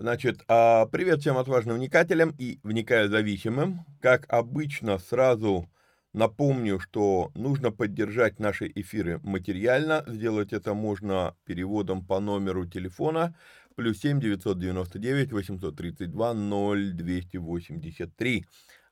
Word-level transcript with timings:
Значит, 0.00 0.42
а, 0.48 0.86
привет 0.86 1.20
всем 1.20 1.36
отважным 1.36 1.76
вникателям 1.76 2.34
и 2.38 2.58
вникаю 2.62 3.10
зависимым. 3.10 3.84
Как 4.00 4.24
обычно, 4.28 4.96
сразу 4.96 5.68
напомню, 6.14 6.80
что 6.80 7.30
нужно 7.34 7.70
поддержать 7.70 8.38
наши 8.38 8.72
эфиры 8.74 9.20
материально. 9.22 10.02
Сделать 10.06 10.54
это 10.54 10.72
можно 10.72 11.36
переводом 11.44 12.06
по 12.06 12.18
номеру 12.18 12.64
телефона 12.64 13.36
плюс 13.76 13.98
7 13.98 14.20
999 14.20 15.32
832 15.32 16.32
0283. 16.32 18.46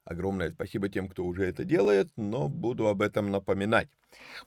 Огромное 0.04 0.50
спасибо 0.50 0.90
тем, 0.90 1.08
кто 1.08 1.24
уже 1.24 1.46
это 1.46 1.64
делает, 1.64 2.10
но 2.16 2.50
буду 2.50 2.86
об 2.86 3.00
этом 3.00 3.30
напоминать. 3.30 3.88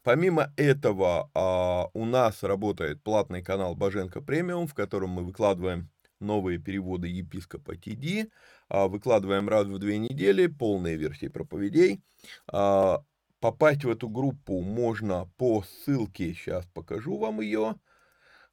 Помимо 0.04 0.54
этого, 0.58 1.32
а, 1.34 1.88
у 1.96 2.06
нас 2.06 2.44
работает 2.44 3.02
платный 3.02 3.42
канал 3.42 3.74
Боженко 3.74 4.22
Премиум, 4.22 4.68
в 4.68 4.76
котором 4.76 5.10
мы 5.10 5.24
выкладываем 5.24 5.90
новые 6.22 6.60
переводы 6.60 7.08
епископа 7.08 7.76
Тиди, 7.76 8.30
а, 8.70 8.88
выкладываем 8.88 9.50
раз 9.50 9.68
в 9.68 9.78
две 9.80 9.98
недели 9.98 10.48
полные 10.48 10.96
версии 10.96 11.28
проповедей. 11.28 12.02
А, 12.48 13.04
попасть 13.40 13.84
в 13.84 13.90
эту 13.90 14.08
группу 14.08 14.62
можно 14.62 15.30
по 15.38 15.64
ссылке, 15.64 16.34
сейчас 16.34 16.66
покажу 16.74 17.18
вам 17.18 17.42
ее. 17.42 17.76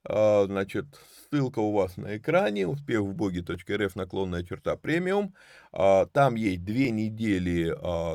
А, 0.05 0.47
значит, 0.47 0.87
ссылка 1.31 1.59
у 1.59 1.73
вас 1.73 1.97
на 1.99 2.17
экране, 2.17 2.67
успех 2.67 3.03
в 3.03 3.15
боге.рф, 3.15 3.97
наклонная 3.97 4.43
черта 4.43 4.77
премиум. 4.77 5.35
Там 5.71 6.35
есть 6.37 6.65
две 6.65 6.91
недели 6.91 7.71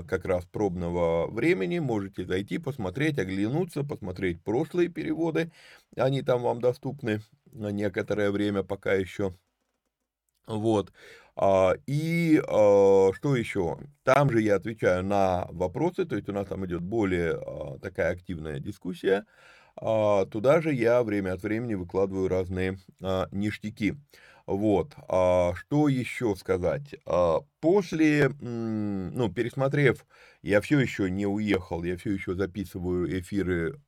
как 0.07 0.25
раз 0.25 0.45
пробного 0.45 1.27
времени, 1.27 1.77
можете 1.77 2.25
зайти, 2.25 2.57
посмотреть, 2.57 3.19
оглянуться, 3.19 3.83
посмотреть 3.83 4.41
прошлые 4.41 4.89
переводы, 4.89 5.51
они 5.95 6.23
там 6.23 6.41
вам 6.41 6.59
доступны 6.59 7.21
на 7.53 7.71
некоторое 7.71 8.31
время 8.31 8.63
пока 8.63 8.93
еще. 8.93 9.35
Вот. 10.47 10.91
А, 11.35 11.73
и 11.87 12.41
а, 12.47 13.11
что 13.13 13.35
еще? 13.35 13.77
Там 14.03 14.29
же 14.29 14.41
я 14.41 14.55
отвечаю 14.55 15.03
на 15.03 15.47
вопросы, 15.51 16.05
то 16.05 16.15
есть 16.15 16.29
у 16.29 16.33
нас 16.33 16.47
там 16.47 16.65
идет 16.65 16.81
более 16.81 17.33
а, 17.33 17.79
такая 17.79 18.11
активная 18.11 18.59
дискуссия. 18.59 19.25
Туда 19.75 20.61
же 20.61 20.71
я 20.71 21.01
время 21.01 21.33
от 21.33 21.41
времени 21.41 21.73
выкладываю 21.73 22.27
разные 22.27 22.77
ништяки. 23.31 23.95
Вот, 24.45 24.93
что 24.93 25.87
еще 25.87 26.35
сказать? 26.35 26.93
После, 27.59 28.29
ну, 28.39 29.33
пересмотрев, 29.33 30.05
я 30.43 30.61
все 30.61 30.79
еще 30.79 31.09
не 31.09 31.25
уехал, 31.25 31.83
я 31.83 31.97
все 31.97 32.11
еще 32.11 32.35
записываю 32.35 33.19
эфиры 33.19 33.81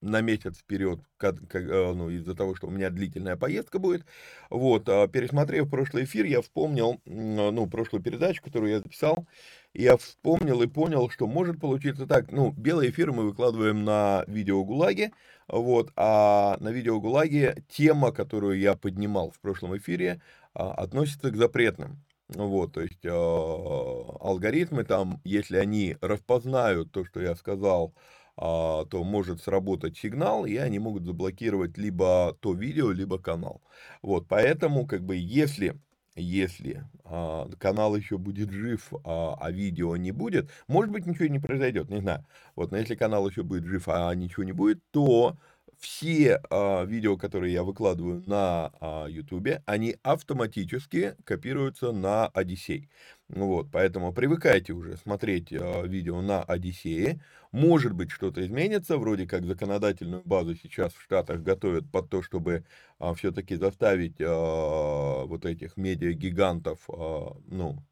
на 0.00 0.20
месяц 0.20 0.58
вперед, 0.58 1.00
э, 1.20 1.92
ну, 1.94 2.10
из-за 2.10 2.34
того, 2.34 2.54
что 2.54 2.68
у 2.68 2.70
меня 2.70 2.90
длительная 2.90 3.36
поездка 3.36 3.78
будет. 3.78 4.04
Вот, 4.50 4.88
а 4.88 5.08
пересмотрев 5.08 5.68
прошлый 5.70 6.04
эфир, 6.04 6.24
я 6.26 6.40
вспомнил, 6.40 7.00
ну, 7.04 7.66
прошлую 7.66 8.02
передачу, 8.02 8.42
которую 8.42 8.72
я 8.72 8.78
записал, 8.78 9.26
я 9.74 9.96
вспомнил 9.96 10.62
и 10.62 10.66
понял, 10.66 11.10
что 11.10 11.26
может 11.26 11.60
получиться 11.60 12.06
так, 12.06 12.30
ну, 12.32 12.52
белый 12.52 12.90
эфир 12.90 13.12
мы 13.12 13.24
выкладываем 13.24 13.84
на 13.84 14.24
видео 14.26 14.64
ГУЛАГе, 14.64 15.12
вот, 15.48 15.90
а 15.96 16.56
на 16.60 16.70
видео 16.70 17.00
ГУЛАГе 17.00 17.64
тема, 17.68 18.12
которую 18.12 18.58
я 18.58 18.74
поднимал 18.76 19.30
в 19.30 19.40
прошлом 19.40 19.76
эфире, 19.76 20.20
а, 20.54 20.72
относится 20.72 21.30
к 21.30 21.36
запретным. 21.36 22.04
Вот, 22.28 22.74
то 22.74 22.82
есть, 22.82 23.04
а, 23.06 24.16
алгоритмы 24.20 24.84
там, 24.84 25.20
если 25.24 25.56
они 25.56 25.96
распознают 26.00 26.92
то, 26.92 27.04
что 27.04 27.20
я 27.20 27.34
сказал, 27.34 27.94
а, 28.38 28.84
то 28.86 29.04
может 29.04 29.42
сработать 29.42 29.98
сигнал, 29.98 30.46
и 30.46 30.56
они 30.56 30.78
могут 30.78 31.04
заблокировать 31.04 31.76
либо 31.78 32.36
то 32.40 32.54
видео, 32.54 32.90
либо 32.92 33.18
канал. 33.18 33.62
Вот, 34.02 34.26
поэтому, 34.28 34.86
как 34.86 35.04
бы, 35.04 35.16
если 35.16 35.80
если 36.16 36.84
а, 37.04 37.48
канал 37.58 37.94
еще 37.96 38.18
будет 38.18 38.50
жив, 38.50 38.92
а, 39.04 39.36
а 39.40 39.50
видео 39.52 39.96
не 39.96 40.10
будет, 40.12 40.50
может 40.66 40.90
быть, 40.92 41.06
ничего 41.06 41.26
не 41.26 41.38
произойдет, 41.38 41.90
не 41.90 42.00
знаю. 42.00 42.26
Вот, 42.56 42.70
но 42.72 42.78
если 42.78 42.94
канал 42.96 43.28
еще 43.28 43.42
будет 43.44 43.64
жив, 43.64 43.84
а 43.88 44.12
ничего 44.14 44.42
не 44.44 44.52
будет, 44.52 44.80
то 44.90 45.36
все 45.78 46.40
а, 46.50 46.84
видео, 46.84 47.16
которые 47.16 47.52
я 47.52 47.62
выкладываю 47.62 48.22
на 48.26 48.72
а, 48.80 49.06
YouTube, 49.06 49.60
они 49.66 49.96
автоматически 50.02 51.14
копируются 51.24 51.92
на 51.92 52.26
Одиссей. 52.28 52.88
Вот, 53.28 53.70
поэтому 53.70 54.12
привыкайте 54.14 54.72
уже 54.72 54.96
смотреть 54.96 55.52
а, 55.52 55.82
видео 55.82 56.22
на 56.22 56.42
Одиссее. 56.42 57.20
Может 57.52 57.92
быть, 57.92 58.10
что-то 58.10 58.44
изменится, 58.44 58.96
вроде 58.96 59.26
как 59.26 59.44
законодательную 59.44 60.22
базу 60.24 60.54
сейчас 60.54 60.94
в 60.94 61.02
Штатах 61.02 61.42
готовят 61.42 61.90
под 61.90 62.08
то, 62.08 62.22
чтобы 62.22 62.64
а, 62.98 63.12
все-таки 63.14 63.56
заставить 63.56 64.16
а, 64.20 65.24
вот 65.26 65.44
этих 65.44 65.76
медиагигантов, 65.76 66.88
а, 66.88 67.36
ну, 67.46 67.84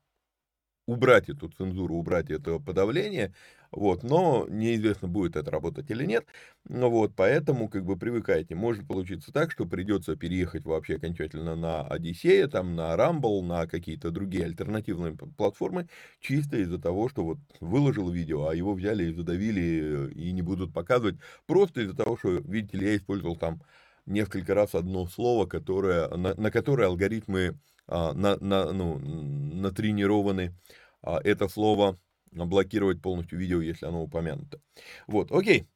убрать 0.87 1.29
эту 1.29 1.49
цензуру, 1.49 1.97
убрать 1.97 2.31
это 2.31 2.59
подавление, 2.59 3.35
вот, 3.71 4.03
но 4.03 4.47
неизвестно, 4.49 5.09
будет 5.09 5.37
это 5.37 5.51
работать 5.51 5.91
или 5.91 6.05
нет, 6.05 6.27
ну 6.69 6.91
вот, 6.91 7.13
поэтому, 7.17 7.69
как 7.69 7.85
бы, 7.85 7.97
привыкайте, 7.97 8.55
может 8.55 8.87
получиться 8.87 9.33
так, 9.33 9.51
что 9.53 9.67
придется 9.67 10.17
переехать 10.17 10.65
вообще 10.65 10.97
окончательно 10.97 11.57
на 11.57 11.83
Одиссея, 11.87 12.49
там, 12.49 12.75
на 12.75 12.95
Rumble, 12.95 13.43
на 13.43 13.67
какие-то 13.67 14.11
другие 14.11 14.45
альтернативные 14.47 15.15
платформы, 15.15 15.89
чисто 16.21 16.57
из-за 16.59 16.79
того, 16.79 17.09
что 17.09 17.25
вот 17.25 17.39
выложил 17.61 18.11
видео, 18.11 18.49
а 18.49 18.55
его 18.55 18.75
взяли 18.75 19.05
и 19.05 19.13
задавили, 19.15 20.13
и 20.15 20.33
не 20.33 20.43
будут 20.43 20.73
показывать, 20.73 21.17
просто 21.47 21.83
из-за 21.83 21.97
того, 21.97 22.17
что, 22.17 22.31
видите 22.31 22.79
ли, 22.79 22.87
я 22.87 22.97
использовал 22.97 23.37
там 23.37 23.63
несколько 24.07 24.55
раз 24.55 24.75
одно 24.75 25.07
слово, 25.07 25.47
которое, 25.47 26.09
на, 26.09 26.35
на 26.35 26.51
которое 26.51 26.87
алгоритмы 26.89 27.59
а, 27.89 28.13
на, 28.15 28.37
на, 28.37 28.73
ну, 28.73 28.99
натренированы. 28.99 30.55
А, 31.03 31.21
это 31.23 31.49
слово 31.49 31.99
блокировать 32.33 33.01
полностью 33.01 33.39
видео, 33.39 33.61
если 33.61 33.87
оно 33.87 34.03
упомянуто. 34.03 34.61
Вот, 35.07 35.33
окей. 35.33 35.67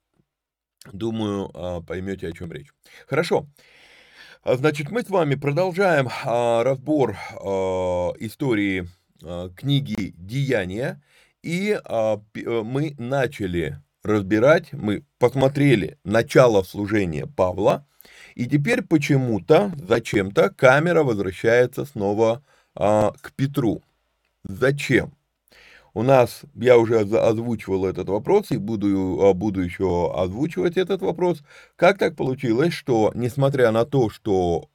Думаю, 0.93 1.50
а, 1.55 1.81
поймете, 1.81 2.29
о 2.29 2.32
чем 2.32 2.52
речь. 2.52 2.69
Хорошо. 3.06 3.47
Значит, 4.44 4.91
мы 4.91 5.02
с 5.02 5.11
вами 5.11 5.35
продолжаем 5.35 6.08
разбор 6.25 7.12
истории 8.20 8.88
книги 9.55 10.14
«Деяния». 10.17 11.02
И 11.43 11.79
мы 11.85 12.94
начали 12.99 13.81
разбирать, 14.02 14.73
мы 14.73 15.05
посмотрели 15.19 15.99
начало 16.05 16.62
служения 16.62 17.26
Павла, 17.26 17.87
и 18.35 18.47
теперь 18.47 18.82
почему-то, 18.82 19.73
зачем-то, 19.76 20.50
камера 20.50 21.02
возвращается 21.02 21.85
снова 21.85 22.43
а, 22.75 23.12
к 23.20 23.32
Петру. 23.32 23.82
Зачем? 24.44 25.12
У 26.00 26.02
нас, 26.02 26.44
я 26.55 26.79
уже 26.79 27.00
озвучивал 27.00 27.85
этот 27.85 28.08
вопрос 28.08 28.50
и 28.52 28.56
буду, 28.56 29.20
а, 29.20 29.35
буду 29.35 29.61
еще 29.61 30.11
озвучивать 30.17 30.79
этот 30.79 31.02
вопрос. 31.02 31.43
Как 31.76 31.99
так 31.99 32.17
получилось, 32.17 32.73
что, 32.73 33.12
несмотря 33.14 33.70
на 33.70 33.85
то, 33.85 34.08
что 34.08 34.70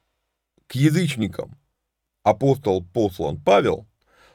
к 0.68 0.76
язычникам 0.76 1.58
апостол 2.22 2.86
послан 2.94 3.42
Павел, 3.44 3.88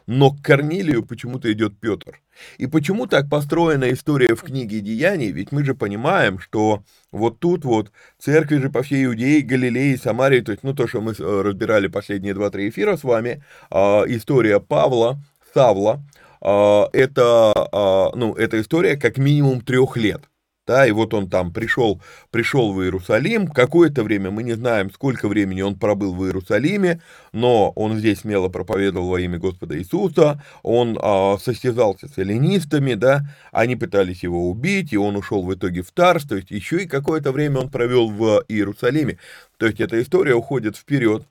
но 0.08 0.32
к 0.32 0.42
Корнилию 0.42 1.06
почему-то 1.06 1.52
идет 1.52 1.78
Петр. 1.78 2.20
И 2.58 2.66
почему 2.66 3.06
так 3.06 3.30
построена 3.30 3.92
история 3.92 4.34
в 4.34 4.42
книге 4.42 4.80
Деяний? 4.80 5.30
Ведь 5.30 5.52
мы 5.52 5.64
же 5.64 5.76
понимаем, 5.76 6.40
что 6.40 6.82
вот 7.12 7.38
тут 7.38 7.64
вот 7.64 7.92
церкви 8.18 8.56
же 8.56 8.68
по 8.68 8.82
всей 8.82 9.04
Иудее, 9.04 9.42
Галилее, 9.42 9.96
Самарии, 9.96 10.40
то 10.40 10.50
есть, 10.50 10.64
ну, 10.64 10.74
то, 10.74 10.88
что 10.88 11.00
мы 11.00 11.12
э, 11.12 11.42
разбирали 11.42 11.86
последние 11.86 12.34
два-три 12.34 12.68
эфира 12.68 12.96
с 12.96 13.04
вами, 13.04 13.44
э, 13.70 13.76
история 14.08 14.58
Павла, 14.58 15.22
Савла, 15.54 16.02
это, 16.42 17.52
э, 17.72 18.16
ну, 18.16 18.34
это 18.34 18.60
история 18.60 18.96
как 18.96 19.18
минимум 19.18 19.60
трех 19.60 19.96
лет. 19.96 20.22
Да, 20.70 20.86
и 20.86 20.92
вот 20.92 21.14
он 21.14 21.28
там 21.28 21.52
пришел, 21.52 22.00
пришел 22.30 22.72
в 22.72 22.80
Иерусалим, 22.80 23.48
какое-то 23.48 24.04
время, 24.04 24.30
мы 24.30 24.44
не 24.44 24.52
знаем, 24.52 24.92
сколько 24.92 25.26
времени 25.26 25.62
он 25.62 25.76
пробыл 25.76 26.14
в 26.14 26.24
Иерусалиме, 26.24 27.02
но 27.32 27.70
он 27.70 27.98
здесь 27.98 28.20
смело 28.20 28.48
проповедовал 28.48 29.08
во 29.08 29.20
имя 29.20 29.38
Господа 29.38 29.76
Иисуса, 29.76 30.40
он 30.62 30.96
а, 31.02 31.38
состязался 31.38 32.06
с 32.06 32.16
эллинистами, 32.18 32.94
да, 32.94 33.22
они 33.50 33.74
пытались 33.74 34.22
его 34.22 34.48
убить, 34.48 34.92
и 34.92 34.96
он 34.96 35.16
ушел 35.16 35.42
в 35.42 35.52
итоге 35.52 35.82
в 35.82 35.90
Тарс, 35.90 36.22
то 36.22 36.36
есть 36.36 36.52
еще 36.52 36.84
и 36.84 36.86
какое-то 36.86 37.32
время 37.32 37.62
он 37.62 37.68
провел 37.68 38.08
в 38.08 38.44
Иерусалиме, 38.46 39.18
то 39.56 39.66
есть 39.66 39.80
эта 39.80 40.00
история 40.00 40.34
уходит 40.34 40.76
вперед. 40.76 41.26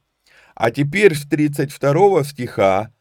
А 0.53 0.69
теперь 0.69 1.15
с 1.15 1.25
32 1.25 2.25
стиха 2.25 2.91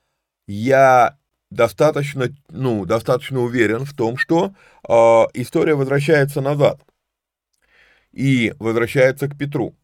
я 0.46 1.18
достаточно, 1.50 2.28
ну, 2.48 2.84
достаточно 2.84 3.40
уверен 3.40 3.84
в 3.84 3.94
том, 3.94 4.16
что 4.16 4.52
э, 4.88 4.92
история 5.34 5.74
возвращается 5.74 6.40
назад 6.40 6.80
и 8.12 8.54
возвращается 8.58 9.28
к 9.28 9.36
Петру. 9.36 9.74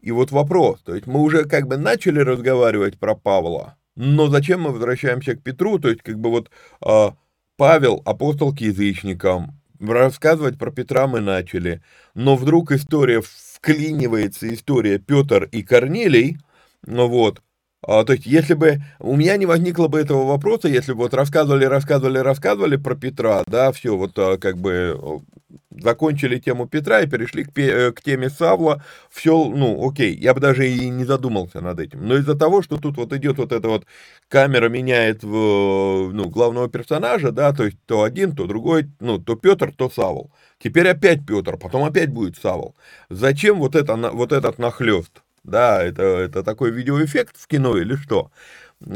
И 0.00 0.10
вот 0.10 0.32
вопрос, 0.32 0.80
то 0.82 0.94
есть 0.94 1.06
мы 1.06 1.20
уже 1.20 1.44
как 1.44 1.68
бы 1.68 1.76
начали 1.76 2.18
разговаривать 2.18 2.98
про 2.98 3.14
Павла, 3.14 3.76
но 3.94 4.28
зачем 4.28 4.62
мы 4.62 4.72
возвращаемся 4.72 5.36
к 5.36 5.42
Петру, 5.42 5.78
то 5.78 5.88
есть 5.88 6.02
как 6.02 6.18
бы 6.18 6.30
вот 6.30 6.50
э, 6.84 7.10
Павел, 7.56 8.02
апостол 8.04 8.54
к 8.54 8.60
язычникам, 8.60 9.60
рассказывать 9.78 10.58
про 10.58 10.70
Петра 10.70 11.06
мы 11.06 11.20
начали, 11.20 11.82
но 12.14 12.36
вдруг 12.36 12.72
история 12.72 13.22
вклинивается, 13.22 14.52
история 14.52 14.98
Петр 14.98 15.44
и 15.44 15.62
Корнелий, 15.62 16.38
ну 16.84 17.06
вот, 17.08 17.42
то 17.82 18.12
есть, 18.12 18.26
если 18.26 18.54
бы 18.54 18.80
у 19.00 19.16
меня 19.16 19.36
не 19.36 19.46
возникло 19.46 19.88
бы 19.88 19.98
этого 19.98 20.24
вопроса, 20.24 20.68
если 20.68 20.92
бы 20.92 21.00
вот 21.00 21.14
рассказывали, 21.14 21.64
рассказывали, 21.64 22.18
рассказывали 22.18 22.76
про 22.76 22.94
Петра, 22.94 23.42
да, 23.46 23.72
все, 23.72 23.96
вот 23.96 24.12
а, 24.18 24.38
как 24.38 24.58
бы 24.58 25.22
закончили 25.70 26.38
тему 26.38 26.66
Петра 26.66 27.00
и 27.00 27.06
перешли 27.06 27.44
к, 27.44 27.58
э, 27.58 27.92
к 27.92 28.02
теме 28.02 28.30
Савла, 28.30 28.84
все, 29.10 29.44
ну, 29.48 29.88
окей, 29.88 30.14
я 30.16 30.34
бы 30.34 30.40
даже 30.40 30.68
и 30.68 30.88
не 30.88 31.04
задумался 31.04 31.60
над 31.60 31.80
этим. 31.80 32.06
Но 32.06 32.16
из-за 32.16 32.34
того, 32.36 32.62
что 32.62 32.78
тут 32.78 32.96
вот 32.96 33.12
идет 33.12 33.38
вот 33.38 33.52
эта 33.52 33.68
вот 33.68 33.86
камера 34.28 34.68
меняет 34.68 35.22
в, 35.22 36.10
ну, 36.12 36.28
главного 36.30 36.68
персонажа, 36.68 37.32
да, 37.32 37.52
то 37.52 37.64
есть 37.64 37.78
то 37.86 38.02
один, 38.02 38.34
то 38.34 38.46
другой, 38.46 38.90
ну, 39.00 39.18
то 39.18 39.36
Петр, 39.36 39.72
то 39.74 39.90
Савл. 39.90 40.30
Теперь 40.58 40.88
опять 40.88 41.26
Петр, 41.26 41.56
потом 41.56 41.84
опять 41.84 42.10
будет 42.10 42.36
Савл. 42.36 42.76
Зачем 43.10 43.58
вот, 43.58 43.74
это, 43.74 43.96
вот 43.96 44.32
этот 44.32 44.58
нахлест? 44.58 45.21
Да, 45.44 45.82
это, 45.82 46.02
это 46.02 46.44
такой 46.44 46.70
видеоэффект 46.70 47.36
в 47.36 47.46
кино 47.48 47.76
или 47.76 47.96
что? 47.96 48.30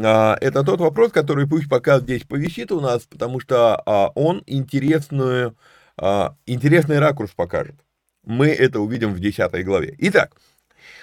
А, 0.04 0.36
это 0.40 0.62
тот 0.62 0.80
вопрос, 0.80 1.12
который 1.12 1.46
пусть 1.46 1.68
пока 1.68 1.98
здесь 2.00 2.22
повисит 2.22 2.72
у 2.72 2.80
нас, 2.80 3.02
потому 3.02 3.40
что 3.40 3.76
а, 3.84 4.10
он 4.14 4.42
интересную, 4.46 5.56
а, 5.96 6.36
интересный 6.46 6.98
ракурс 6.98 7.32
покажет. 7.32 7.76
Мы 8.24 8.48
это 8.48 8.80
увидим 8.80 9.12
в 9.12 9.20
10 9.20 9.64
главе. 9.64 9.94
Итак, 9.98 10.32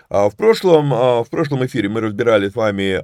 в 0.09 0.33
прошлом, 0.37 0.89
в 0.89 1.27
прошлом 1.31 1.65
эфире 1.65 1.87
мы 1.87 2.01
разбирали 2.01 2.49
с 2.49 2.55
вами, 2.55 3.01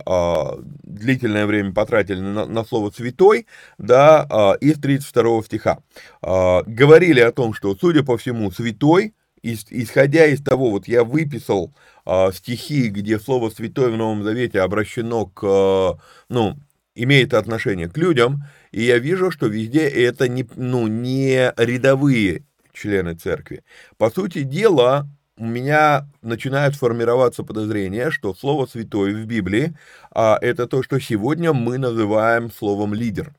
длительное 0.83 1.45
время 1.45 1.73
потратили 1.73 2.19
на, 2.19 2.45
на 2.45 2.63
слово 2.65 2.91
«святой», 2.91 3.47
да, 3.77 4.55
из 4.59 4.77
32 4.77 5.43
стиха. 5.43 5.79
Говорили 6.21 7.21
о 7.21 7.31
том, 7.31 7.53
что, 7.53 7.73
судя 7.75 8.03
по 8.03 8.17
всему, 8.17 8.51
«святой», 8.51 9.13
исходя 9.43 10.25
из 10.25 10.41
того, 10.41 10.71
вот 10.71 10.87
я 10.87 11.03
выписал 11.03 11.73
э, 12.05 12.31
стихи, 12.33 12.89
где 12.89 13.19
слово 13.19 13.49
«святой» 13.49 13.91
в 13.91 13.97
Новом 13.97 14.23
Завете 14.23 14.61
обращено 14.61 15.25
к, 15.25 15.43
э, 15.43 15.99
ну, 16.29 16.57
имеет 16.95 17.33
отношение 17.33 17.89
к 17.89 17.97
людям, 17.97 18.43
и 18.71 18.83
я 18.83 18.99
вижу, 18.99 19.31
что 19.31 19.47
везде 19.47 19.87
это 19.87 20.27
не, 20.27 20.47
ну, 20.55 20.87
не 20.87 21.53
рядовые 21.57 22.43
члены 22.73 23.15
церкви. 23.15 23.63
По 23.97 24.09
сути 24.09 24.43
дела, 24.43 25.07
у 25.37 25.45
меня 25.45 26.07
начинает 26.21 26.75
формироваться 26.75 27.43
подозрение, 27.43 28.11
что 28.11 28.33
слово 28.33 28.65
«святой» 28.65 29.13
в 29.13 29.25
Библии 29.25 29.73
а, 30.11 30.37
это 30.41 30.67
то, 30.67 30.83
что 30.83 30.99
сегодня 30.99 31.53
мы 31.53 31.77
называем 31.77 32.51
словом 32.51 32.93
«лидер». 32.93 33.33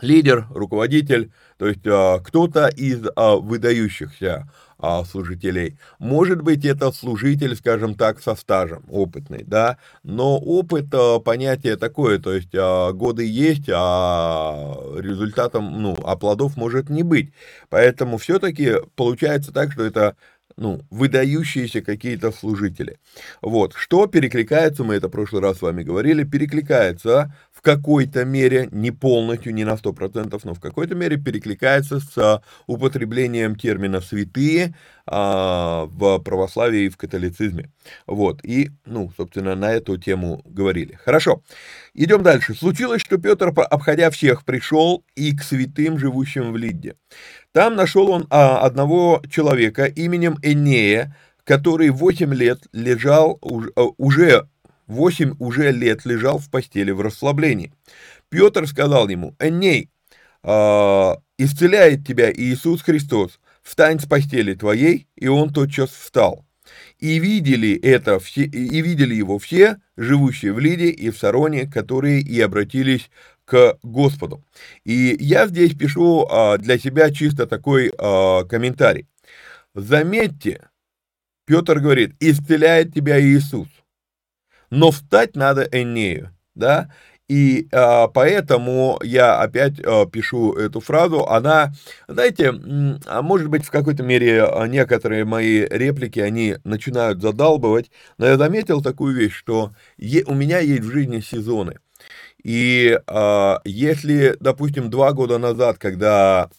Лидер, 0.00 0.46
руководитель, 0.50 1.32
то 1.58 1.68
есть 1.68 1.86
а, 1.86 2.18
кто-то 2.20 2.68
из 2.68 3.04
а, 3.14 3.36
выдающихся 3.36 4.48
а, 4.78 5.04
служителей. 5.04 5.78
Может 5.98 6.40
быть, 6.40 6.64
это 6.64 6.90
служитель, 6.92 7.54
скажем 7.54 7.94
так, 7.94 8.22
со 8.22 8.34
стажем, 8.34 8.84
опытный, 8.88 9.44
да, 9.44 9.76
но 10.02 10.38
опыт 10.38 10.86
а, 10.94 11.20
понятие 11.20 11.76
такое, 11.76 12.18
то 12.18 12.32
есть 12.32 12.54
а, 12.54 12.92
годы 12.92 13.26
есть, 13.26 13.68
а 13.70 14.74
результатом, 14.96 15.82
ну, 15.82 15.94
а 16.04 16.16
плодов 16.16 16.56
может 16.56 16.88
не 16.88 17.02
быть. 17.02 17.32
Поэтому 17.68 18.16
все-таки 18.16 18.76
получается 18.96 19.52
так, 19.52 19.72
что 19.72 19.84
это 19.84 20.16
ну, 20.56 20.82
выдающиеся 20.90 21.80
какие-то 21.82 22.32
служители. 22.32 22.98
Вот, 23.40 23.74
что 23.74 24.06
перекликается, 24.06 24.84
мы 24.84 24.94
это 24.94 25.08
в 25.08 25.12
прошлый 25.12 25.42
раз 25.42 25.58
с 25.58 25.62
вами 25.62 25.82
говорили, 25.82 26.24
перекликается 26.24 27.34
в 27.62 27.64
какой-то 27.64 28.24
мере, 28.24 28.68
не 28.72 28.90
полностью, 28.90 29.54
не 29.54 29.64
на 29.64 29.74
100%, 29.74 30.40
но 30.42 30.54
в 30.54 30.58
какой-то 30.58 30.96
мере 30.96 31.16
перекликается 31.16 32.00
с 32.00 32.42
употреблением 32.66 33.54
термина 33.54 34.00
«святые» 34.00 34.74
а, 35.06 35.84
в 35.86 36.18
православии 36.18 36.86
и 36.86 36.88
в 36.88 36.96
католицизме. 36.96 37.70
Вот, 38.08 38.44
и, 38.44 38.70
ну, 38.84 39.12
собственно, 39.16 39.54
на 39.54 39.72
эту 39.72 39.96
тему 39.96 40.42
говорили. 40.44 40.98
Хорошо, 41.04 41.44
идем 41.94 42.24
дальше. 42.24 42.54
Случилось, 42.54 43.00
что 43.00 43.18
Петр, 43.18 43.52
обходя 43.70 44.10
всех, 44.10 44.44
пришел 44.44 45.04
и 45.14 45.36
к 45.36 45.44
святым, 45.44 45.98
живущим 45.98 46.50
в 46.50 46.56
Лидде. 46.56 46.96
Там 47.52 47.76
нашел 47.76 48.10
он 48.10 48.26
а, 48.30 48.58
одного 48.58 49.22
человека 49.30 49.84
именем 49.84 50.36
Энея, 50.42 51.16
который 51.44 51.90
8 51.90 52.34
лет 52.34 52.58
лежал, 52.72 53.38
а, 53.76 53.82
уже 53.98 54.48
8 54.92 55.36
уже 55.38 55.72
лет 55.72 56.04
лежал 56.04 56.38
в 56.38 56.50
постели 56.50 56.90
в 56.90 57.00
расслаблении. 57.00 57.72
Петр 58.28 58.66
сказал 58.66 59.08
ему, 59.08 59.34
Эней, 59.40 59.90
а, 60.42 61.18
исцеляет 61.38 62.06
тебя 62.06 62.32
Иисус 62.32 62.82
Христос, 62.82 63.40
встань 63.62 64.00
с 64.00 64.06
постели 64.06 64.54
твоей, 64.54 65.08
и 65.16 65.28
он 65.28 65.52
тотчас 65.52 65.90
встал. 65.90 66.44
И 66.98 67.18
видели 67.18 67.76
это 67.78 68.18
все, 68.20 68.44
и 68.44 68.80
видели 68.80 69.14
его 69.14 69.38
все, 69.38 69.78
живущие 69.96 70.52
в 70.52 70.58
Лиде 70.58 70.90
и 70.90 71.10
в 71.10 71.18
Сароне, 71.18 71.66
которые 71.66 72.20
и 72.20 72.40
обратились 72.40 73.10
к 73.44 73.78
Господу. 73.82 74.44
И 74.84 75.16
я 75.18 75.46
здесь 75.46 75.74
пишу 75.74 76.26
а, 76.30 76.58
для 76.58 76.78
себя 76.78 77.10
чисто 77.10 77.46
такой 77.46 77.92
а, 77.98 78.44
комментарий. 78.44 79.08
Заметьте, 79.74 80.68
Петр 81.44 81.80
говорит, 81.80 82.14
исцеляет 82.20 82.94
тебя 82.94 83.20
Иисус, 83.20 83.68
но 84.72 84.90
встать 84.90 85.36
надо 85.36 85.68
Энею, 85.70 86.34
да, 86.54 86.90
и 87.28 87.68
а, 87.72 88.08
поэтому 88.08 88.98
я 89.02 89.38
опять 89.38 89.78
а, 89.84 90.06
пишу 90.06 90.54
эту 90.54 90.80
фразу. 90.80 91.26
Она, 91.26 91.74
знаете, 92.08 92.54
а 93.06 93.20
может 93.20 93.48
быть, 93.48 93.66
в 93.66 93.70
какой-то 93.70 94.02
мере 94.02 94.48
некоторые 94.68 95.26
мои 95.26 95.66
реплики, 95.66 96.20
они 96.20 96.56
начинают 96.64 97.20
задалбывать, 97.20 97.90
но 98.16 98.26
я 98.26 98.38
заметил 98.38 98.80
такую 98.80 99.14
вещь, 99.14 99.34
что 99.34 99.72
у 100.26 100.34
меня 100.34 100.58
есть 100.60 100.82
в 100.84 100.90
жизни 100.90 101.20
сезоны. 101.20 101.78
И 102.42 102.98
э, 103.06 103.54
если, 103.64 104.36
допустим, 104.40 104.88
два 104.88 105.12
года 105.12 105.36
назад, 105.36 105.76
когда 105.78 106.50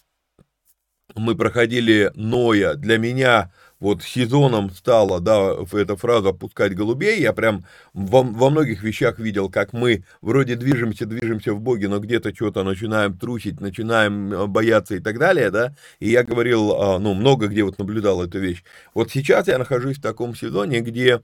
мы 1.16 1.34
проходили 1.34 2.12
Ноя, 2.14 2.74
для 2.74 2.98
меня 2.98 3.52
вот 3.80 4.02
сезоном 4.02 4.70
стала, 4.70 5.20
да, 5.20 5.56
эта 5.72 5.96
фраза 5.96 6.32
«пускать 6.32 6.74
голубей», 6.74 7.20
я 7.20 7.32
прям 7.32 7.64
во, 7.92 8.22
во 8.22 8.50
многих 8.50 8.82
вещах 8.82 9.18
видел, 9.18 9.50
как 9.50 9.72
мы 9.72 10.04
вроде 10.22 10.56
движемся, 10.56 11.06
движемся 11.06 11.52
в 11.52 11.60
Боге, 11.60 11.88
но 11.88 11.98
где-то 11.98 12.34
что-то 12.34 12.62
начинаем 12.62 13.18
трусить, 13.18 13.60
начинаем 13.60 14.32
э, 14.32 14.46
бояться 14.46 14.94
и 14.94 15.00
так 15.00 15.18
далее, 15.18 15.50
да, 15.50 15.74
и 16.00 16.10
я 16.10 16.22
говорил, 16.22 16.72
а, 16.72 16.98
ну, 16.98 17.14
много 17.14 17.48
где 17.48 17.62
вот 17.62 17.78
наблюдал 17.78 18.22
эту 18.22 18.38
вещь. 18.38 18.62
Вот 18.94 19.10
сейчас 19.10 19.48
я 19.48 19.58
нахожусь 19.58 19.98
в 19.98 20.02
таком 20.02 20.34
сезоне, 20.34 20.80
где 20.80 21.20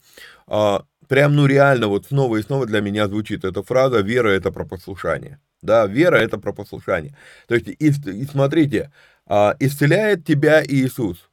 а, 0.46 0.84
прям, 1.08 1.36
ну, 1.36 1.46
реально, 1.46 1.86
вот 1.86 2.06
снова 2.06 2.36
и 2.36 2.42
снова 2.42 2.66
для 2.66 2.80
меня 2.80 3.06
звучит 3.06 3.44
эта 3.44 3.62
фраза 3.62 4.00
«вера– 4.00 4.28
это 4.30 4.50
про 4.50 4.64
послушание». 4.64 5.40
Да, 5.62 5.86
вера– 5.86 6.16
это 6.16 6.38
про 6.38 6.52
послушание. 6.52 7.14
То 7.46 7.54
есть, 7.54 7.68
и, 7.68 7.74
и 7.78 8.24
смотрите, 8.24 8.90
а, 9.26 9.54
исцеляет 9.60 10.24
тебя 10.24 10.64
Иисус. 10.64 11.29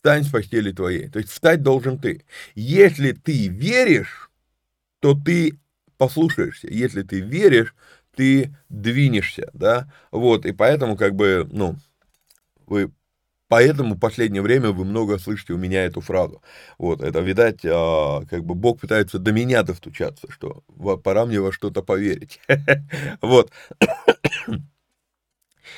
Встань 0.00 0.24
с 0.24 0.30
постели 0.30 0.72
твоей. 0.72 1.08
То 1.08 1.18
есть, 1.18 1.30
встать 1.30 1.62
должен 1.62 1.98
ты. 1.98 2.24
Если 2.54 3.12
ты 3.12 3.48
веришь, 3.48 4.30
то 5.00 5.14
ты 5.14 5.58
послушаешься. 5.98 6.68
Если 6.68 7.02
ты 7.02 7.20
веришь, 7.20 7.74
ты 8.16 8.56
двинешься, 8.70 9.50
да. 9.52 9.92
Вот, 10.10 10.46
и 10.46 10.52
поэтому, 10.52 10.96
как 10.96 11.14
бы, 11.14 11.46
ну, 11.52 11.76
вы 12.66 12.90
Поэтому 13.48 13.96
в 13.96 13.98
последнее 13.98 14.42
время 14.42 14.70
вы 14.70 14.84
много 14.84 15.18
слышите 15.18 15.54
у 15.54 15.58
меня 15.58 15.84
эту 15.84 16.00
фразу. 16.00 16.40
Вот, 16.78 17.02
это, 17.02 17.18
видать, 17.20 17.58
а, 17.64 18.24
как 18.30 18.44
бы 18.44 18.54
Бог 18.54 18.80
пытается 18.80 19.18
до 19.18 19.32
меня 19.32 19.64
достучаться, 19.64 20.28
что 20.30 20.62
пора 21.04 21.26
мне 21.26 21.40
во 21.40 21.50
что-то 21.52 21.82
поверить. 21.82 22.40
Вот. 23.20 23.50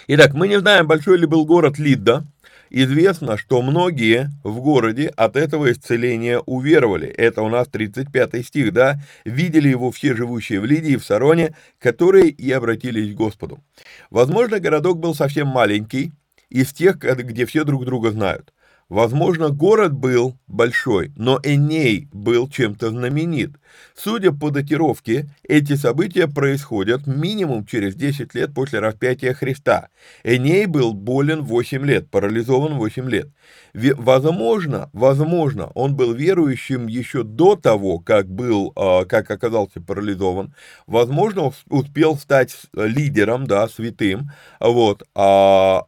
Итак, 0.07 0.35
мы 0.35 0.49
не 0.49 0.61
знаем, 0.61 0.87
большой 0.87 1.19
ли 1.19 1.27
был 1.27 1.47
город 1.47 1.79
Лидда. 1.79 2.27
Известно, 2.75 3.37
что 3.37 3.61
многие 3.61 4.31
в 4.43 4.61
городе 4.61 5.09
от 5.09 5.37
этого 5.37 5.71
исцеления 5.71 6.39
уверовали. 6.47 7.07
Это 7.07 7.43
у 7.43 7.51
нас 7.51 7.69
35 7.69 8.47
стих, 8.47 8.73
да? 8.73 8.99
Видели 9.27 9.69
его 9.69 9.91
все 9.91 10.17
живущие 10.17 10.59
в 10.59 10.65
Лидии, 10.65 10.97
в 10.97 11.05
Сароне, 11.05 11.55
которые 11.79 12.31
и 12.31 12.51
обратились 12.51 13.13
к 13.13 13.17
Господу. 13.17 13.63
Возможно, 14.09 14.59
городок 14.59 15.01
был 15.01 15.15
совсем 15.15 15.49
маленький, 15.49 16.13
из 16.49 16.73
тех, 16.73 16.97
где 16.97 17.45
все 17.45 17.65
друг 17.65 17.85
друга 17.85 18.11
знают. 18.11 18.55
Возможно, 18.89 19.49
город 19.49 19.93
был 19.93 20.37
большой, 20.47 21.13
но 21.17 21.41
Эней 21.43 22.09
был 22.13 22.49
чем-то 22.49 22.91
знаменит. 22.91 23.53
Судя 23.95 24.33
по 24.33 24.51
датировке, 24.51 25.31
эти 25.49 25.77
события 25.77 26.29
происходят 26.29 27.07
минимум 27.07 27.65
через 27.65 27.95
10 27.95 28.35
лет 28.35 28.53
после 28.55 28.81
распятия 28.81 29.33
Христа. 29.33 29.89
Эней 30.25 30.67
был 30.67 30.93
болен 30.93 31.43
8 31.43 31.87
лет, 31.87 32.11
парализован 32.11 32.75
8 32.75 33.09
лет. 33.09 33.29
Возможно, 33.73 34.91
возможно, 34.93 35.69
он 35.75 35.97
был 35.97 36.13
верующим 36.13 36.87
еще 36.87 37.23
до 37.23 37.57
того, 37.57 37.99
как 37.99 38.29
был, 38.29 38.73
а, 38.77 39.07
как 39.07 39.31
оказался 39.31 39.81
парализован. 39.81 40.55
Возможно, 40.87 41.53
успел 41.71 42.17
стать 42.19 42.55
лидером, 42.75 43.47
да, 43.47 43.69
святым. 43.69 44.31
Вот. 44.61 45.03
А 45.15 45.85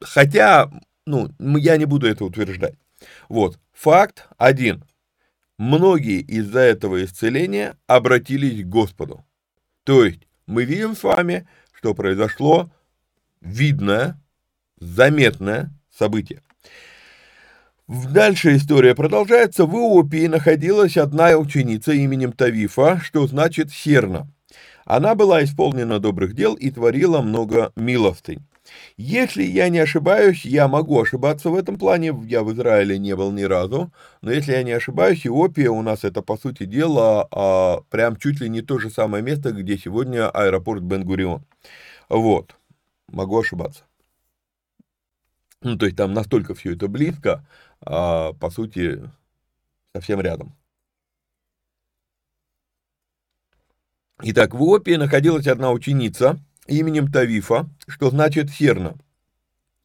Хотя, 0.00 0.70
ну, 1.08 1.56
я 1.56 1.76
не 1.76 1.86
буду 1.86 2.06
это 2.06 2.24
утверждать. 2.24 2.74
Вот, 3.28 3.58
факт 3.72 4.26
один. 4.36 4.84
Многие 5.58 6.20
из-за 6.20 6.60
этого 6.60 7.04
исцеления 7.04 7.76
обратились 7.86 8.62
к 8.62 8.68
Господу. 8.68 9.24
То 9.84 10.04
есть, 10.04 10.20
мы 10.46 10.64
видим 10.64 10.94
с 10.94 11.02
вами, 11.02 11.48
что 11.72 11.94
произошло 11.94 12.70
видное, 13.40 14.20
заметное 14.78 15.70
событие. 15.90 16.42
Дальше 17.88 18.54
история 18.56 18.94
продолжается. 18.94 19.64
В 19.64 19.74
Иопии 19.74 20.26
находилась 20.26 20.96
одна 20.98 21.36
ученица 21.38 21.92
именем 21.92 22.32
Тавифа, 22.32 23.00
что 23.02 23.26
значит 23.26 23.70
«серна». 23.72 24.30
Она 24.84 25.14
была 25.14 25.42
исполнена 25.42 25.98
добрых 25.98 26.34
дел 26.34 26.54
и 26.54 26.70
творила 26.70 27.20
много 27.20 27.72
милостынь. 27.76 28.46
Если 28.96 29.42
я 29.42 29.68
не 29.68 29.78
ошибаюсь, 29.78 30.44
я 30.44 30.68
могу 30.68 31.00
ошибаться 31.00 31.50
в 31.50 31.54
этом 31.54 31.78
плане, 31.78 32.14
я 32.26 32.42
в 32.42 32.52
Израиле 32.52 32.98
не 32.98 33.14
был 33.16 33.32
ни 33.32 33.42
разу, 33.42 33.92
но 34.22 34.32
если 34.32 34.52
я 34.52 34.62
не 34.62 34.72
ошибаюсь, 34.72 35.26
Иопия 35.26 35.70
у 35.70 35.82
нас 35.82 36.04
это, 36.04 36.22
по 36.22 36.36
сути 36.36 36.64
дела, 36.64 37.28
а, 37.30 37.80
прям 37.90 38.16
чуть 38.16 38.40
ли 38.40 38.48
не 38.48 38.62
то 38.62 38.78
же 38.78 38.90
самое 38.90 39.22
место, 39.22 39.52
где 39.52 39.78
сегодня 39.78 40.28
аэропорт 40.30 40.82
Бен-Гурион. 40.82 41.44
Вот, 42.08 42.56
могу 43.08 43.38
ошибаться. 43.38 43.84
Ну, 45.62 45.76
то 45.76 45.86
есть 45.86 45.96
там 45.96 46.12
настолько 46.12 46.54
все 46.54 46.74
это 46.74 46.88
близко, 46.88 47.46
а, 47.80 48.32
по 48.34 48.50
сути, 48.50 49.00
совсем 49.94 50.20
рядом. 50.20 50.54
Итак, 54.22 54.52
в 54.54 54.58
Иопии 54.58 54.96
находилась 54.96 55.46
одна 55.46 55.70
ученица, 55.70 56.40
именем 56.68 57.10
Тавифа, 57.10 57.68
что 57.86 58.10
значит 58.10 58.50
«серна». 58.50 58.96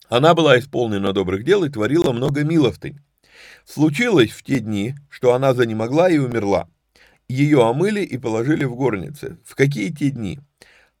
Она 0.08 0.34
была 0.34 0.58
исполнена 0.58 1.12
добрых 1.12 1.44
дел 1.44 1.64
и 1.64 1.70
творила 1.70 2.12
много 2.12 2.44
милостынь. 2.44 3.00
Случилось 3.64 4.30
в 4.30 4.42
те 4.42 4.60
дни, 4.60 4.94
что 5.08 5.34
она 5.34 5.54
занемогла 5.54 6.10
и 6.10 6.18
умерла. 6.18 6.68
Ее 7.28 7.66
омыли 7.66 8.02
и 8.02 8.18
положили 8.18 8.64
в 8.64 8.76
горнице. 8.76 9.38
В 9.44 9.54
какие 9.54 9.90
те 9.90 10.10
дни? 10.10 10.38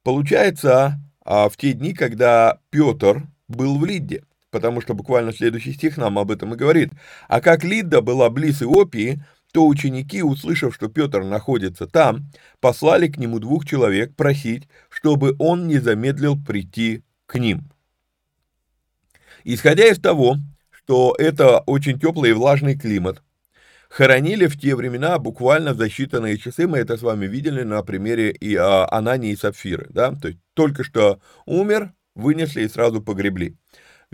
Получается, 0.02 1.00
а 1.24 1.48
в 1.48 1.56
те 1.56 1.74
дни, 1.74 1.92
когда 1.92 2.58
Петр 2.70 3.26
был 3.46 3.78
в 3.78 3.84
Лидде, 3.84 4.24
потому 4.50 4.80
что 4.80 4.94
буквально 4.94 5.32
следующий 5.32 5.72
стих 5.74 5.96
нам 5.96 6.18
об 6.18 6.30
этом 6.30 6.54
и 6.54 6.56
говорит. 6.56 6.92
А 7.28 7.40
как 7.40 7.64
Лидда 7.64 8.00
была 8.00 8.30
близ 8.30 8.62
Иопии, 8.62 9.22
то 9.54 9.68
ученики, 9.68 10.20
услышав, 10.20 10.74
что 10.74 10.88
Петр 10.88 11.22
находится 11.22 11.86
там, 11.86 12.28
послали 12.58 13.06
к 13.06 13.18
нему 13.18 13.38
двух 13.38 13.64
человек 13.64 14.16
просить, 14.16 14.68
чтобы 14.88 15.36
он 15.38 15.68
не 15.68 15.78
замедлил 15.78 16.36
прийти 16.36 17.04
к 17.26 17.38
ним. 17.38 17.70
Исходя 19.44 19.86
из 19.86 20.00
того, 20.00 20.38
что 20.72 21.14
это 21.16 21.60
очень 21.60 22.00
теплый 22.00 22.30
и 22.30 22.32
влажный 22.32 22.76
климат, 22.76 23.22
хоронили 23.88 24.48
в 24.48 24.58
те 24.58 24.74
времена 24.74 25.20
буквально 25.20 25.72
за 25.72 25.86
считанные 25.86 26.36
часы, 26.36 26.66
мы 26.66 26.78
это 26.78 26.96
с 26.96 27.02
вами 27.02 27.26
видели 27.26 27.62
на 27.62 27.80
примере 27.84 28.32
и 28.32 28.56
Анании 28.56 29.30
и 29.30 29.36
Сапфиры, 29.36 29.86
да, 29.90 30.10
то 30.16 30.28
есть 30.28 30.40
только 30.54 30.82
что 30.82 31.20
умер, 31.46 31.92
вынесли 32.16 32.62
и 32.62 32.68
сразу 32.68 33.00
погребли. 33.00 33.56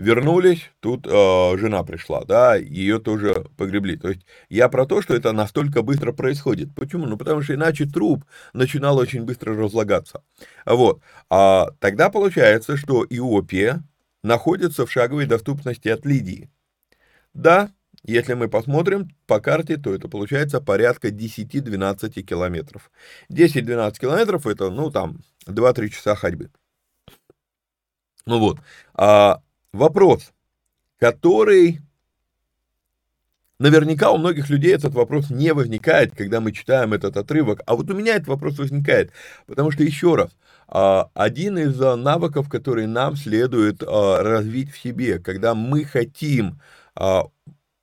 Вернулись, 0.01 0.71
тут 0.79 1.05
э, 1.05 1.57
жена 1.59 1.83
пришла, 1.83 2.23
да, 2.25 2.55
ее 2.55 2.97
тоже 2.97 3.45
погребли. 3.55 3.97
То 3.97 4.09
есть 4.09 4.25
я 4.49 4.67
про 4.67 4.87
то, 4.87 5.03
что 5.03 5.13
это 5.13 5.31
настолько 5.31 5.83
быстро 5.83 6.11
происходит. 6.11 6.73
Почему? 6.73 7.05
Ну, 7.05 7.17
потому 7.17 7.43
что 7.43 7.53
иначе 7.53 7.85
труп 7.85 8.25
начинал 8.53 8.97
очень 8.97 9.25
быстро 9.25 9.55
разлагаться. 9.55 10.23
Вот. 10.65 11.03
А 11.29 11.67
тогда 11.77 12.09
получается, 12.09 12.77
что 12.77 13.05
Иопия 13.11 13.83
находится 14.23 14.87
в 14.87 14.91
шаговой 14.91 15.27
доступности 15.27 15.89
от 15.89 16.03
Лидии. 16.03 16.49
Да, 17.35 17.69
если 18.01 18.33
мы 18.33 18.47
посмотрим 18.47 19.09
по 19.27 19.39
карте, 19.39 19.77
то 19.77 19.93
это 19.93 20.07
получается 20.07 20.61
порядка 20.61 21.09
10-12 21.09 22.23
километров. 22.23 22.89
10-12 23.29 23.99
километров 23.99 24.47
это, 24.47 24.71
ну, 24.71 24.89
там, 24.89 25.19
2-3 25.45 25.89
часа 25.89 26.15
ходьбы. 26.15 26.49
Ну 28.25 28.39
вот. 28.39 28.57
А, 28.95 29.41
вопрос, 29.73 30.31
который 30.99 31.81
наверняка 33.59 34.11
у 34.11 34.17
многих 34.17 34.49
людей 34.49 34.73
этот 34.73 34.93
вопрос 34.93 35.29
не 35.29 35.53
возникает, 35.53 36.15
когда 36.15 36.41
мы 36.41 36.51
читаем 36.51 36.93
этот 36.93 37.15
отрывок, 37.15 37.61
а 37.65 37.75
вот 37.75 37.89
у 37.89 37.95
меня 37.95 38.15
этот 38.15 38.29
вопрос 38.29 38.57
возникает, 38.57 39.11
потому 39.45 39.71
что 39.71 39.83
еще 39.83 40.15
раз, 40.15 40.31
а, 40.67 41.09
один 41.13 41.57
из 41.57 41.79
а, 41.81 41.95
навыков, 41.95 42.49
который 42.49 42.87
нам 42.87 43.15
следует 43.15 43.83
а, 43.83 44.23
развить 44.23 44.71
в 44.71 44.81
себе, 44.81 45.19
когда 45.19 45.53
мы 45.53 45.85
хотим 45.85 46.59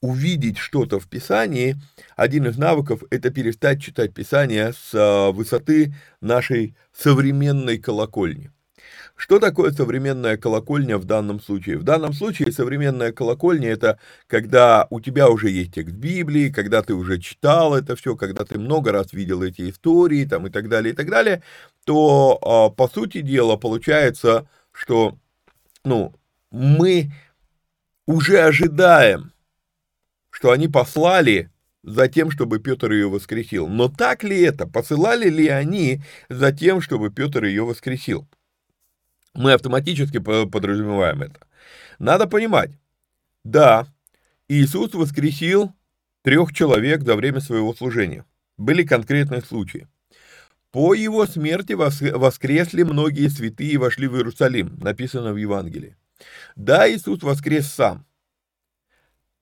увидеть 0.03 0.59
что-то 0.59 1.01
в 1.01 1.09
Писании, 1.09 1.77
один 2.15 2.47
из 2.47 2.59
навыков– 2.59 3.03
это 3.11 3.31
перестать 3.31 3.83
читать 3.83 4.13
Писание 4.13 4.73
с 4.75 5.33
высоты 5.33 5.95
нашей 6.21 6.77
современной 6.93 7.79
колокольни. 7.79 8.53
Что 9.19 9.41
такое 9.41 9.73
современная 9.73 10.37
колокольня 10.37 10.97
в 10.97 11.05
данном 11.05 11.41
случае? 11.41 11.77
В 11.77 11.83
данном 11.83 12.13
случае 12.13 12.53
современная 12.53 13.11
колокольня– 13.11 13.69
это 13.71 13.99
когда 14.29 14.87
у 14.91 15.01
тебя 15.01 15.29
уже 15.29 15.51
есть 15.51 15.75
текст 15.75 15.97
Библии, 15.97 16.51
когда 16.51 16.83
ты 16.83 16.95
уже 16.95 17.19
читал 17.19 17.75
это 17.75 17.97
все, 17.97 18.15
когда 18.15 18.45
ты 18.45 18.61
много 18.61 18.93
раз 18.93 19.13
видел 19.13 19.43
эти 19.43 19.71
истории 19.71 20.25
там, 20.25 20.47
и 20.47 20.51
так 20.51 20.69
далее, 20.69 20.93
и 20.93 20.97
так 20.97 21.11
далее, 21.11 21.43
то, 21.85 22.39
а, 22.41 22.71
по 22.71 22.87
сути 22.87 23.21
дела, 23.21 23.57
получается, 23.57 24.49
что 24.71 25.19
ну, 25.85 26.15
мы 26.53 27.11
уже 28.07 28.39
ожидаем, 28.39 29.33
что 30.31 30.53
они 30.53 30.69
послали 30.69 31.51
за 31.83 32.07
тем, 32.07 32.31
чтобы 32.31 32.61
Петр 32.61 32.93
ее 32.93 33.09
воскресил. 33.09 33.67
Но 33.67 33.89
так 33.89 34.23
ли 34.23 34.41
это? 34.43 34.69
Посылали 34.69 35.29
ли 35.29 35.49
они 35.49 36.03
за 36.29 36.53
тем, 36.53 36.81
чтобы 36.81 37.11
Петр 37.11 37.43
ее 37.43 37.65
воскресил? 37.65 38.29
Мы 39.39 39.53
автоматически 39.53 40.19
подразумеваем 40.19 41.23
это. 41.23 41.41
Надо 41.99 42.27
понимать, 42.27 42.73
да, 43.45 43.87
Иисус 44.49 44.95
воскресил 44.95 45.73
трех 46.23 46.53
человек 46.53 47.03
за 47.03 47.15
время 47.15 47.41
своего 47.41 47.73
служения. 47.73 48.25
Были 48.57 48.83
конкретные 48.83 49.41
случаи. 49.41 49.87
По 50.73 50.93
его 50.93 51.25
смерти 51.27 51.73
воскресли 51.73 52.83
многие 52.83 53.29
святые 53.29 53.73
и 53.73 53.77
вошли 53.77 54.09
в 54.09 54.17
Иерусалим, 54.17 54.77
написано 54.81 55.33
в 55.33 55.37
Евангелии. 55.37 55.97
Да, 56.57 56.91
Иисус 56.91 57.23
воскрес 57.23 57.69
сам. 57.69 58.07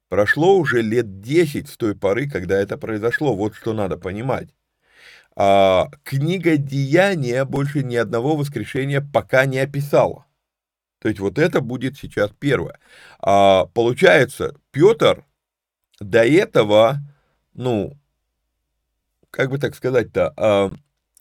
Прошло 0.09 0.57
уже 0.57 0.83
лет 0.83 1.21
10 1.21 1.69
с 1.69 1.77
той 1.77 1.97
поры, 1.97 2.29
когда 2.29 2.57
это 2.57 2.77
произошло. 2.77 3.35
Вот 3.35 3.57
что 3.57 3.73
надо 3.73 3.97
понимать 3.97 4.51
а, 5.37 5.91
книга 6.03 6.57
Деяния 6.57 7.45
больше 7.45 7.83
ни 7.83 7.95
одного 7.95 8.37
воскрешения 8.37 9.01
пока 9.01 9.45
не 9.45 9.59
описала. 9.59 10.25
То 10.99 11.09
есть 11.09 11.21
вот 11.21 11.39
это 11.39 11.61
будет 11.61 11.97
сейчас 11.97 12.31
первое. 12.39 12.81
А, 13.21 13.67
получается, 13.67 14.57
Петр 14.71 15.25
до 16.01 16.25
этого, 16.25 16.99
ну, 17.53 17.99
как 19.31 19.51
бы 19.51 19.59
так 19.59 19.75
сказать-то, 19.75 20.33
а, 20.37 20.73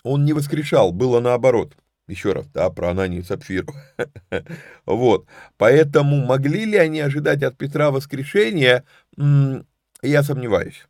он 0.04 0.24
не 0.24 0.34
воскрешал, 0.34 0.92
было 0.94 1.20
наоборот. 1.20 1.76
Еще 2.08 2.34
раз, 2.34 2.46
да, 2.48 2.70
про 2.70 2.92
Ананию 2.92 3.22
и 3.22 3.24
Сапфиру. 3.24 3.74
вот. 4.86 5.28
Поэтому 5.58 6.24
могли 6.24 6.66
ли 6.66 6.78
они 6.78 7.00
ожидать 7.00 7.42
от 7.42 7.58
Петра 7.58 7.90
воскрешения, 7.90 8.86
я 9.18 10.24
сомневаюсь. 10.24 10.86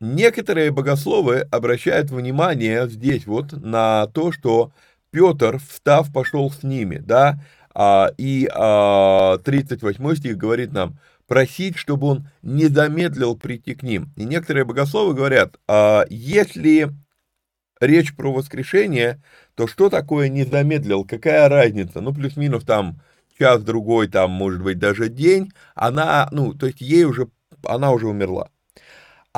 Некоторые 0.00 0.72
богословы 0.72 1.40
обращают 1.50 2.10
внимание 2.10 2.86
здесь 2.86 3.26
вот 3.26 3.52
на 3.52 4.06
то, 4.08 4.30
что 4.30 4.72
Петр, 5.10 5.58
встав, 5.58 6.12
пошел 6.12 6.50
с 6.50 6.62
ними, 6.62 6.98
да, 6.98 7.42
а, 7.74 8.10
и 8.18 8.46
а, 8.52 9.38
38 9.38 10.16
стих 10.16 10.36
говорит 10.36 10.72
нам, 10.72 10.98
просить, 11.26 11.76
чтобы 11.76 12.08
он 12.08 12.28
не 12.42 12.66
замедлил 12.66 13.36
прийти 13.36 13.74
к 13.74 13.82
ним. 13.82 14.12
И 14.16 14.24
некоторые 14.24 14.64
богословы 14.66 15.14
говорят, 15.14 15.56
а, 15.66 16.04
если 16.10 16.90
речь 17.80 18.14
про 18.14 18.30
воскрешение, 18.32 19.22
то 19.54 19.66
что 19.66 19.88
такое 19.88 20.28
не 20.28 20.44
замедлил, 20.44 21.04
какая 21.04 21.48
разница, 21.48 22.02
ну, 22.02 22.12
плюс-минус 22.12 22.64
там 22.64 23.00
час-другой, 23.38 24.08
там, 24.08 24.30
может 24.30 24.62
быть, 24.62 24.78
даже 24.78 25.08
день, 25.08 25.52
она, 25.74 26.28
ну, 26.32 26.52
то 26.52 26.66
есть 26.66 26.82
ей 26.82 27.04
уже, 27.04 27.28
она 27.64 27.92
уже 27.92 28.08
умерла. 28.08 28.50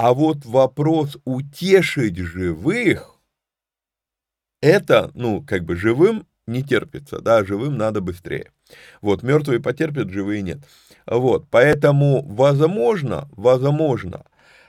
А 0.01 0.15
вот 0.15 0.47
вопрос 0.47 1.19
утешить 1.25 2.19
живых, 2.19 3.17
это, 4.63 5.11
ну, 5.15 5.43
как 5.45 5.65
бы 5.65 5.75
живым 5.75 6.25
не 6.47 6.63
терпится, 6.63 7.21
да, 7.21 7.45
живым 7.45 7.77
надо 7.77 8.01
быстрее. 8.01 8.53
Вот, 9.01 9.25
мертвые 9.25 9.59
потерпят, 9.59 10.11
живые 10.11 10.43
нет. 10.43 10.59
Вот, 11.05 11.49
поэтому 11.51 12.23
возможно, 12.23 13.29
возможно, 13.33 14.25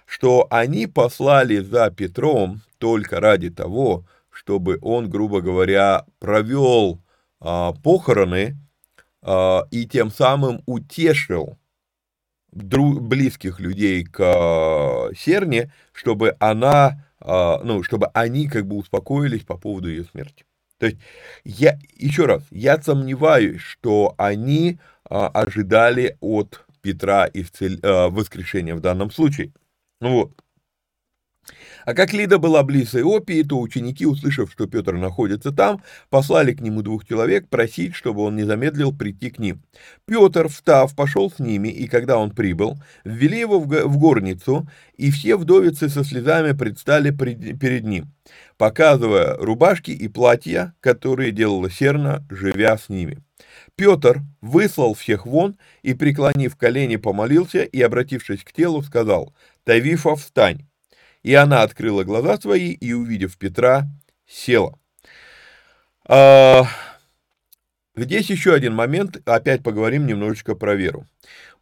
что 0.07 0.47
они 0.49 0.87
послали 0.87 1.59
за 1.59 1.91
Петром 1.91 2.61
только 2.79 3.19
ради 3.19 3.51
того, 3.51 4.07
чтобы 4.31 4.79
он, 4.81 5.11
грубо 5.11 5.41
говоря, 5.41 6.07
провел 6.17 7.03
а, 7.39 7.73
похороны 7.73 8.57
а, 9.21 9.67
и 9.69 9.85
тем 9.85 10.09
самым 10.09 10.63
утешил 10.65 11.59
друг, 12.51 13.01
близких 13.01 13.59
людей 13.59 14.03
к 14.03 14.19
э, 14.19 15.15
Серне, 15.15 15.71
чтобы 15.93 16.35
она, 16.39 17.05
э, 17.21 17.57
ну, 17.63 17.83
чтобы 17.83 18.07
они 18.13 18.47
как 18.47 18.67
бы 18.67 18.77
успокоились 18.77 19.43
по 19.43 19.57
поводу 19.57 19.89
ее 19.89 20.05
смерти. 20.05 20.45
То 20.77 20.87
есть, 20.87 20.97
я, 21.43 21.77
еще 21.97 22.25
раз, 22.25 22.43
я 22.51 22.81
сомневаюсь, 22.81 23.59
что 23.59 24.15
они 24.17 24.79
а, 25.03 25.27
ожидали 25.27 26.15
от 26.21 26.65
Петра 26.81 27.29
исцел... 27.33 27.71
воскрешения 28.11 28.75
в 28.75 28.79
данном 28.79 29.11
случае. 29.11 29.51
Ну 29.99 30.13
вот. 30.13 30.31
А 31.85 31.93
как 31.93 32.13
Лида 32.13 32.37
была 32.37 32.63
близ 32.63 32.95
Иопии, 32.95 33.43
то 33.43 33.59
ученики, 33.59 34.05
услышав, 34.05 34.51
что 34.51 34.67
Петр 34.67 34.93
находится 34.93 35.51
там, 35.51 35.81
послали 36.09 36.53
к 36.53 36.61
нему 36.61 36.81
двух 36.81 37.05
человек 37.05 37.47
просить, 37.49 37.95
чтобы 37.95 38.21
он 38.21 38.35
не 38.35 38.43
замедлил 38.43 38.95
прийти 38.95 39.29
к 39.29 39.39
ним. 39.39 39.61
Петр, 40.05 40.47
встав, 40.47 40.95
пошел 40.95 41.31
с 41.31 41.39
ними, 41.39 41.69
и 41.69 41.87
когда 41.87 42.17
он 42.17 42.31
прибыл, 42.31 42.77
ввели 43.03 43.39
его 43.39 43.59
в 43.59 43.97
горницу, 43.97 44.67
и 44.97 45.11
все 45.11 45.35
вдовицы 45.35 45.89
со 45.89 46.03
слезами 46.03 46.51
предстали 46.51 47.11
перед 47.11 47.85
ним, 47.85 48.11
показывая 48.57 49.35
рубашки 49.37 49.91
и 49.91 50.07
платья, 50.07 50.73
которые 50.81 51.31
делала 51.31 51.69
Серна, 51.69 52.25
живя 52.29 52.77
с 52.77 52.89
ними. 52.89 53.19
Петр 53.75 54.21
выслал 54.41 54.93
всех 54.93 55.25
вон 55.25 55.57
и, 55.81 55.93
преклонив 55.93 56.55
колени, 56.55 56.97
помолился 56.97 57.63
и, 57.63 57.81
обратившись 57.81 58.43
к 58.43 58.51
телу, 58.51 58.83
сказал, 58.83 59.33
«Тавифа, 59.63 60.15
встань!» 60.15 60.68
И 61.23 61.33
она 61.33 61.63
открыла 61.63 62.03
глаза 62.03 62.37
свои 62.37 62.71
и, 62.71 62.93
увидев 62.93 63.37
Петра, 63.37 63.87
села. 64.25 64.77
А, 66.07 66.65
здесь 67.95 68.29
еще 68.29 68.53
один 68.53 68.73
момент, 68.73 69.21
опять 69.25 69.61
поговорим 69.61 70.07
немножечко 70.07 70.55
про 70.55 70.75
веру. 70.75 71.05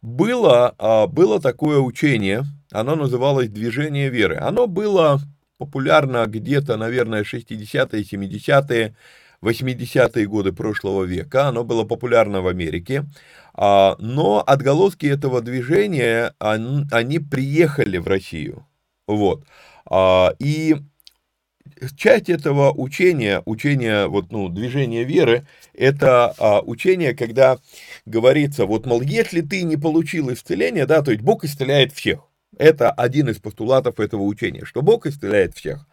Было, 0.00 0.74
а, 0.78 1.06
было 1.06 1.40
такое 1.40 1.78
учение, 1.80 2.44
оно 2.70 2.94
называлось 2.94 3.48
«Движение 3.48 4.10
веры». 4.10 4.36
Оно 4.36 4.66
было 4.66 5.20
популярно 5.58 6.24
где-то, 6.26 6.76
наверное, 6.76 7.24
60-е, 7.24 8.02
70-е, 8.02 8.94
80-е 9.42 10.26
годы 10.26 10.52
прошлого 10.52 11.04
века, 11.04 11.48
оно 11.48 11.64
было 11.64 11.84
популярно 11.84 12.42
в 12.42 12.46
Америке, 12.46 13.04
а, 13.54 13.96
но 13.98 14.42
отголоски 14.46 15.06
этого 15.06 15.40
движения, 15.40 16.32
они 16.38 17.18
приехали 17.18 17.98
в 17.98 18.06
Россию. 18.06 18.67
Вот. 19.08 19.44
А, 19.86 20.34
и 20.38 20.76
часть 21.96 22.28
этого 22.28 22.72
учения, 22.72 23.42
учения, 23.46 24.06
вот, 24.06 24.30
ну, 24.30 24.48
движения 24.48 25.02
веры, 25.02 25.46
это 25.74 26.34
а, 26.38 26.60
учение, 26.60 27.14
когда 27.14 27.58
говорится, 28.06 28.66
вот, 28.66 28.86
мол, 28.86 29.00
если 29.00 29.40
ты 29.40 29.62
не 29.62 29.76
получил 29.76 30.32
исцеление, 30.32 30.86
да, 30.86 31.02
то 31.02 31.10
есть 31.10 31.22
Бог 31.22 31.44
исцеляет 31.44 31.92
всех. 31.92 32.20
Это 32.58 32.90
один 32.90 33.28
из 33.28 33.38
постулатов 33.38 34.00
этого 34.00 34.22
учения, 34.22 34.64
что 34.64 34.82
Бог 34.82 35.06
исцеляет 35.06 35.56
всех. 35.56 35.86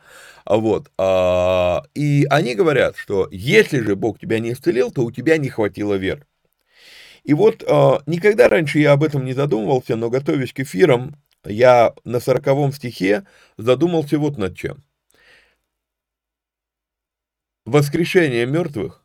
Вот. 0.45 0.91
А, 0.97 1.83
и 1.93 2.25
они 2.29 2.53
говорят, 2.53 2.97
что 2.97 3.27
если 3.31 3.79
же 3.79 3.95
Бог 3.95 4.19
тебя 4.19 4.39
не 4.39 4.51
исцелил, 4.51 4.91
то 4.91 5.03
у 5.03 5.11
тебя 5.11 5.37
не 5.37 5.49
хватило 5.49 5.93
веры. 5.93 6.25
И 7.25 7.33
вот 7.33 7.63
э, 7.63 7.91
никогда 8.05 8.47
раньше 8.47 8.77
я 8.77 8.91
об 8.91 9.03
этом 9.03 9.25
не 9.25 9.33
задумывался, 9.33 9.95
но 9.95 10.11
готовясь 10.11 10.53
к 10.53 10.59
эфирам, 10.59 11.15
я 11.45 11.93
на 12.03 12.19
сороковом 12.19 12.71
стихе 12.71 13.25
задумался 13.57 14.17
вот 14.19 14.37
над 14.37 14.57
чем. 14.57 14.83
Воскрешение 17.65 18.45
мертвых 18.45 19.03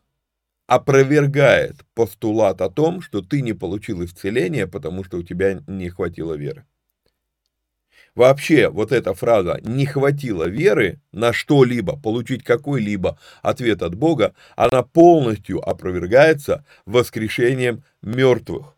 опровергает 0.67 1.77
постулат 1.95 2.61
о 2.61 2.69
том, 2.69 3.01
что 3.01 3.21
ты 3.21 3.41
не 3.41 3.53
получил 3.53 4.05
исцеления, 4.05 4.67
потому 4.67 5.03
что 5.03 5.17
у 5.17 5.23
тебя 5.23 5.61
не 5.67 5.89
хватило 5.89 6.33
веры. 6.35 6.65
Вообще, 8.13 8.69
вот 8.69 8.91
эта 8.91 9.13
фраза 9.13 9.59
«не 9.63 9.85
хватило 9.85 10.47
веры 10.47 11.01
на 11.11 11.31
что-либо, 11.31 11.97
получить 11.97 12.43
какой-либо 12.43 13.17
ответ 13.41 13.81
от 13.81 13.95
Бога», 13.95 14.35
она 14.55 14.83
полностью 14.83 15.59
опровергается 15.67 16.65
воскрешением 16.85 17.83
мертвых. 18.01 18.75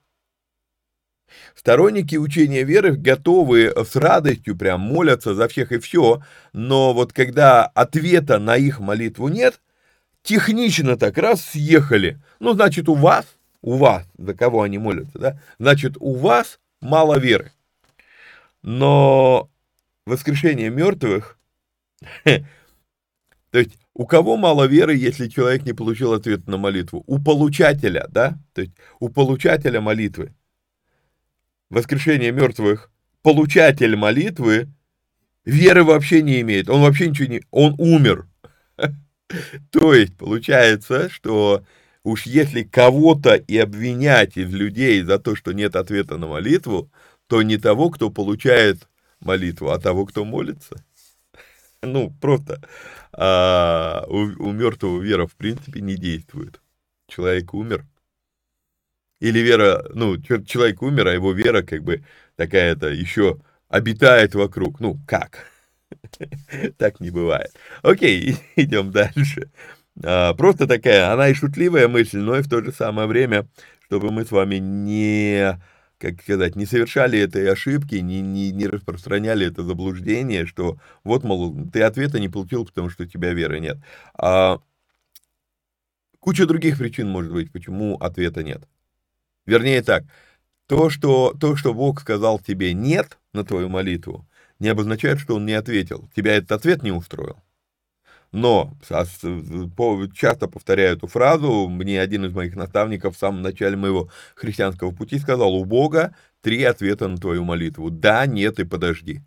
Сторонники 1.56 2.16
учения 2.16 2.64
веры 2.64 2.96
готовы 2.96 3.74
с 3.76 3.96
радостью 3.96 4.58
прям 4.58 4.82
молятся 4.82 5.36
за 5.36 5.48
всех 5.48 5.72
и 5.72 5.80
все, 5.80 6.22
но 6.52 6.94
вот 6.94 7.14
когда 7.14 7.66
ответа 7.66 8.40
на 8.40 8.58
их 8.58 8.80
молитву 8.80 9.28
нет, 9.28 9.62
технично 10.24 10.98
так 10.98 11.18
раз 11.18 11.42
съехали. 11.42 12.20
Ну, 12.40 12.54
значит, 12.54 12.90
у 12.90 12.96
вас, 12.96 13.26
у 13.62 13.78
вас, 13.78 14.06
за 14.18 14.34
кого 14.34 14.64
они 14.64 14.78
молятся, 14.78 15.20
да, 15.20 15.40
значит, 15.60 15.96
у 16.00 16.16
вас 16.16 16.60
мало 16.82 17.20
веры. 17.20 17.52
Но 18.62 19.50
воскрешение 20.06 20.70
мертвых, 20.70 21.38
то 22.24 22.40
есть 23.52 23.78
у 23.94 24.08
кого 24.08 24.38
мало 24.38 24.66
веры, 24.66 24.96
если 24.96 25.28
человек 25.28 25.66
не 25.66 25.74
получил 25.74 26.14
ответ 26.14 26.48
на 26.48 26.58
молитву? 26.58 27.04
У 27.06 27.20
получателя, 27.20 28.08
да? 28.10 28.40
То 28.54 28.62
есть 28.62 28.74
у 29.00 29.10
получателя 29.10 29.82
молитвы. 29.82 30.34
Воскрешение 31.74 32.32
мертвых, 32.32 32.92
получатель 33.24 33.96
молитвы 33.96 34.68
веры 35.44 35.84
вообще 35.84 36.22
не 36.22 36.40
имеет. 36.42 36.70
Он 36.70 36.82
вообще 36.82 37.10
ничего 37.10 37.28
не... 37.28 37.42
Он 37.50 37.74
умер. 37.80 38.28
То 39.72 39.96
есть 39.96 40.16
получается, 40.16 41.10
что 41.10 41.66
уж 42.04 42.28
если 42.28 42.62
кого-то 42.62 43.34
и 43.34 43.58
обвинять 43.58 44.38
из 44.38 44.54
людей 44.54 45.02
за 45.02 45.18
то, 45.18 45.36
что 45.36 45.52
нет 45.52 45.76
ответа 45.76 46.18
на 46.18 46.28
молитву, 46.28 46.92
то 47.26 47.42
не 47.42 47.58
того, 47.58 47.90
кто 47.90 48.12
получает 48.12 48.88
молитву, 49.20 49.72
а 49.72 49.80
того, 49.80 50.06
кто 50.06 50.26
молится. 50.26 50.76
Ну, 51.82 52.16
просто 52.22 52.62
а, 53.12 54.06
у, 54.08 54.18
у 54.18 54.52
мертвого 54.52 55.02
вера, 55.02 55.26
в 55.26 55.34
принципе, 55.34 55.82
не 55.82 55.96
действует. 55.96 56.62
Человек 57.08 57.52
умер. 57.56 57.84
Или 59.24 59.40
вера, 59.40 59.86
ну, 59.94 60.18
человек 60.22 60.82
умер, 60.82 61.08
а 61.08 61.14
его 61.14 61.32
вера, 61.32 61.62
как 61.62 61.82
бы, 61.82 62.04
такая-то 62.36 62.90
еще 62.90 63.40
обитает 63.70 64.36
вокруг. 64.36 64.82
Ну, 64.82 65.00
как? 65.08 65.46
Так 66.78 67.00
не 67.00 67.10
бывает. 67.10 67.52
Окей, 67.84 68.36
идем 68.58 68.92
дальше. 68.92 69.50
А, 70.04 70.34
просто 70.34 70.68
такая, 70.68 71.14
она 71.14 71.30
и 71.30 71.34
шутливая 71.34 71.88
мысль, 71.88 72.18
но 72.20 72.38
и 72.38 72.42
в 72.42 72.50
то 72.50 72.62
же 72.62 72.74
самое 72.74 73.08
время, 73.08 73.48
чтобы 73.86 74.12
мы 74.12 74.26
с 74.26 74.32
вами 74.32 74.56
не 74.58 75.58
как 76.00 76.22
сказать, 76.22 76.58
не 76.58 76.66
совершали 76.66 77.18
этой 77.18 77.50
ошибки, 77.50 77.96
не, 77.96 78.20
не, 78.20 78.52
не 78.52 78.68
распространяли 78.68 79.48
это 79.48 79.64
заблуждение, 79.64 80.46
что 80.46 80.78
вот, 81.06 81.24
мол, 81.24 81.56
ты 81.72 81.82
ответа 81.82 82.20
не 82.20 82.28
получил, 82.28 82.66
потому 82.66 82.90
что 82.90 83.04
у 83.04 83.06
тебя 83.06 83.32
веры 83.32 83.62
нет. 83.62 83.78
А 84.18 84.60
куча 86.20 86.46
других 86.46 86.78
причин 86.78 87.08
может 87.08 87.32
быть, 87.32 87.54
почему 87.54 87.96
ответа 87.96 88.44
нет. 88.44 88.68
Вернее 89.46 89.82
так, 89.82 90.04
то 90.68 90.90
что, 90.90 91.34
то, 91.40 91.56
что 91.56 91.74
Бог 91.74 92.02
сказал 92.02 92.40
тебе 92.40 92.74
«нет» 92.74 93.18
на 93.34 93.44
твою 93.44 93.70
молитву, 93.70 94.28
не 94.60 94.70
обозначает, 94.70 95.20
что 95.20 95.36
Он 95.36 95.46
не 95.46 95.54
ответил. 95.54 96.10
Тебя 96.16 96.36
этот 96.36 96.54
ответ 96.54 96.84
не 96.84 96.92
устроил. 96.92 97.44
Но 98.32 98.76
часто 98.84 100.48
повторяю 100.48 100.98
эту 100.98 101.06
фразу, 101.06 101.68
мне 101.70 102.02
один 102.02 102.26
из 102.26 102.34
моих 102.34 102.56
наставников 102.56 103.16
в 103.16 103.20
самом 103.20 103.44
начале 103.44 103.76
моего 103.76 104.10
христианского 104.36 104.92
пути 104.92 105.20
сказал, 105.20 105.54
у 105.54 105.66
Бога 105.66 106.16
три 106.42 106.64
ответа 106.64 107.08
на 107.08 107.18
твою 107.18 107.44
молитву. 107.44 107.92
Да, 107.92 108.26
нет 108.26 108.60
и 108.60 108.64
подожди. 108.64 109.22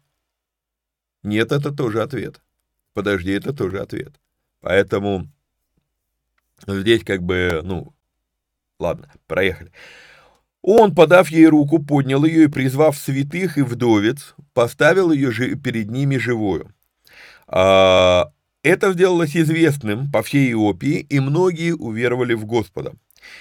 Нет, 1.22 1.52
это 1.52 1.70
тоже 1.70 2.02
ответ. 2.02 2.40
Подожди, 2.94 3.30
это 3.30 3.52
тоже 3.52 3.80
ответ. 3.80 4.12
Поэтому 4.60 5.28
здесь 6.66 7.04
как 7.04 7.22
бы, 7.22 7.60
ну, 7.62 7.94
ладно, 8.80 9.12
проехали. 9.28 9.70
Он, 10.68 10.96
подав 10.96 11.30
ей 11.30 11.46
руку, 11.46 11.78
поднял 11.78 12.24
ее 12.24 12.44
и, 12.44 12.48
призвав 12.48 12.98
святых 12.98 13.56
и 13.56 13.62
вдовец, 13.62 14.34
поставил 14.52 15.12
ее 15.12 15.30
перед 15.54 15.92
ними 15.92 16.16
живую. 16.16 16.74
А, 17.46 18.32
это 18.64 18.92
сделалось 18.92 19.36
известным 19.36 20.10
по 20.10 20.24
всей 20.24 20.50
Иопии, 20.50 21.06
и 21.08 21.20
многие 21.20 21.72
уверовали 21.72 22.34
в 22.34 22.46
Господа. 22.46 22.94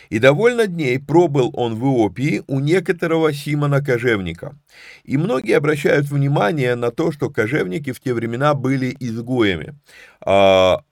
И 0.09 0.19
довольно 0.19 0.67
дней 0.67 0.99
пробыл 0.99 1.49
он 1.55 1.73
в 1.73 1.83
Иопии 1.85 2.43
у 2.45 2.59
некоторого 2.59 3.33
Симона 3.33 3.83
Кожевника. 3.83 4.55
И 5.03 5.17
многие 5.17 5.57
обращают 5.57 6.05
внимание 6.05 6.75
на 6.75 6.91
то, 6.91 7.11
что 7.11 7.31
кожевники 7.31 7.91
в 7.91 7.99
те 8.01 8.13
времена 8.13 8.53
были 8.53 8.95
изгоями. 8.99 9.73
А, 10.21 10.83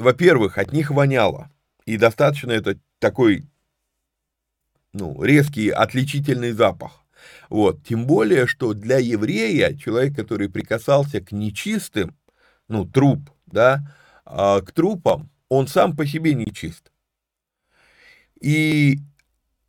во-первых, 0.00 0.58
от 0.58 0.72
них 0.72 0.90
воняло. 0.90 1.48
И 1.84 1.96
достаточно 1.96 2.50
это 2.50 2.76
такой 2.98 3.44
ну, 4.98 5.22
резкий, 5.22 5.68
отличительный 5.68 6.52
запах. 6.52 7.04
Вот. 7.50 7.84
Тем 7.84 8.06
более, 8.06 8.46
что 8.46 8.72
для 8.72 8.98
еврея, 8.98 9.76
человек, 9.76 10.16
который 10.16 10.48
прикасался 10.48 11.20
к 11.20 11.32
нечистым, 11.32 12.16
ну, 12.68 12.84
труп, 12.84 13.30
да, 13.46 13.94
а, 14.24 14.60
к 14.60 14.72
трупам, 14.72 15.30
он 15.48 15.68
сам 15.68 15.96
по 15.96 16.06
себе 16.06 16.34
нечист. 16.34 16.90
И 18.40 18.98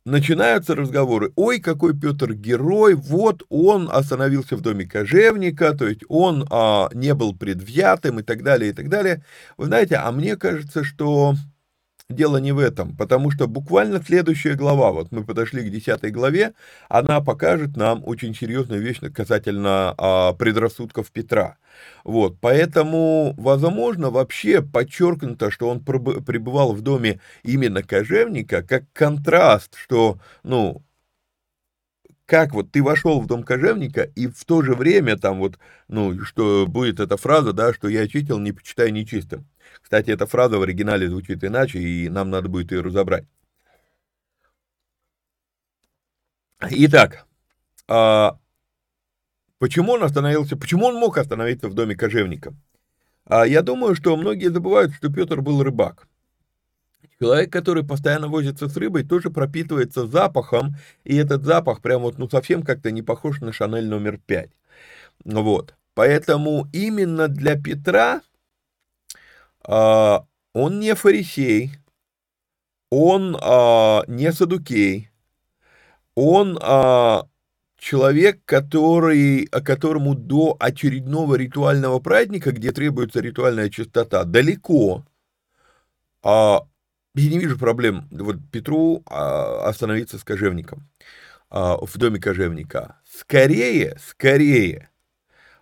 начинаются 0.04 0.74
разговоры, 0.74 1.32
ой, 1.36 1.60
какой 1.60 1.98
Петр 1.98 2.32
герой, 2.34 2.94
вот 2.94 3.42
он 3.48 3.88
остановился 3.92 4.56
в 4.56 4.62
доме 4.62 4.86
кожевника, 4.86 5.74
то 5.74 5.86
есть 5.86 6.00
он 6.08 6.46
а, 6.50 6.88
не 6.94 7.14
был 7.14 7.36
предвзятым 7.36 8.20
и 8.20 8.22
так 8.22 8.42
далее, 8.42 8.70
и 8.70 8.74
так 8.74 8.88
далее. 8.88 9.24
Вы 9.56 9.66
знаете, 9.66 9.96
а 9.96 10.10
мне 10.10 10.36
кажется, 10.36 10.84
что 10.84 11.34
дело 12.10 12.38
не 12.38 12.52
в 12.52 12.58
этом, 12.58 12.96
потому 12.96 13.30
что 13.30 13.46
буквально 13.46 14.02
следующая 14.02 14.54
глава, 14.54 14.92
вот 14.92 15.12
мы 15.12 15.24
подошли 15.24 15.62
к 15.62 15.70
10 15.70 16.10
главе, 16.10 16.54
она 16.88 17.20
покажет 17.20 17.76
нам 17.76 18.02
очень 18.04 18.34
серьезную 18.34 18.80
вещь 18.80 19.00
касательно 19.14 19.94
а, 19.98 20.32
предрассудков 20.32 21.10
Петра. 21.10 21.58
Вот, 22.04 22.38
поэтому, 22.40 23.34
возможно, 23.36 24.10
вообще 24.10 24.62
подчеркнуто, 24.62 25.50
что 25.50 25.68
он 25.68 25.84
пребывал 25.84 26.72
в 26.72 26.80
доме 26.80 27.20
именно 27.42 27.82
кожевника, 27.82 28.62
как 28.62 28.84
контраст, 28.94 29.76
что, 29.76 30.18
ну, 30.42 30.82
как 32.24 32.52
вот 32.52 32.70
ты 32.70 32.82
вошел 32.82 33.20
в 33.20 33.26
дом 33.26 33.42
кожевника, 33.42 34.02
и 34.02 34.26
в 34.26 34.44
то 34.44 34.62
же 34.62 34.74
время 34.74 35.16
там 35.16 35.38
вот, 35.38 35.58
ну, 35.88 36.24
что 36.24 36.66
будет 36.66 37.00
эта 37.00 37.16
фраза, 37.16 37.52
да, 37.52 37.72
что 37.72 37.88
я 37.88 38.02
очистил, 38.02 38.38
не 38.38 38.52
почитай 38.52 38.90
нечистым. 38.92 39.46
Кстати, 39.88 40.10
эта 40.10 40.26
фраза 40.26 40.58
в 40.58 40.62
оригинале 40.62 41.08
звучит 41.08 41.42
иначе, 41.42 41.78
и 41.78 42.10
нам 42.10 42.28
надо 42.28 42.50
будет 42.50 42.72
ее 42.72 42.82
разобрать. 42.82 43.24
Итак, 46.60 47.24
а, 47.88 48.38
почему 49.58 49.92
он 49.92 50.02
остановился, 50.02 50.58
почему 50.58 50.84
он 50.84 50.96
мог 50.96 51.16
остановиться 51.16 51.68
в 51.68 51.74
доме 51.74 51.96
кожевника? 51.96 52.52
А, 53.24 53.46
я 53.46 53.62
думаю, 53.62 53.94
что 53.94 54.14
многие 54.14 54.50
забывают, 54.50 54.92
что 54.92 55.10
Петр 55.10 55.40
был 55.40 55.62
рыбак. 55.62 56.06
Человек, 57.18 57.50
который 57.50 57.82
постоянно 57.82 58.28
возится 58.28 58.68
с 58.68 58.76
рыбой, 58.76 59.04
тоже 59.04 59.30
пропитывается 59.30 60.06
запахом, 60.06 60.76
и 61.04 61.16
этот 61.16 61.44
запах 61.44 61.80
прям 61.80 62.02
вот, 62.02 62.18
ну, 62.18 62.28
совсем 62.28 62.62
как-то 62.62 62.90
не 62.90 63.00
похож 63.00 63.40
на 63.40 63.54
Шанель 63.54 63.88
номер 63.88 64.20
5. 64.26 64.50
Вот. 65.24 65.76
Поэтому 65.94 66.68
именно 66.74 67.28
для 67.28 67.58
Петра 67.58 68.20
а, 69.68 70.24
он 70.54 70.80
не 70.80 70.94
фарисей, 70.94 71.72
он 72.90 73.36
а, 73.38 74.02
не 74.08 74.32
садукей, 74.32 75.10
он 76.14 76.58
а, 76.62 77.28
человек, 77.76 78.40
который, 78.46 79.44
которому 79.46 80.14
до 80.14 80.56
очередного 80.58 81.34
ритуального 81.34 82.00
праздника, 82.00 82.50
где 82.50 82.72
требуется 82.72 83.20
ритуальная 83.20 83.68
чистота, 83.68 84.24
далеко. 84.24 85.04
Я 86.24 86.64
не 87.14 87.38
вижу 87.38 87.58
проблем 87.58 88.08
вот 88.10 88.36
Петру 88.50 89.02
остановиться 89.06 90.18
с 90.18 90.24
кожевником, 90.24 90.88
в 91.50 91.90
доме 91.96 92.20
кожевника. 92.20 93.00
Скорее, 93.08 93.98
скорее, 94.00 94.90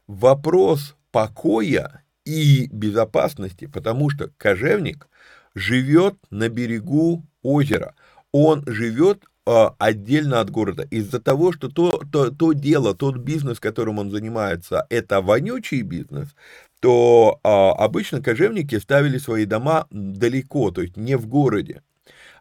вопрос 0.07 0.97
покоя 1.12 2.03
и 2.27 2.69
безопасности, 2.71 3.67
потому 3.67 4.11
что 4.11 4.31
кожевник 4.37 5.09
живет 5.55 6.17
на 6.31 6.51
берегу 6.51 7.25
озера. 7.43 7.95
Он 8.33 8.62
живет 8.67 9.25
а, 9.47 9.75
отдельно 9.79 10.41
от 10.41 10.51
города. 10.51 10.83
Из-за 10.91 11.21
того, 11.21 11.53
что 11.53 11.69
то, 11.69 12.03
то, 12.12 12.31
то 12.31 12.53
дело, 12.53 12.95
тот 12.95 13.17
бизнес, 13.17 13.61
которым 13.61 14.01
он 14.01 14.11
занимается, 14.11 14.87
это 14.91 15.21
вонючий 15.21 15.83
бизнес, 15.83 16.35
то 16.81 17.39
а, 17.45 17.71
обычно 17.73 18.21
кожевники 18.21 18.77
ставили 18.81 19.19
свои 19.19 19.45
дома 19.45 19.87
далеко, 19.91 20.73
то 20.73 20.83
есть 20.83 20.97
не 20.97 21.17
в 21.17 21.29
городе. 21.29 21.83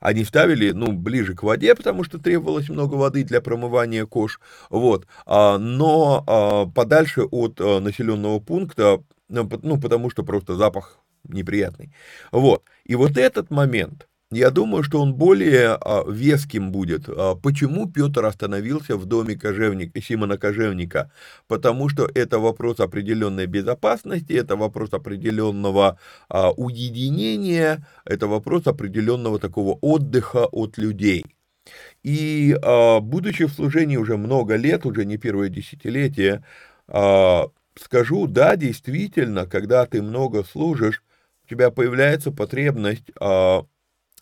Они 0.01 0.25
ставили, 0.25 0.71
ну, 0.71 0.91
ближе 0.91 1.35
к 1.35 1.43
воде, 1.43 1.73
потому 1.73 2.03
что 2.03 2.19
требовалось 2.19 2.69
много 2.69 2.95
воды 2.95 3.23
для 3.23 3.39
промывания 3.39 4.05
кож, 4.05 4.39
вот, 4.69 5.07
а, 5.25 5.57
но 5.59 6.71
подальше 6.73 7.23
от 7.23 7.59
населенного 7.59 8.39
пункта, 8.39 8.99
ну, 9.29 9.49
ну, 9.63 9.79
потому 9.79 10.09
что 10.09 10.23
просто 10.23 10.55
запах 10.55 10.99
неприятный. 11.23 11.93
Вот, 12.31 12.63
и 12.85 12.95
вот 12.95 13.17
этот 13.17 13.51
момент– 13.51 14.07
я 14.31 14.49
думаю, 14.49 14.83
что 14.83 15.01
он 15.01 15.13
более 15.13 15.75
а, 15.75 16.03
веским 16.09 16.71
будет. 16.71 17.07
А, 17.07 17.35
почему 17.35 17.87
Петр 17.89 18.25
остановился 18.25 18.97
в 18.97 19.05
доме 19.05 19.35
кожевника, 19.35 20.01
Симона 20.01 20.37
Кожевника? 20.37 21.11
Потому 21.47 21.89
что 21.89 22.09
это 22.13 22.39
вопрос 22.39 22.79
определенной 22.79 23.45
безопасности, 23.45 24.33
это 24.33 24.55
вопрос 24.55 24.93
определенного 24.93 25.99
а, 26.27 26.51
уединения, 26.51 27.87
это 28.03 28.27
вопрос 28.27 28.65
определенного 28.67 29.39
такого 29.39 29.77
отдыха 29.81 30.47
от 30.51 30.77
людей. 30.77 31.25
И 32.03 32.55
будучи 33.01 33.45
в 33.45 33.51
служении 33.53 33.97
уже 33.97 34.17
много 34.17 34.55
лет, 34.55 34.85
уже 34.85 35.03
не 35.03 35.17
первое 35.17 35.49
десятилетие, 35.49 36.43
скажу, 37.75 38.27
да, 38.27 38.55
действительно, 38.55 39.45
когда 39.45 39.85
ты 39.85 40.01
много 40.01 40.43
служишь, 40.43 41.03
у 41.45 41.49
тебя 41.49 41.71
появляется 41.71 42.31
потребность 42.31 43.11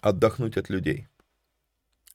отдохнуть 0.02 0.58
от 0.58 0.70
людей. 0.70 1.08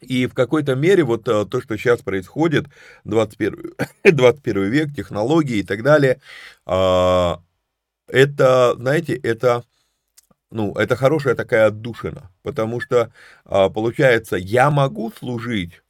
И 0.00 0.26
в 0.26 0.34
какой-то 0.34 0.76
мере 0.76 1.02
вот 1.02 1.26
э, 1.28 1.44
то, 1.46 1.60
что 1.60 1.76
сейчас 1.76 2.02
происходит, 2.02 2.66
21, 3.04 3.74
21 4.04 4.62
век, 4.70 4.94
технологии 4.94 5.56
и 5.56 5.62
так 5.64 5.82
далее, 5.82 6.20
а, 6.66 7.42
это, 8.06 8.76
знаете, 8.76 9.16
это, 9.16 9.64
ну, 10.50 10.72
это 10.74 10.94
хорошая 10.94 11.34
такая 11.34 11.66
отдушина, 11.66 12.30
потому 12.42 12.80
что, 12.80 13.12
а, 13.44 13.70
получается, 13.70 14.36
я 14.36 14.70
могу 14.70 15.10
служить, 15.10 15.82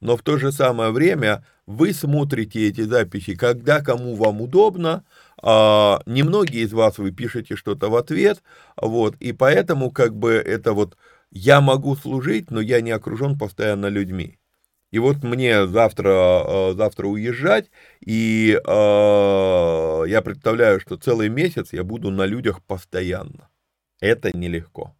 но 0.00 0.16
в 0.16 0.22
то 0.22 0.38
же 0.38 0.52
самое 0.52 0.92
время 0.92 1.44
вы 1.72 1.92
смотрите 1.92 2.68
эти 2.68 2.82
записи, 2.82 3.34
когда 3.34 3.80
кому 3.80 4.14
вам 4.14 4.40
удобно, 4.40 5.04
а, 5.42 6.00
немногие 6.06 6.62
из 6.64 6.72
вас 6.72 6.98
вы 6.98 7.10
пишете 7.12 7.56
что-то 7.56 7.88
в 7.88 7.96
ответ, 7.96 8.42
вот, 8.76 9.16
и 9.20 9.32
поэтому 9.32 9.90
как 9.90 10.14
бы 10.16 10.32
это 10.32 10.72
вот 10.72 10.96
я 11.30 11.60
могу 11.60 11.96
служить, 11.96 12.50
но 12.50 12.60
я 12.60 12.80
не 12.80 12.90
окружен 12.90 13.38
постоянно 13.38 13.86
людьми. 13.86 14.38
И 14.90 14.98
вот 14.98 15.22
мне 15.22 15.66
завтра, 15.66 16.44
э, 16.46 16.74
завтра 16.76 17.06
уезжать, 17.06 17.70
и 18.00 18.52
э, 18.52 20.04
я 20.06 20.22
представляю, 20.22 20.80
что 20.80 20.98
целый 20.98 21.30
месяц 21.30 21.72
я 21.72 21.82
буду 21.82 22.10
на 22.10 22.26
людях 22.26 22.62
постоянно. 22.62 23.48
Это 24.00 24.36
нелегко. 24.36 24.94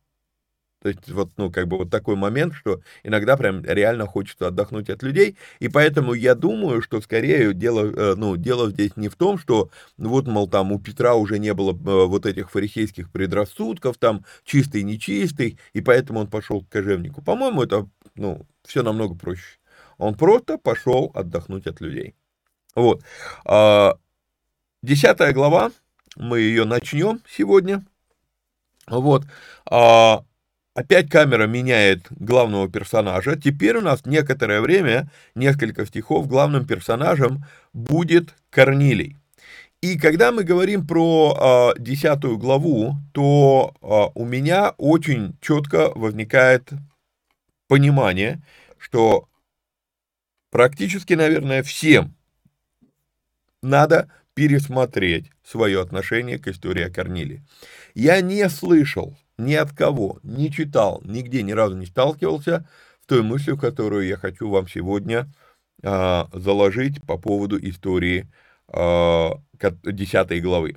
То 0.83 0.88
есть 0.88 1.09
вот, 1.12 1.31
ну, 1.37 1.51
как 1.51 1.68
бы 1.68 1.79
вот 1.79 1.90
такой 1.90 2.16
момент, 2.16 2.55
что 2.55 2.81
иногда 3.05 3.37
прям 3.37 3.64
реально 3.64 4.07
хочется 4.07 4.49
отдохнуть 4.49 4.90
от 4.90 5.05
людей, 5.05 5.37
и 5.61 5.68
поэтому 5.68 6.12
я 6.12 6.35
думаю, 6.35 6.83
что 6.83 7.01
скорее 7.01 7.55
дело, 7.55 7.87
э, 7.87 8.14
ну, 8.16 8.37
дело 8.37 8.68
здесь 8.68 8.97
не 8.97 9.09
в 9.09 9.14
том, 9.14 9.38
что 9.38 9.71
вот, 9.97 10.27
мол, 10.27 10.49
там 10.49 10.73
у 10.73 10.81
Петра 10.81 11.14
уже 11.14 11.38
не 11.38 11.55
было 11.55 11.71
э, 11.71 12.07
вот 12.07 12.27
этих 12.27 12.51
фарисейских 12.51 13.12
предрассудков, 13.12 13.97
там, 13.97 14.25
чистый, 14.45 14.83
нечистый, 14.83 15.57
и 15.73 15.81
поэтому 15.81 16.18
он 16.18 16.27
пошел 16.27 16.62
к 16.62 16.68
кожевнику. 16.68 17.23
По-моему, 17.23 17.62
это, 17.62 17.88
ну, 18.16 18.45
все 18.64 18.83
намного 18.83 19.14
проще. 19.14 19.59
Он 19.99 20.16
просто 20.16 20.59
пошел 20.59 21.12
отдохнуть 21.14 21.68
от 21.68 21.81
людей. 21.81 22.16
Вот. 22.75 23.05
А, 23.45 23.95
десятая 24.83 25.33
глава, 25.33 25.71
мы 26.16 26.40
ее 26.40 26.64
начнем 26.64 27.21
сегодня. 27.29 27.85
Вот. 28.88 29.23
А, 30.74 30.80
Опять 30.80 31.11
камера 31.11 31.46
меняет 31.46 32.06
главного 32.11 32.68
персонажа. 32.68 33.37
Теперь 33.37 33.76
у 33.76 33.80
нас 33.80 34.04
некоторое 34.06 34.61
время, 34.61 35.11
несколько 35.35 35.87
стихов, 35.87 36.26
главным 36.26 36.66
персонажем 36.66 37.44
будет 37.72 38.35
Корнилий. 38.50 39.16
И 39.80 39.98
когда 39.98 40.30
мы 40.30 40.44
говорим 40.44 40.87
про 40.87 41.74
десятую 41.78 42.38
главу, 42.38 42.96
то 43.12 43.74
а, 43.80 44.11
у 44.14 44.24
меня 44.24 44.70
очень 44.78 45.37
четко 45.40 45.90
возникает 45.94 46.70
понимание, 47.68 48.42
что 48.78 49.28
практически, 50.50 51.14
наверное, 51.14 51.62
всем 51.62 52.14
надо 53.62 54.11
пересмотреть 54.35 55.30
свое 55.44 55.80
отношение 55.80 56.38
к 56.38 56.48
истории 56.48 56.85
о 56.85 56.90
Корнилии. 56.90 57.42
Я 57.94 58.20
не 58.20 58.48
слышал 58.48 59.16
ни 59.38 59.55
от 59.55 59.73
кого 59.73 60.18
не 60.23 60.51
читал, 60.51 61.01
нигде 61.05 61.42
ни 61.42 61.53
разу 61.53 61.77
не 61.77 61.87
сталкивался 61.87 62.68
с 63.03 63.07
той 63.07 63.23
мыслью, 63.23 63.59
которую 63.59 64.07
я 64.07 64.16
хочу 64.16 64.49
вам 64.49 64.68
сегодня 64.68 65.33
а, 65.83 66.29
заложить 66.33 67.05
по 67.07 67.18
поводу 67.18 67.59
истории 67.59 68.29
а, 68.68 69.33
10 69.61 70.42
главы. 70.42 70.77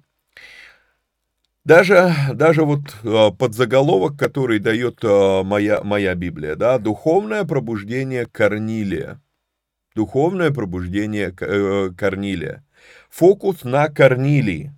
Даже, 1.63 2.13
даже 2.33 2.63
вот 2.63 2.81
а, 3.03 3.31
подзаголовок, 3.31 4.17
который 4.17 4.59
дает 4.59 4.99
а, 5.03 5.43
моя, 5.43 5.81
моя 5.83 6.13
Библия, 6.15 6.55
да, 6.55 6.77
«Духовное 6.77 7.43
пробуждение 7.43 8.25
Корнилия». 8.25 9.21
Духовное 9.95 10.51
пробуждение 10.51 11.33
э, 11.39 11.89
Корнилия. 11.97 12.65
Фокус 13.09 13.63
на 13.63 13.87
Корнилии. 13.87 14.74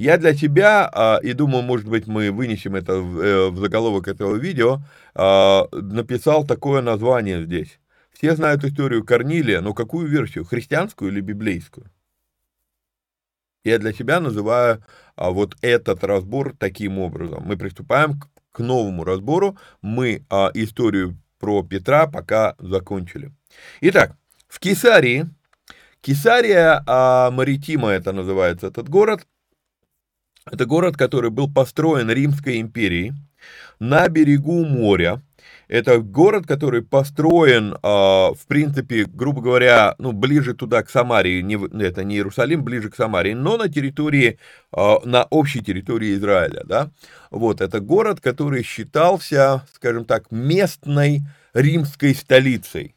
Я 0.00 0.16
для 0.16 0.34
тебя, 0.34 0.88
а, 0.90 1.18
и 1.22 1.34
думаю, 1.34 1.62
может 1.62 1.86
быть, 1.86 2.06
мы 2.06 2.30
вынесем 2.30 2.74
это 2.74 3.02
в, 3.02 3.20
э, 3.20 3.54
заголовок 3.54 4.08
этого 4.08 4.34
видео, 4.34 4.78
а, 5.14 5.68
написал 5.72 6.46
такое 6.46 6.80
название 6.80 7.44
здесь. 7.44 7.78
Все 8.10 8.34
знают 8.34 8.64
историю 8.64 9.04
Корнилия, 9.04 9.60
но 9.60 9.74
какую 9.74 10.08
версию, 10.08 10.46
христианскую 10.46 11.12
или 11.12 11.20
библейскую? 11.20 11.90
Я 13.62 13.78
для 13.78 13.92
себя 13.92 14.20
называю 14.20 14.82
а, 15.16 15.32
вот 15.32 15.54
этот 15.60 16.02
разбор 16.02 16.54
таким 16.58 16.98
образом. 16.98 17.42
Мы 17.44 17.58
приступаем 17.58 18.18
к, 18.52 18.58
новому 18.58 19.04
разбору. 19.04 19.58
Мы 19.82 20.24
историю 20.54 21.18
про 21.38 21.62
Петра 21.62 22.06
пока 22.06 22.54
закончили. 22.58 23.32
Итак, 23.82 24.16
в 24.48 24.60
Кесарии, 24.60 25.28
Кесария 26.00 26.82
Маритима 27.30 27.90
это 27.90 28.12
называется 28.12 28.66
этот 28.68 28.88
город, 28.88 29.26
это 30.50 30.66
город, 30.66 30.96
который 30.96 31.30
был 31.30 31.52
построен 31.52 32.10
Римской 32.10 32.60
империей 32.60 33.12
на 33.78 34.08
берегу 34.08 34.64
моря. 34.64 35.22
Это 35.68 36.00
город, 36.00 36.46
который 36.46 36.82
построен, 36.82 37.76
а, 37.82 38.32
в 38.34 38.46
принципе, 38.48 39.04
грубо 39.04 39.40
говоря, 39.40 39.94
ну, 39.98 40.10
ближе 40.10 40.52
туда, 40.52 40.82
к 40.82 40.90
Самарии, 40.90 41.42
не, 41.42 41.54
это 41.80 42.02
не 42.02 42.16
Иерусалим, 42.16 42.64
ближе 42.64 42.90
к 42.90 42.96
Самарии, 42.96 43.34
но 43.34 43.56
на 43.56 43.68
территории, 43.68 44.38
а, 44.72 44.98
на 45.04 45.24
общей 45.30 45.62
территории 45.62 46.14
Израиля, 46.14 46.62
да. 46.64 46.90
Вот, 47.30 47.60
это 47.60 47.78
город, 47.78 48.20
который 48.20 48.64
считался, 48.64 49.64
скажем 49.72 50.04
так, 50.04 50.32
местной 50.32 51.22
римской 51.54 52.16
столицей. 52.16 52.96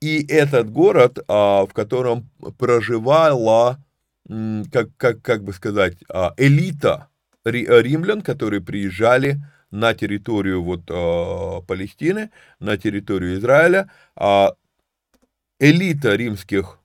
И 0.00 0.26
этот 0.26 0.70
город, 0.70 1.18
а, 1.28 1.66
в 1.66 1.74
котором 1.74 2.30
проживала 2.58 3.78
как, 4.28 4.88
как, 4.96 5.22
как 5.22 5.44
бы 5.44 5.52
сказать, 5.52 5.96
а, 6.08 6.34
элита 6.36 7.08
э, 7.44 7.50
римлян, 7.50 8.22
которые 8.22 8.60
приезжали 8.60 9.42
на 9.70 9.94
территорию 9.94 10.62
вот 10.62 10.82
э, 10.88 11.66
Палестины, 11.66 12.30
на 12.60 12.76
территорию 12.76 13.38
Израиля, 13.38 13.90
а 14.14 14.52
элита 15.58 16.14
римских 16.14 16.78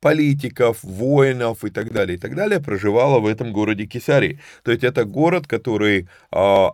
политиков, 0.00 0.82
воинов 0.82 1.64
и 1.64 1.70
так 1.70 1.92
далее, 1.92 2.16
и 2.16 2.20
так 2.20 2.34
далее 2.34 2.60
проживала 2.60 3.18
в 3.18 3.26
этом 3.26 3.52
городе 3.52 3.86
Кесарии. 3.86 4.40
То 4.62 4.70
есть 4.70 4.84
это 4.84 5.04
город, 5.04 5.46
который 5.46 6.08
а, 6.30 6.70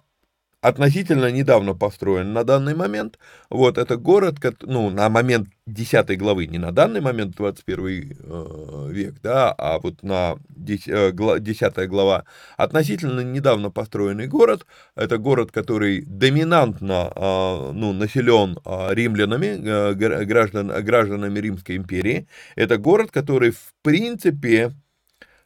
относительно 0.64 1.31
недавно 1.31 1.74
построен 1.74 2.33
на 2.33 2.42
данный 2.42 2.74
момент. 2.74 3.18
Вот, 3.50 3.77
это 3.77 3.98
город, 3.98 4.37
ну, 4.62 4.88
на 4.88 5.11
момент 5.11 5.50
10 5.66 6.18
главы, 6.18 6.46
не 6.46 6.57
на 6.57 6.72
данный 6.72 7.03
момент 7.03 7.37
21 7.37 8.16
э, 8.18 8.88
век, 8.90 9.16
да, 9.22 9.53
а 9.53 9.79
вот 9.79 10.03
на 10.03 10.38
10, 10.48 11.42
10 11.42 11.62
э, 11.77 11.87
глава, 11.87 12.24
относительно 12.57 13.20
недавно 13.20 13.70
построенный 13.70 14.27
город. 14.27 14.64
Это 14.96 15.18
город, 15.18 15.53
который 15.53 16.00
доминантно, 16.00 17.12
э, 17.14 17.72
ну, 17.74 17.92
населен 17.92 18.57
римлянами, 18.64 19.92
граждан, 20.24 20.68
гражданами 20.83 21.40
Римской 21.40 21.77
империи. 21.77 22.27
Это 22.57 22.79
город, 22.79 23.11
который, 23.11 23.50
в 23.50 23.74
принципе, 23.83 24.72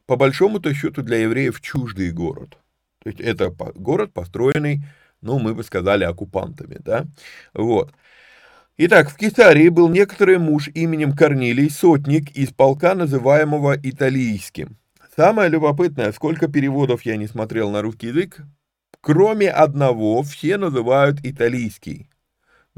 по 0.06 0.14
большому-то 0.14 0.72
счету 0.74 1.02
для 1.02 1.16
евреев 1.16 1.60
чуждый 1.60 2.12
город. 2.12 2.56
То 3.02 3.10
есть 3.10 3.20
это 3.20 3.50
город, 3.50 4.12
построенный 4.12 4.84
ну, 5.20 5.38
мы 5.38 5.54
бы 5.54 5.62
сказали, 5.64 6.04
оккупантами, 6.04 6.78
да, 6.84 7.06
вот. 7.54 7.92
Итак, 8.76 9.10
в 9.10 9.16
Кесарии 9.16 9.68
был 9.70 9.88
некоторый 9.88 10.38
муж 10.38 10.68
именем 10.72 11.12
Корнилий, 11.12 11.68
сотник 11.68 12.30
из 12.36 12.50
полка, 12.50 12.94
называемого 12.94 13.76
Италийским. 13.82 14.78
Самое 15.16 15.50
любопытное, 15.50 16.12
сколько 16.12 16.46
переводов 16.46 17.02
я 17.02 17.16
не 17.16 17.26
смотрел 17.26 17.72
на 17.72 17.82
русский 17.82 18.06
язык, 18.06 18.38
кроме 19.00 19.50
одного, 19.50 20.22
все 20.22 20.56
называют 20.58 21.18
италийский. 21.24 22.07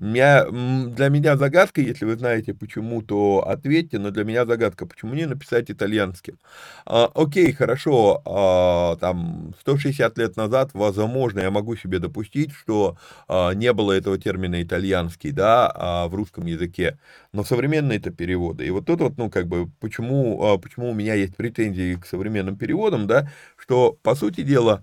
Меня, 0.02 0.46
для 0.50 1.10
меня 1.10 1.36
загадка, 1.36 1.82
если 1.82 2.06
вы 2.06 2.16
знаете 2.16 2.54
почему, 2.54 3.02
то 3.02 3.44
ответьте, 3.46 3.98
но 3.98 4.10
для 4.10 4.24
меня 4.24 4.46
загадка, 4.46 4.86
почему 4.86 5.12
не 5.14 5.26
написать 5.26 5.70
итальянским. 5.70 6.38
А, 6.86 7.10
окей, 7.14 7.52
хорошо, 7.52 8.22
а, 8.24 8.96
там 8.96 9.52
160 9.60 10.16
лет 10.16 10.36
назад, 10.38 10.70
возможно, 10.72 11.40
я 11.40 11.50
могу 11.50 11.76
себе 11.76 11.98
допустить, 11.98 12.50
что 12.52 12.96
а, 13.28 13.52
не 13.52 13.74
было 13.74 13.92
этого 13.92 14.16
термина 14.16 14.62
итальянский, 14.62 15.32
да, 15.32 15.70
а, 15.74 16.08
в 16.08 16.14
русском 16.14 16.46
языке, 16.46 16.98
но 17.34 17.44
современные 17.44 17.98
это 17.98 18.10
переводы. 18.10 18.64
И 18.66 18.70
вот 18.70 18.86
тут 18.86 19.00
вот, 19.02 19.18
ну, 19.18 19.28
как 19.28 19.48
бы, 19.48 19.68
почему, 19.80 20.42
а, 20.42 20.56
почему 20.58 20.92
у 20.92 20.94
меня 20.94 21.12
есть 21.12 21.36
претензии 21.36 21.96
к 21.96 22.06
современным 22.06 22.56
переводам, 22.56 23.06
да, 23.06 23.28
что, 23.58 23.98
по 24.02 24.14
сути 24.14 24.40
дела, 24.40 24.82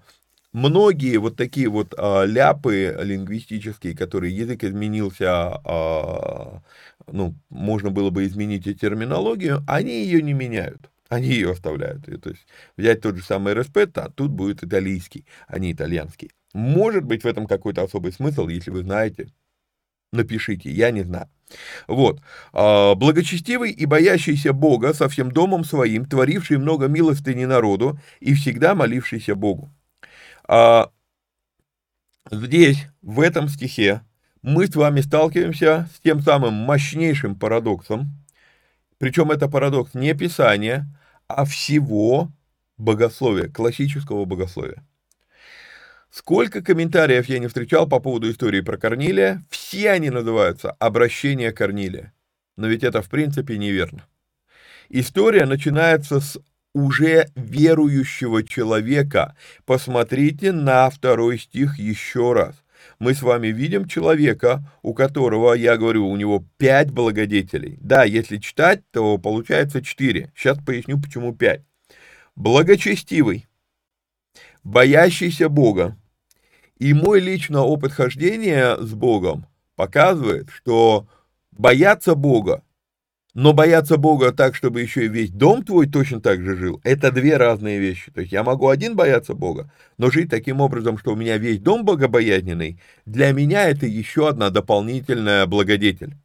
многие 0.57 1.17
вот 1.17 1.35
такие 1.35 1.69
вот 1.69 1.93
а, 1.97 2.25
ляпы 2.25 2.97
лингвистические, 2.99 3.95
которые 3.95 4.35
язык 4.35 4.63
изменился, 4.63 5.29
а, 5.29 6.61
ну, 7.05 7.35
можно 7.49 7.91
было 7.91 8.09
бы 8.09 8.25
изменить 8.25 8.67
и 8.67 8.75
терминологию, 8.75 9.63
они 9.67 10.03
ее 10.03 10.21
не 10.21 10.33
меняют. 10.33 10.89
Они 11.09 11.27
ее 11.29 11.51
оставляют. 11.51 12.07
И, 12.09 12.17
то 12.17 12.31
есть 12.31 12.45
взять 12.75 13.01
тот 13.01 13.15
же 13.15 13.23
самый 13.23 13.53
респетто, 13.53 14.05
а 14.05 14.09
тут 14.09 14.31
будет 14.31 14.63
итальянский, 14.63 15.25
а 15.47 15.59
не 15.59 15.71
итальянский. 15.71 16.31
Может 16.53 17.05
быть 17.05 17.23
в 17.23 17.27
этом 17.27 17.45
какой-то 17.45 17.83
особый 17.83 18.11
смысл, 18.11 18.47
если 18.47 18.71
вы 18.71 18.81
знаете, 18.81 19.29
напишите, 20.11 20.71
я 20.71 20.91
не 20.91 21.03
знаю. 21.03 21.29
Вот. 21.87 22.19
А, 22.51 22.95
благочестивый 22.95 23.71
и 23.71 23.85
боящийся 23.85 24.53
Бога 24.53 24.93
со 24.93 25.07
всем 25.07 25.31
домом 25.31 25.63
своим, 25.63 26.05
творивший 26.05 26.57
много 26.57 26.87
милостыни 26.87 27.45
народу 27.45 27.99
и 28.19 28.33
всегда 28.33 28.75
молившийся 28.75 29.35
Богу. 29.35 29.71
А 30.47 30.91
здесь, 32.31 32.87
в 33.01 33.19
этом 33.19 33.49
стихе, 33.49 34.01
мы 34.41 34.67
с 34.67 34.75
вами 34.75 35.01
сталкиваемся 35.01 35.89
с 35.93 35.99
тем 35.99 36.21
самым 36.21 36.53
мощнейшим 36.53 37.35
парадоксом, 37.35 38.11
причем 38.97 39.31
это 39.31 39.47
парадокс 39.47 39.93
не 39.93 40.13
Писания, 40.13 40.87
а 41.27 41.45
всего 41.45 42.31
богословия, 42.77 43.49
классического 43.49 44.25
богословия. 44.25 44.83
Сколько 46.09 46.61
комментариев 46.61 47.27
я 47.27 47.39
не 47.39 47.47
встречал 47.47 47.87
по 47.87 47.99
поводу 47.99 48.31
истории 48.31 48.61
про 48.61 48.77
Корнилия, 48.77 49.43
все 49.49 49.91
они 49.91 50.09
называются 50.09 50.71
«Обращение 50.71 51.51
Корнилия». 51.51 52.13
Но 52.55 52.67
ведь 52.67 52.83
это 52.83 53.01
в 53.01 53.09
принципе 53.09 53.57
неверно. 53.57 54.05
История 54.89 55.45
начинается 55.45 56.21
с 56.21 56.39
уже 56.73 57.27
верующего 57.35 58.43
человека. 58.43 59.35
Посмотрите 59.65 60.51
на 60.51 60.89
второй 60.89 61.39
стих 61.39 61.79
еще 61.79 62.33
раз. 62.33 62.55
Мы 62.99 63.13
с 63.13 63.21
вами 63.21 63.47
видим 63.47 63.87
человека, 63.87 64.63
у 64.81 64.93
которого, 64.93 65.53
я 65.53 65.77
говорю, 65.77 66.07
у 66.07 66.15
него 66.15 66.43
пять 66.57 66.91
благодетелей. 66.91 67.77
Да, 67.81 68.03
если 68.03 68.37
читать, 68.37 68.81
то 68.91 69.17
получается 69.17 69.81
четыре. 69.81 70.31
Сейчас 70.35 70.57
поясню, 70.63 70.99
почему 70.99 71.35
пять. 71.35 71.61
Благочестивый, 72.35 73.47
боящийся 74.63 75.49
Бога. 75.49 75.97
И 76.77 76.93
мой 76.93 77.19
личный 77.19 77.59
опыт 77.59 77.91
хождения 77.91 78.77
с 78.77 78.93
Богом 78.93 79.47
показывает, 79.75 80.49
что 80.51 81.07
бояться 81.51 82.13
Бога 82.13 82.63
но 83.37 83.53
бояться 83.53 83.97
Бога 83.97 84.31
так, 84.31 84.55
чтобы 84.55 84.81
еще 84.81 85.05
и 85.05 85.07
весь 85.07 85.29
дом 85.29 85.63
твой 85.63 85.85
точно 85.85 86.19
так 86.19 86.41
же 86.41 86.57
жил, 86.57 86.81
это 86.83 87.11
две 87.11 87.37
разные 87.37 87.77
вещи. 87.77 88.09
То 88.11 88.21
есть 88.21 88.33
я 88.33 88.43
могу 88.43 88.67
один 88.67 88.95
бояться 88.95 89.35
Бога, 89.35 89.71
но 89.99 90.09
жить 90.09 90.31
таким 90.31 90.59
образом, 90.59 90.97
что 90.97 91.13
у 91.13 91.15
меня 91.15 91.37
весь 91.37 91.59
дом 91.59 91.85
богобоязненный, 91.85 92.79
для 93.05 93.31
меня 93.33 93.69
это 93.69 93.85
еще 93.85 94.27
одна 94.27 94.49
дополнительная 94.49 95.45
благодетель. 95.45 96.15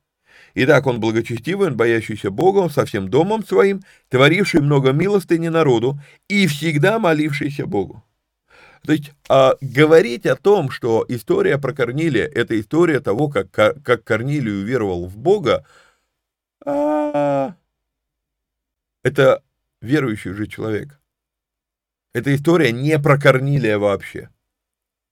Итак, 0.55 0.87
он 0.87 1.01
благочестивый, 1.01 1.69
он 1.69 1.77
боящийся 1.77 2.31
Бога, 2.31 2.71
со 2.71 2.87
всем 2.87 3.11
домом 3.11 3.45
своим, 3.45 3.83
творивший 4.09 4.63
много 4.63 4.93
милостыни 4.93 5.49
народу 5.49 6.01
и 6.31 6.47
всегда 6.47 6.99
молившийся 6.99 7.67
Богу. 7.67 8.03
То 8.87 8.93
есть 8.93 9.13
а, 9.29 9.57
говорить 9.61 10.25
о 10.25 10.35
том, 10.35 10.71
что 10.71 11.05
история 11.11 11.59
про 11.59 11.75
Корнилия– 11.75 12.25
это 12.35 12.59
история 12.59 13.01
того, 13.01 13.29
как, 13.29 13.51
как 13.51 14.03
Корнилий 14.03 14.63
уверовал 14.63 15.05
в 15.05 15.19
Бога, 15.19 15.67
а, 16.65 17.57
это 19.03 19.43
верующий 19.81 20.31
уже 20.31 20.47
человек. 20.47 21.01
Эта 22.15 22.35
история 22.35 22.73
не 22.73 22.99
про 22.99 23.19
Корнилия 23.19 23.79
вообще. 23.79 24.31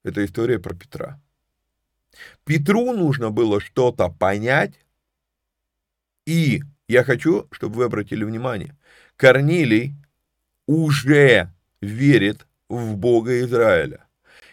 Это 0.04 0.24
история 0.24 0.58
про 0.58 0.74
Петра. 0.74 1.20
Петру 2.44 2.92
нужно 2.92 3.30
было 3.30 3.60
что-то 3.60 4.08
понять, 4.08 4.74
и 6.26 6.62
я 6.88 7.04
хочу, 7.04 7.46
чтобы 7.52 7.76
вы 7.76 7.84
обратили 7.84 8.24
внимание, 8.24 8.76
Корнилий 9.16 9.94
уже 10.66 11.52
верит 11.80 12.46
в 12.68 12.96
Бога 12.96 13.40
Израиля. 13.40 14.06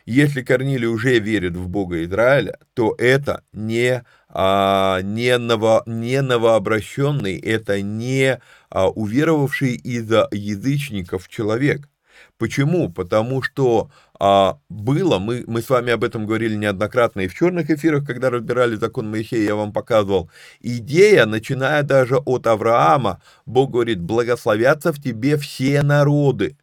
Если 0.05 0.41
Корнилий 0.41 0.87
уже 0.87 1.19
верит 1.19 1.55
в 1.55 1.67
Бога 1.67 2.03
Израиля, 2.03 2.59
то 2.73 2.95
это 2.97 3.43
не 3.51 4.05
а, 4.29 5.01
не, 5.01 5.37
ново, 5.37 5.83
не 5.85 6.21
новообращенный, 6.21 7.37
это 7.37 7.81
не 7.81 8.39
а, 8.69 8.89
уверовавший 8.89 9.75
из-за 9.75 10.27
язычников 10.31 11.27
человек. 11.29 11.89
Почему? 12.37 12.89
Потому 12.91 13.41
что 13.41 13.89
а, 14.19 14.59
было, 14.69 15.19
мы, 15.19 15.43
мы 15.47 15.61
с 15.61 15.69
вами 15.69 15.91
об 15.91 16.03
этом 16.03 16.25
говорили 16.25 16.55
неоднократно 16.55 17.21
и 17.21 17.27
в 17.27 17.35
черных 17.35 17.69
эфирах, 17.69 18.05
когда 18.05 18.29
разбирали 18.29 18.75
закон 18.75 19.09
Моисея, 19.09 19.43
я 19.43 19.55
вам 19.55 19.71
показывал, 19.71 20.29
идея, 20.59 21.25
начиная 21.25 21.83
даже 21.83 22.17
от 22.17 22.47
Авраама, 22.47 23.21
Бог 23.45 23.71
говорит, 23.71 24.01
благословятся 24.01 24.91
в 24.91 25.01
тебе 25.01 25.37
все 25.37 25.81
народы. 25.83 26.57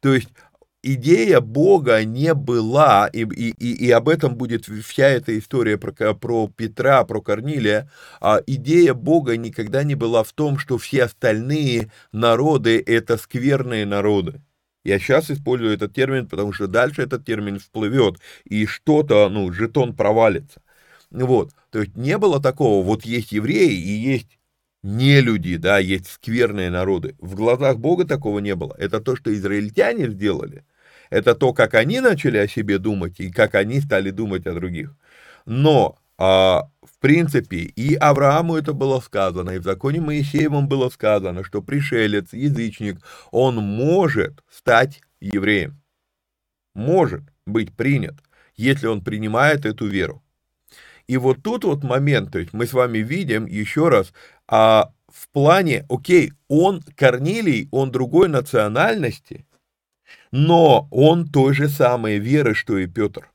То 0.00 0.14
есть 0.14 0.28
идея 0.84 1.40
Бога 1.40 2.04
не 2.04 2.34
была, 2.34 3.08
и, 3.08 3.22
и, 3.22 3.86
и 3.86 3.90
об 3.90 4.08
этом 4.08 4.36
будет 4.36 4.66
вся 4.66 5.08
эта 5.08 5.36
история 5.38 5.78
про, 5.78 6.14
про 6.14 6.48
Петра, 6.48 7.04
про 7.04 7.20
Корнилия, 7.20 7.90
а 8.20 8.40
идея 8.46 8.94
Бога 8.94 9.36
никогда 9.36 9.82
не 9.82 9.94
была 9.94 10.22
в 10.22 10.32
том, 10.32 10.58
что 10.58 10.78
все 10.78 11.04
остальные 11.04 11.90
народы– 12.12 12.82
это 12.86 13.16
скверные 13.16 13.86
народы. 13.86 14.42
Я 14.84 14.98
сейчас 14.98 15.30
использую 15.30 15.72
этот 15.72 15.94
термин, 15.94 16.28
потому 16.28 16.52
что 16.52 16.66
дальше 16.66 17.02
этот 17.02 17.24
термин 17.24 17.58
всплывет, 17.58 18.20
и 18.44 18.66
что-то, 18.66 19.30
ну, 19.30 19.50
жетон 19.50 19.96
провалится. 19.96 20.60
Вот, 21.10 21.52
то 21.70 21.80
есть 21.80 21.96
не 21.96 22.18
было 22.18 22.42
такого, 22.42 22.84
вот 22.84 23.06
есть 23.06 23.32
евреи 23.32 23.72
и 23.72 23.90
есть 23.90 24.38
не 24.82 25.22
люди, 25.22 25.56
да, 25.56 25.78
есть 25.78 26.08
скверные 26.08 26.68
народы. 26.68 27.16
В 27.18 27.34
глазах 27.36 27.78
Бога 27.78 28.04
такого 28.04 28.40
не 28.40 28.54
было. 28.54 28.74
Это 28.76 29.00
то, 29.00 29.16
что 29.16 29.32
израильтяне 29.32 30.10
сделали– 30.10 30.64
это 31.14 31.36
то, 31.36 31.52
как 31.52 31.74
они 31.74 32.00
начали 32.00 32.38
о 32.38 32.48
себе 32.48 32.78
думать 32.78 33.20
и 33.20 33.30
как 33.30 33.54
они 33.54 33.80
стали 33.80 34.10
думать 34.10 34.46
о 34.48 34.52
других. 34.52 34.96
Но, 35.46 35.96
а, 36.18 36.64
в 36.82 36.98
принципе, 36.98 37.58
и 37.58 37.94
Аврааму 37.94 38.56
это 38.56 38.72
было 38.72 38.98
сказано, 38.98 39.50
и 39.50 39.58
в 39.58 39.62
законе 39.62 40.00
Моисеевом 40.00 40.66
было 40.66 40.88
сказано, 40.88 41.44
что 41.44 41.62
пришелец, 41.62 42.32
язычник, 42.32 42.98
он 43.30 43.56
может 43.56 44.42
стать 44.50 45.02
евреем. 45.20 45.80
Может 46.74 47.22
быть 47.46 47.72
принят, 47.76 48.16
если 48.56 48.88
он 48.88 49.00
принимает 49.00 49.66
эту 49.66 49.86
веру. 49.86 50.20
И 51.06 51.16
вот 51.16 51.44
тут 51.44 51.62
вот 51.62 51.84
момент, 51.84 52.32
то 52.32 52.40
есть 52.40 52.52
мы 52.52 52.66
с 52.66 52.72
вами 52.72 52.98
видим 52.98 53.46
еще 53.46 53.88
раз, 53.88 54.12
а, 54.48 54.90
в 55.08 55.28
плане, 55.28 55.86
окей, 55.88 56.32
он 56.48 56.82
Корнилий, 56.96 57.68
он 57.70 57.92
другой 57.92 58.28
национальности, 58.28 59.46
но 60.30 60.88
он 60.90 61.28
той 61.28 61.54
же 61.54 61.68
самой 61.68 62.18
веры, 62.18 62.54
что 62.54 62.78
и 62.78 62.86
Петр. 62.86 63.30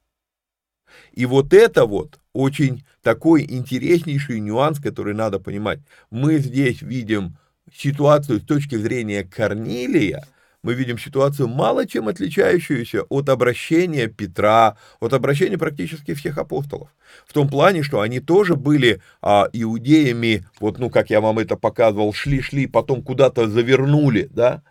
И 1.13 1.25
вот 1.25 1.53
это 1.53 1.85
вот 1.85 2.19
очень 2.33 2.83
такой 3.01 3.43
интереснейший 3.43 4.39
нюанс, 4.39 4.79
который 4.79 5.13
надо 5.13 5.39
понимать. 5.39 5.79
Мы 6.11 6.37
здесь 6.37 6.81
видим 6.81 7.37
ситуацию 7.73 8.39
с 8.39 8.43
точки 8.43 8.75
зрения 8.75 9.23
Корнилия, 9.23 10.23
мы 10.61 10.73
видим 10.73 10.97
ситуацию 10.97 11.47
мало 11.47 11.87
чем 11.87 12.09
отличающуюся 12.09 13.03
от 13.03 13.29
обращения 13.29 14.07
Петра, 14.07 14.77
от 14.99 15.13
обращения 15.13 15.57
практически 15.57 16.13
всех 16.13 16.37
апостолов. 16.37 16.89
В 17.25 17.33
том 17.33 17.47
плане, 17.47 17.81
что 17.81 18.01
они 18.01 18.19
тоже 18.19 18.55
были 18.55 19.01
а, 19.21 19.47
иудеями, 19.53 20.45
вот, 20.59 20.77
ну, 20.77 20.89
как 20.89 21.09
я 21.09 21.21
вам 21.21 21.39
это 21.39 21.55
показывал, 21.55 22.11
шли-шли, 22.13 22.67
потом 22.67 23.03
куда-то 23.03 23.47
завернули, 23.47 24.29
да, 24.31 24.61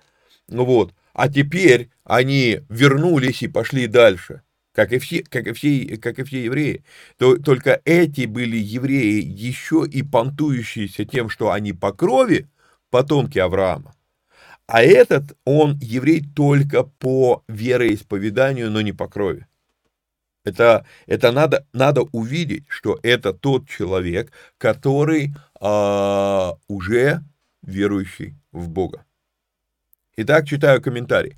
вот, 0.49 0.93
а 1.19 1.29
теперь 1.29 1.91
они 2.05 2.61
вернулись 2.69 3.43
и 3.43 3.49
пошли 3.49 3.89
дальше. 3.89 4.43
как 4.73 4.93
и 4.93 4.99
все, 5.01 5.25
как 5.25 5.49
и 5.49 5.53
все, 5.53 5.97
как 5.97 6.21
и 6.21 6.23
все 6.23 6.45
евреи. 6.45 6.85
То, 7.17 7.37
только 7.39 7.81
эти 7.85 8.27
были 8.27 8.57
евреи 8.57 9.21
еще 9.21 9.85
и 9.85 10.05
понтующиеся 10.05 11.05
тем, 11.05 11.29
что 11.29 11.51
они 11.51 11.73
по 11.73 11.93
крови 11.93 12.47
потомки 12.91 13.41
Авраама. 13.41 13.97
А 14.69 14.81
этот, 14.81 15.37
он 15.45 15.77
еврей 15.81 16.23
только 16.23 16.85
по 16.85 17.43
вероисповеданию, 17.49 18.71
но 18.71 18.81
не 18.81 18.93
по 18.93 19.09
крови. 19.09 19.49
Это, 20.45 20.87
это 21.07 21.33
надо, 21.33 21.67
надо 21.73 22.03
увидеть, 22.13 22.67
что 22.69 23.01
это 23.03 23.33
тот 23.33 23.69
человек, 23.69 24.31
который 24.57 25.35
а, 25.61 26.55
уже 26.69 27.25
верующий 27.63 28.37
в 28.53 28.69
Бога. 28.69 29.05
Итак, 30.21 30.49
читаю 30.49 30.83
комментарий. 30.83 31.37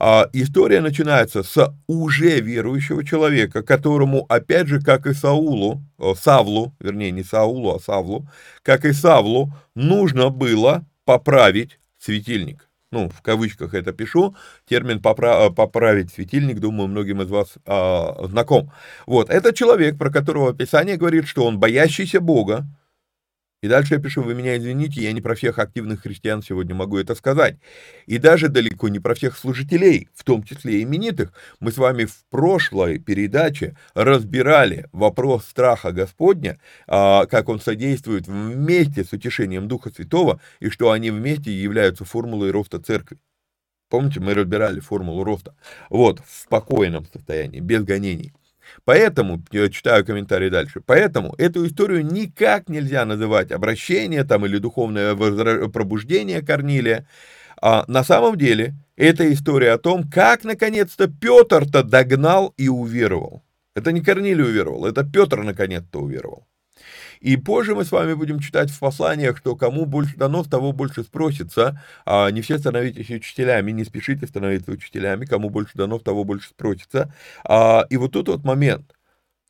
А, 0.00 0.28
история 0.32 0.80
начинается 0.80 1.44
с 1.44 1.72
уже 1.86 2.40
верующего 2.40 3.04
человека, 3.04 3.62
которому, 3.62 4.26
опять 4.28 4.66
же, 4.66 4.80
как 4.80 5.06
и 5.06 5.14
Саулу, 5.14 5.80
Савлу, 6.16 6.74
вернее, 6.80 7.12
не 7.12 7.22
Саулу, 7.22 7.76
а 7.76 7.78
Савлу, 7.78 8.28
как 8.64 8.84
и 8.84 8.92
Савлу, 8.92 9.54
нужно 9.76 10.30
было 10.30 10.84
поправить 11.04 11.78
светильник. 12.00 12.68
Ну, 12.90 13.10
в 13.10 13.22
кавычках 13.22 13.74
это 13.74 13.92
пишу. 13.92 14.34
Термин 14.68 14.98
попра- 14.98 15.54
«поправить 15.54 16.12
светильник», 16.12 16.58
думаю, 16.58 16.88
многим 16.88 17.22
из 17.22 17.30
вас 17.30 17.54
а, 17.64 18.26
знаком. 18.26 18.72
Вот, 19.06 19.30
это 19.30 19.52
человек, 19.52 19.98
про 19.98 20.10
которого 20.10 20.52
Писание 20.52 20.96
говорит, 20.96 21.28
что 21.28 21.44
он 21.44 21.60
боящийся 21.60 22.20
Бога, 22.20 22.66
и 23.66 23.68
дальше 23.68 23.94
я 23.94 24.00
пишу, 24.00 24.22
вы 24.22 24.34
меня 24.34 24.56
извините, 24.56 25.02
я 25.02 25.12
не 25.12 25.20
про 25.20 25.34
всех 25.34 25.58
активных 25.58 26.02
христиан 26.02 26.40
сегодня 26.40 26.72
могу 26.72 26.98
это 26.98 27.16
сказать. 27.16 27.56
И 28.06 28.18
даже 28.18 28.48
далеко 28.48 28.88
не 28.88 29.00
про 29.00 29.16
всех 29.16 29.36
служителей, 29.36 30.08
в 30.14 30.22
том 30.22 30.44
числе 30.44 30.84
именитых. 30.84 31.32
Мы 31.58 31.72
с 31.72 31.76
вами 31.76 32.04
в 32.04 32.24
прошлой 32.30 33.00
передаче 33.00 33.76
разбирали 33.94 34.86
вопрос 34.92 35.46
страха 35.46 35.90
Господня, 35.90 36.60
а, 36.86 37.26
как 37.26 37.48
он 37.48 37.58
содействует 37.58 38.28
вместе 38.28 39.02
с 39.02 39.12
утешением 39.12 39.66
Духа 39.66 39.90
Святого, 39.90 40.40
и 40.60 40.68
что 40.68 40.92
они 40.92 41.10
вместе 41.10 41.50
являются 41.50 42.04
формулой 42.04 42.52
роста 42.52 42.80
церкви. 42.80 43.18
Помните, 43.88 44.20
мы 44.20 44.34
разбирали 44.34 44.78
формулу 44.78 45.24
роста. 45.24 45.56
Вот, 45.90 46.20
в 46.20 46.42
спокойном 46.42 47.04
состоянии, 47.12 47.58
без 47.58 47.82
гонений. 47.82 48.32
Поэтому, 48.84 49.42
я 49.50 49.68
читаю 49.68 50.04
комментарий 50.04 50.50
дальше, 50.50 50.80
поэтому 50.84 51.34
эту 51.38 51.66
историю 51.66 52.04
никак 52.04 52.68
нельзя 52.68 53.04
называть 53.04 53.52
обращение 53.52 54.24
там 54.24 54.46
или 54.46 54.58
духовное 54.58 55.14
пробуждение 55.14 56.42
Корнилия. 56.42 57.06
А 57.60 57.84
на 57.88 58.04
самом 58.04 58.36
деле 58.36 58.74
это 58.96 59.32
история 59.32 59.72
о 59.72 59.78
том, 59.78 60.08
как 60.10 60.44
наконец-то 60.44 61.08
Петр-то 61.08 61.82
догнал 61.82 62.54
и 62.56 62.68
уверовал. 62.68 63.42
Это 63.74 63.92
не 63.92 64.00
Корнилий 64.00 64.44
уверовал, 64.44 64.86
это 64.86 65.04
Петр 65.04 65.42
наконец-то 65.42 66.00
уверовал. 66.00 66.46
И 67.20 67.36
позже 67.36 67.74
мы 67.74 67.84
с 67.84 67.92
вами 67.92 68.14
будем 68.14 68.40
читать 68.40 68.70
в 68.70 68.78
посланиях, 68.78 69.38
что 69.38 69.56
кому 69.56 69.86
больше 69.86 70.16
дано, 70.16 70.44
того 70.44 70.72
больше 70.72 71.02
спросится. 71.02 71.82
А 72.04 72.30
не 72.30 72.40
все 72.42 72.58
становитесь 72.58 73.10
учителями, 73.10 73.72
не 73.72 73.84
спешите 73.84 74.26
становиться 74.26 74.70
учителями, 74.70 75.24
кому 75.24 75.50
больше 75.50 75.76
дано, 75.76 75.98
того 75.98 76.24
больше 76.24 76.50
спросится. 76.50 77.12
А, 77.44 77.86
и 77.90 77.96
вот 77.96 78.12
тут 78.12 78.28
вот 78.28 78.44
момент. 78.44 78.94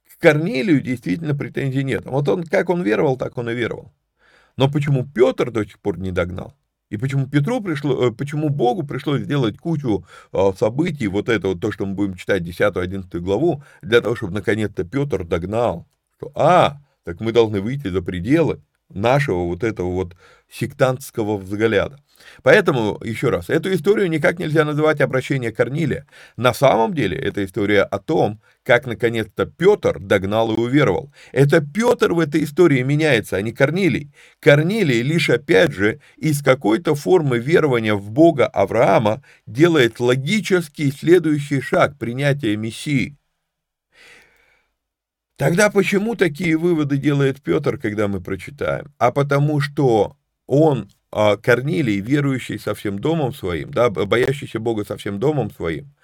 К 0.08 0.22
Корнелию 0.22 0.80
действительно 0.80 1.34
претензий 1.34 1.84
нет. 1.84 2.04
Вот 2.06 2.28
он, 2.28 2.44
как 2.44 2.70
он 2.70 2.82
веровал, 2.82 3.16
так 3.16 3.36
он 3.36 3.50
и 3.50 3.54
веровал. 3.54 3.92
Но 4.56 4.70
почему 4.70 5.06
Петр 5.06 5.50
до 5.50 5.64
сих 5.64 5.78
пор 5.78 5.98
не 5.98 6.10
догнал? 6.10 6.54
И 6.88 6.96
почему 6.96 7.26
Петру 7.26 7.60
пришло, 7.60 8.06
э, 8.06 8.12
почему 8.12 8.48
Богу 8.48 8.84
пришлось 8.84 9.22
сделать 9.22 9.58
кучу 9.58 10.06
а, 10.32 10.52
событий, 10.52 11.08
вот 11.08 11.28
это 11.28 11.48
вот 11.48 11.60
то, 11.60 11.72
что 11.72 11.84
мы 11.84 11.94
будем 11.94 12.14
читать 12.14 12.42
10-11 12.42 13.18
главу, 13.18 13.62
для 13.82 14.00
того, 14.00 14.14
чтобы 14.14 14.34
наконец-то 14.34 14.84
Петр 14.84 15.24
догнал, 15.24 15.88
что, 16.16 16.30
а, 16.36 16.78
так 17.06 17.20
мы 17.20 17.30
должны 17.30 17.60
выйти 17.60 17.86
за 17.86 18.02
пределы 18.02 18.60
нашего 18.88 19.44
вот 19.44 19.62
этого 19.62 19.92
вот 19.92 20.16
сектантского 20.50 21.36
взгляда. 21.38 22.00
Поэтому, 22.42 22.98
еще 23.04 23.30
раз, 23.30 23.48
эту 23.48 23.72
историю 23.72 24.10
никак 24.10 24.40
нельзя 24.40 24.64
называть 24.64 25.00
обращение 25.00 25.52
Корнилия. 25.52 26.06
На 26.36 26.52
самом 26.52 26.94
деле, 26.94 27.16
это 27.16 27.44
история 27.44 27.82
о 27.82 28.00
том, 28.00 28.40
как 28.64 28.86
наконец-то 28.86 29.46
Петр 29.46 30.00
догнал 30.00 30.52
и 30.52 30.58
уверовал. 30.58 31.12
Это 31.30 31.60
Петр 31.60 32.12
в 32.12 32.18
этой 32.18 32.42
истории 32.42 32.82
меняется, 32.82 33.36
а 33.36 33.42
не 33.42 33.52
Корнилий. 33.52 34.10
Корнилий 34.40 35.02
лишь 35.02 35.30
опять 35.30 35.72
же 35.72 36.00
из 36.16 36.42
какой-то 36.42 36.96
формы 36.96 37.38
верования 37.38 37.94
в 37.94 38.10
Бога 38.10 38.48
Авраама 38.48 39.22
делает 39.46 40.00
логический 40.00 40.90
следующий 40.90 41.60
шаг 41.60 41.98
принятия 41.98 42.56
Мессии. 42.56 43.16
Тогда 45.36 45.70
почему 45.70 46.14
такие 46.14 46.56
выводы 46.56 46.96
делает 46.96 47.42
Петр, 47.42 47.78
когда 47.78 48.08
мы 48.08 48.20
прочитаем? 48.20 48.92
А 48.98 49.12
потому 49.12 49.60
что 49.60 50.16
он, 50.46 50.88
а, 51.12 51.36
Корнилий, 51.36 52.00
верующий 52.00 52.58
со 52.58 52.74
всем 52.74 52.98
домом 52.98 53.34
своим, 53.34 53.70
да, 53.70 53.90
боящийся 53.90 54.58
Бога 54.60 54.84
со 54.84 54.96
всем 54.96 55.18
домом 55.20 55.50
своим. 55.50 55.94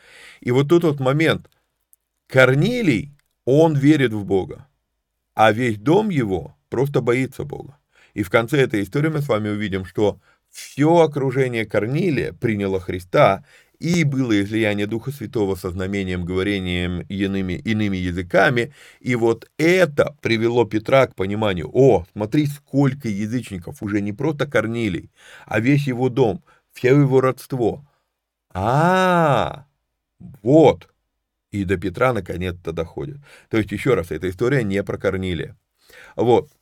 И 0.40 0.50
вот 0.50 0.68
тут 0.68 0.84
вот 0.84 1.00
момент. 1.00 1.48
Корнилий, 2.26 3.12
он 3.44 3.74
верит 3.74 4.12
в 4.12 4.24
Бога, 4.24 4.68
а 5.34 5.52
весь 5.52 5.78
дом 5.78 6.10
его 6.10 6.56
просто 6.68 7.00
боится 7.00 7.44
Бога. 7.44 7.78
И 8.14 8.22
в 8.22 8.30
конце 8.30 8.58
этой 8.58 8.82
истории 8.82 9.08
мы 9.08 9.22
с 9.22 9.28
вами 9.28 9.48
увидим, 9.48 9.84
что 9.86 10.20
все 10.50 10.98
окружение 11.00 11.64
Корнилия 11.64 12.32
приняло 12.34 12.80
Христа, 12.80 13.44
и 13.82 14.04
было 14.04 14.40
излияние 14.40 14.86
Духа 14.86 15.10
Святого 15.10 15.56
со 15.56 15.70
знамением, 15.70 16.24
говорением 16.24 17.00
иными, 17.08 17.54
иными 17.54 17.96
языками, 17.96 18.72
и 19.00 19.16
вот 19.16 19.50
это 19.58 20.16
привело 20.22 20.64
Петра 20.64 21.08
к 21.08 21.16
пониманию, 21.16 21.68
о, 21.72 22.06
смотри, 22.12 22.46
сколько 22.46 23.08
язычников, 23.08 23.82
уже 23.82 24.00
не 24.00 24.12
просто 24.12 24.46
Корнилий, 24.46 25.10
а 25.46 25.58
весь 25.58 25.88
его 25.88 26.08
дом, 26.08 26.44
все 26.72 26.90
его 26.96 27.20
родство. 27.20 27.84
А, 28.54 29.66
вот, 30.42 30.88
и 31.50 31.64
до 31.64 31.76
Петра 31.76 32.12
наконец-то 32.12 32.70
доходит. 32.70 33.16
То 33.50 33.56
есть, 33.56 33.72
еще 33.72 33.94
раз, 33.94 34.12
эта 34.12 34.30
история 34.30 34.62
не 34.62 34.84
про 34.84 34.96
Корнилия. 34.96 35.56
Вот. 36.14 36.52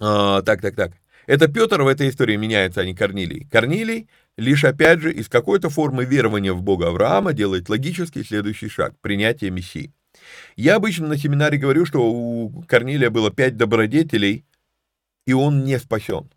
А, 0.00 0.42
так, 0.42 0.60
так, 0.60 0.74
так. 0.74 0.92
Это 1.26 1.48
Петр 1.48 1.82
в 1.82 1.86
этой 1.86 2.08
истории 2.10 2.36
меняется, 2.36 2.80
а 2.80 2.84
не 2.84 2.94
Корнилий. 2.94 3.48
Корнилий 3.50 4.08
лишь 4.36 4.64
опять 4.64 5.00
же 5.00 5.12
из 5.12 5.28
какой-то 5.28 5.70
формы 5.70 6.04
верования 6.04 6.52
в 6.52 6.62
Бога 6.62 6.88
Авраама 6.88 7.32
делает 7.32 7.68
логический 7.68 8.24
следующий 8.24 8.68
шаг– 8.68 8.94
принятие 9.00 9.50
Мессии. 9.50 9.92
Я 10.56 10.76
обычно 10.76 11.08
на 11.08 11.18
семинаре 11.18 11.58
говорю, 11.58 11.86
что 11.86 12.04
у 12.04 12.62
Корнилия 12.66 13.10
было 13.10 13.30
пять 13.30 13.56
добродетелей, 13.56 14.44
и 15.26 15.32
он 15.32 15.64
не 15.64 15.78
спасен. 15.78 16.30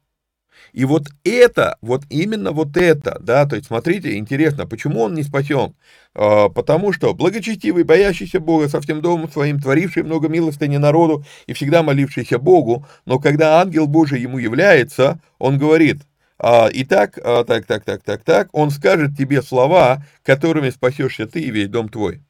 И 0.74 0.86
вот 0.86 1.08
это, 1.24 1.78
вот 1.82 2.04
именно 2.10 2.52
вот 2.52 2.78
это, 2.78 3.20
да, 3.22 3.46
то 3.46 3.56
есть 3.56 3.68
смотрите, 3.68 4.18
интересно, 4.18 4.66
почему 4.66 5.02
он 5.02 5.14
не 5.14 5.24
спасен? 5.24 5.76
А, 6.14 6.50
потому 6.50 6.92
что 6.94 7.14
благочестивый, 7.14 7.84
боящийся 7.84 8.40
Бога, 8.40 8.68
со 8.68 8.82
всем 8.82 9.02
домом 9.02 9.30
своим, 9.30 9.60
творивший 9.60 10.04
много 10.04 10.28
милостыни 10.28 10.78
народу 10.78 11.24
и 11.46 11.54
всегда 11.54 11.84
молившийся 11.84 12.40
Богу, 12.40 12.86
но 13.06 13.20
когда 13.20 13.62
ангел 13.62 13.88
Божий 13.88 14.22
ему 14.22 14.40
является, 14.40 15.20
он 15.38 15.58
говорит, 15.58 16.02
а, 16.40 16.70
итак, 16.72 17.18
а, 17.24 17.44
так, 17.44 17.66
так, 17.66 17.84
так, 17.84 18.04
так, 18.04 18.24
так, 18.24 18.50
он 18.52 18.72
скажет 18.72 19.18
тебе 19.18 19.42
слова, 19.42 20.06
которыми 20.24 20.70
спасешься 20.70 21.28
ты 21.28 21.42
и 21.42 21.52
весь 21.52 21.70
дом 21.70 21.90
твой. 21.90 22.22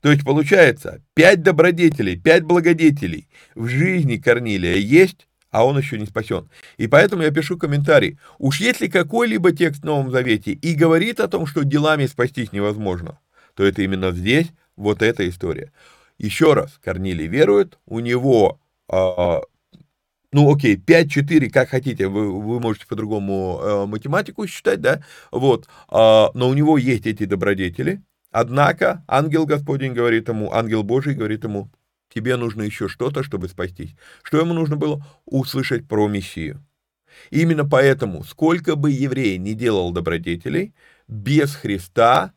То 0.00 0.10
есть 0.10 0.24
получается, 0.24 1.02
пять 1.14 1.42
добродетелей, 1.42 2.16
пять 2.16 2.44
благодетелей 2.44 3.28
в 3.54 3.68
жизни 3.68 4.16
Корнилия 4.16 4.76
есть, 4.76 5.28
а 5.50 5.64
он 5.64 5.78
еще 5.78 5.98
не 5.98 6.06
спасен. 6.06 6.50
И 6.76 6.86
поэтому 6.86 7.22
я 7.22 7.30
пишу 7.30 7.56
комментарий. 7.58 8.18
Уж 8.38 8.60
если 8.60 8.88
какой-либо 8.88 9.52
текст 9.52 9.82
в 9.82 9.86
Новом 9.86 10.10
Завете 10.10 10.52
и 10.52 10.74
говорит 10.74 11.20
о 11.20 11.28
том, 11.28 11.46
что 11.46 11.64
делами 11.64 12.06
спастись 12.06 12.52
невозможно, 12.52 13.20
то 13.54 13.64
это 13.64 13.82
именно 13.82 14.12
здесь 14.12 14.48
вот 14.76 15.02
эта 15.02 15.28
история. 15.28 15.72
Еще 16.18 16.54
раз, 16.54 16.78
Корнилий 16.82 17.26
верует, 17.26 17.78
у 17.86 18.00
него 18.00 18.60
а, 18.88 19.40
ну 20.36 20.52
окей, 20.52 20.76
5-4, 20.76 21.48
как 21.48 21.70
хотите, 21.70 22.08
вы, 22.08 22.30
вы 22.30 22.60
можете 22.60 22.86
по-другому 22.86 23.58
э, 23.58 23.86
математику 23.86 24.46
считать, 24.46 24.82
да, 24.82 25.02
вот, 25.32 25.64
э, 25.64 25.66
но 25.90 26.48
у 26.50 26.52
него 26.52 26.76
есть 26.76 27.06
эти 27.06 27.24
добродетели, 27.24 28.02
однако 28.32 29.02
ангел 29.08 29.46
Господень 29.46 29.94
говорит 29.94 30.28
ему, 30.28 30.52
ангел 30.52 30.82
Божий 30.82 31.14
говорит 31.14 31.44
ему, 31.44 31.70
тебе 32.14 32.36
нужно 32.36 32.64
еще 32.64 32.86
что-то, 32.86 33.22
чтобы 33.22 33.48
спастись. 33.48 33.96
Что 34.22 34.36
ему 34.38 34.52
нужно 34.52 34.76
было? 34.76 35.02
Услышать 35.24 35.88
про 35.88 36.06
Мессию. 36.06 36.62
Именно 37.30 37.66
поэтому, 37.66 38.22
сколько 38.22 38.76
бы 38.76 38.90
еврей 38.90 39.38
не 39.38 39.54
делал 39.54 39.90
добродетелей, 39.90 40.74
без 41.08 41.54
Христа 41.54 42.34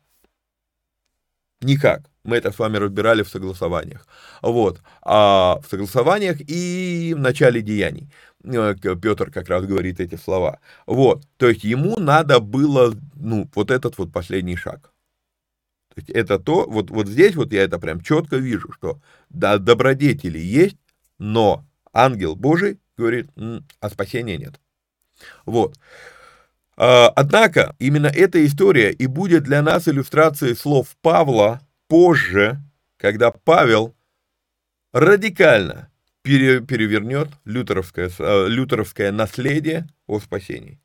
никак. 1.60 2.09
Мы 2.24 2.36
это 2.36 2.52
с 2.52 2.58
вами 2.58 2.76
разбирали 2.76 3.22
в 3.22 3.28
согласованиях. 3.28 4.06
Вот. 4.42 4.82
А 5.02 5.60
в 5.62 5.68
согласованиях 5.68 6.38
и 6.40 7.14
в 7.16 7.20
начале 7.20 7.62
деяний. 7.62 8.10
Э, 8.44 8.74
Петр 8.74 9.30
как 9.30 9.48
раз 9.48 9.64
говорит 9.64 10.00
эти 10.00 10.16
слова. 10.16 10.60
Вот. 10.86 11.22
То 11.38 11.48
есть 11.48 11.64
ему 11.64 11.98
надо 11.98 12.40
было, 12.40 12.94
ну, 13.14 13.48
вот 13.54 13.70
этот 13.70 13.96
вот 13.98 14.12
последний 14.12 14.56
шаг. 14.56 14.92
То 15.94 16.00
есть 16.00 16.10
это 16.10 16.38
то, 16.38 16.66
вот, 16.68 16.90
вот 16.90 17.08
здесь 17.08 17.34
вот 17.34 17.52
я 17.52 17.62
это 17.62 17.78
прям 17.78 18.00
четко 18.00 18.36
вижу, 18.36 18.70
что 18.72 19.00
да, 19.28 19.58
добродетели 19.58 20.38
есть, 20.38 20.76
но 21.18 21.64
ангел 21.92 22.36
Божий 22.36 22.78
говорит, 22.96 23.30
а 23.80 23.90
спасения 23.90 24.36
нет. 24.36 24.60
Вот. 25.46 25.76
А, 26.76 27.08
однако, 27.08 27.74
именно 27.78 28.06
эта 28.06 28.44
история 28.46 28.92
и 28.92 29.06
будет 29.06 29.42
для 29.42 29.62
нас 29.62 29.88
иллюстрацией 29.88 30.54
слов 30.54 30.96
Павла 31.02 31.60
позже, 31.90 32.58
когда 32.96 33.32
Павел 33.32 33.96
радикально 34.92 35.90
пере, 36.22 36.60
перевернет 36.60 37.28
лютеровское, 37.44 38.08
э, 38.16 38.46
лютеровское 38.48 39.10
наследие 39.10 39.88
о 40.06 40.20
спасении. 40.20 40.80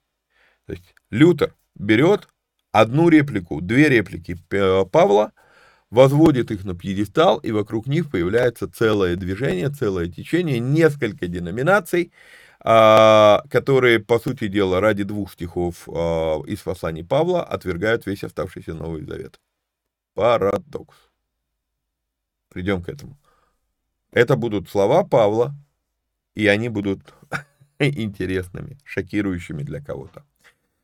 То 0.65 0.73
есть 0.73 0.95
Лютер 1.11 1.53
берет 1.75 2.27
одну 2.71 3.09
реплику, 3.09 3.61
две 3.61 3.87
реплики 3.87 4.35
Павла, 4.91 5.31
возводит 5.91 6.49
их 6.49 6.65
на 6.65 6.73
пьедестал, 6.73 7.37
и 7.37 7.51
вокруг 7.51 7.85
них 7.85 8.09
появляется 8.09 8.67
целое 8.67 9.15
движение, 9.15 9.69
целое 9.69 10.07
течение, 10.07 10.57
несколько 10.59 11.27
деноминаций, 11.27 12.11
а, 12.61 13.43
которые, 13.51 13.99
по 13.99 14.17
сути 14.17 14.47
дела, 14.47 14.81
ради 14.81 15.03
двух 15.03 15.31
стихов 15.31 15.87
а, 15.87 16.41
из 16.47 16.59
посланий 16.61 17.03
Павла 17.03 17.43
отвергают 17.43 18.07
весь 18.07 18.23
оставшийся 18.23 18.73
Новый 18.73 19.05
Завет. 19.05 19.39
Парадокс. 20.15 20.95
Придем 22.49 22.81
к 22.81 22.89
этому. 22.89 23.17
Это 24.11 24.37
будут 24.37 24.69
слова 24.69 25.03
Павла, 25.03 25.53
и 26.33 26.47
они 26.47 26.69
будут 26.69 27.13
интересными, 27.79 28.79
шокирующими 28.85 29.61
для 29.61 29.81
кого-то. 29.81 30.23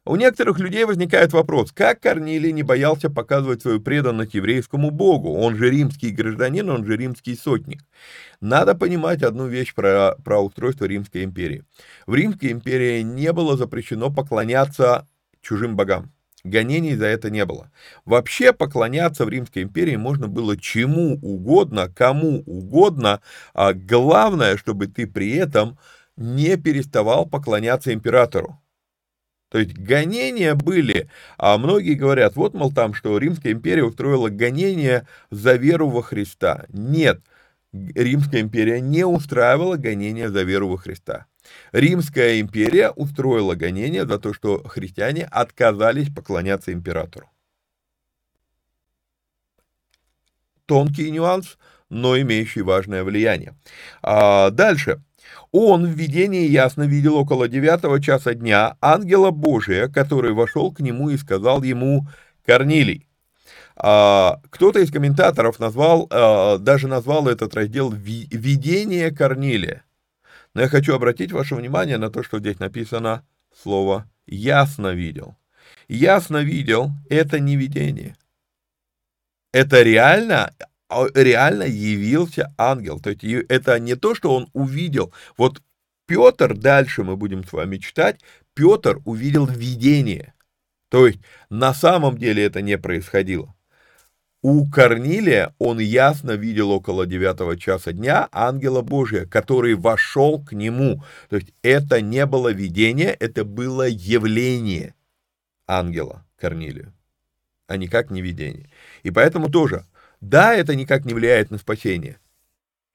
У 0.03 0.15
некоторых 0.15 0.59
людей 0.59 0.83
возникает 0.83 1.31
вопрос, 1.31 1.71
как 1.71 2.01
Корнилий 2.01 2.51
не 2.51 2.63
боялся 2.63 3.09
показывать 3.09 3.61
свою 3.61 3.79
преданность 3.79 4.33
еврейскому 4.33 4.89
богу, 4.89 5.33
он 5.37 5.55
же 5.55 5.69
римский 5.69 6.09
гражданин, 6.09 6.69
он 6.69 6.85
же 6.85 6.97
римский 6.97 7.35
сотник. 7.35 7.83
Надо 8.41 8.73
понимать 8.75 9.21
одну 9.21 9.47
вещь 9.47 9.75
про, 9.75 10.15
про 10.25 10.41
устройство 10.41 10.85
Римской 10.85 11.23
империи. 11.23 11.63
В 12.07 12.15
Римской 12.15 12.51
империи 12.51 13.01
не 13.01 13.31
было 13.31 13.55
запрещено 13.55 14.11
поклоняться 14.11 15.07
чужим 15.41 15.75
богам. 15.75 16.11
Гонений 16.43 16.95
за 16.95 17.05
это 17.05 17.29
не 17.29 17.45
было. 17.45 17.71
Вообще 18.05 18.53
поклоняться 18.53 19.25
в 19.25 19.29
Римской 19.29 19.63
империи 19.63 19.95
можно 19.95 20.27
было 20.27 20.57
чему 20.57 21.19
угодно, 21.21 21.89
кому 21.89 22.43
угодно, 22.45 23.21
а 23.53 23.73
главное, 23.73 24.57
чтобы 24.57 24.87
ты 24.87 25.05
при 25.07 25.35
этом 25.35 25.77
не 26.17 26.57
переставал 26.57 27.25
поклоняться 27.25 27.93
императору. 27.93 28.59
То 29.49 29.59
есть 29.59 29.77
гонения 29.77 30.55
были, 30.55 31.09
а 31.37 31.57
многие 31.57 31.95
говорят, 31.95 32.37
вот, 32.37 32.53
мол, 32.53 32.71
там, 32.71 32.93
что 32.93 33.17
Римская 33.17 33.51
империя 33.51 33.83
устроила 33.83 34.29
гонения 34.29 35.05
за 35.29 35.55
веру 35.55 35.89
во 35.89 36.01
Христа. 36.01 36.65
Нет, 36.69 37.21
Римская 37.73 38.41
империя 38.41 38.79
не 38.79 39.05
устраивала 39.05 39.75
гонения 39.75 40.29
за 40.29 40.43
веру 40.43 40.69
во 40.69 40.77
Христа. 40.77 41.25
Римская 41.71 42.39
империя 42.39 42.91
устроила 42.91 43.55
гонение 43.55 44.05
за 44.05 44.19
то, 44.19 44.33
что 44.33 44.63
христиане 44.63 45.25
отказались 45.25 46.13
поклоняться 46.13 46.73
императору. 46.73 47.29
Тонкий 50.65 51.11
нюанс, 51.11 51.57
но 51.89 52.19
имеющий 52.19 52.61
важное 52.61 53.03
влияние. 53.03 53.55
А 54.01 54.49
дальше. 54.49 55.01
Он 55.51 55.85
в 55.85 55.89
видении 55.89 56.47
ясно 56.47 56.83
видел 56.83 57.15
около 57.15 57.47
девятого 57.47 58.01
часа 58.01 58.33
дня 58.33 58.77
ангела 58.81 59.31
Божия, 59.31 59.87
который 59.87 60.33
вошел 60.33 60.71
к 60.71 60.79
нему 60.79 61.09
и 61.09 61.17
сказал 61.17 61.61
ему 61.63 62.07
«Корнилий». 62.45 63.07
А, 63.75 64.39
кто-то 64.49 64.79
из 64.79 64.91
комментаторов 64.91 65.59
назвал, 65.59 66.07
а, 66.09 66.57
даже 66.57 66.87
назвал 66.87 67.27
этот 67.27 67.55
раздел 67.55 67.91
«Видение 67.91 69.11
Корнилия». 69.11 69.83
Но 70.53 70.61
я 70.61 70.67
хочу 70.67 70.93
обратить 70.93 71.31
ваше 71.31 71.55
внимание 71.55 71.97
на 71.97 72.09
то, 72.09 72.23
что 72.23 72.39
здесь 72.39 72.59
написано 72.59 73.25
слово 73.55 74.09
«ясно 74.25 74.93
видел». 74.93 75.37
«Ясно 75.87 76.43
видел»— 76.43 76.91
это 77.09 77.39
не 77.39 77.55
видение. 77.55 78.15
Это 79.53 79.81
реально, 79.81 80.53
а, 80.89 81.07
реально 81.13 81.63
явился 81.63 82.53
ангел. 82.57 82.99
То 82.99 83.11
есть 83.11 83.23
это 83.23 83.79
не 83.79 83.95
то, 83.95 84.15
что 84.15 84.33
он 84.33 84.49
увидел. 84.53 85.13
Вот 85.37 85.61
Петр, 86.05 86.55
дальше 86.57 87.03
мы 87.03 87.15
будем 87.17 87.45
с 87.45 87.53
вами 87.53 87.77
читать, 87.77 88.19
Петр 88.53 88.99
увидел 89.05 89.45
видение. 89.45 90.33
То 90.89 91.07
есть 91.07 91.19
на 91.49 91.73
самом 91.73 92.17
деле 92.17 92.43
это 92.43 92.61
не 92.61 92.77
происходило. 92.77 93.55
У 94.43 94.67
Корнилия 94.67 95.53
он 95.59 95.77
ясно 95.77 96.31
видел 96.31 96.71
около 96.71 97.05
девятого 97.05 97.57
часа 97.57 97.91
дня 97.91 98.27
ангела 98.31 98.81
Божия, 98.81 99.27
который 99.27 99.75
вошел 99.75 100.43
к 100.43 100.53
нему. 100.53 101.03
То 101.29 101.35
есть 101.35 101.53
это 101.61 102.01
не 102.01 102.25
было 102.25 102.51
видение, 102.51 103.11
это 103.19 103.45
было 103.45 103.87
явление 103.87 104.95
ангела 105.67 106.25
Корнилию, 106.39 106.91
а 107.67 107.77
никак 107.77 108.09
не 108.09 108.23
видение. 108.23 108.67
И 109.03 109.11
поэтому 109.11 109.47
тоже, 109.51 109.85
да, 110.21 110.55
это 110.55 110.75
никак 110.75 111.05
не 111.05 111.13
влияет 111.13 111.51
на 111.51 111.59
спасение. 111.59 112.17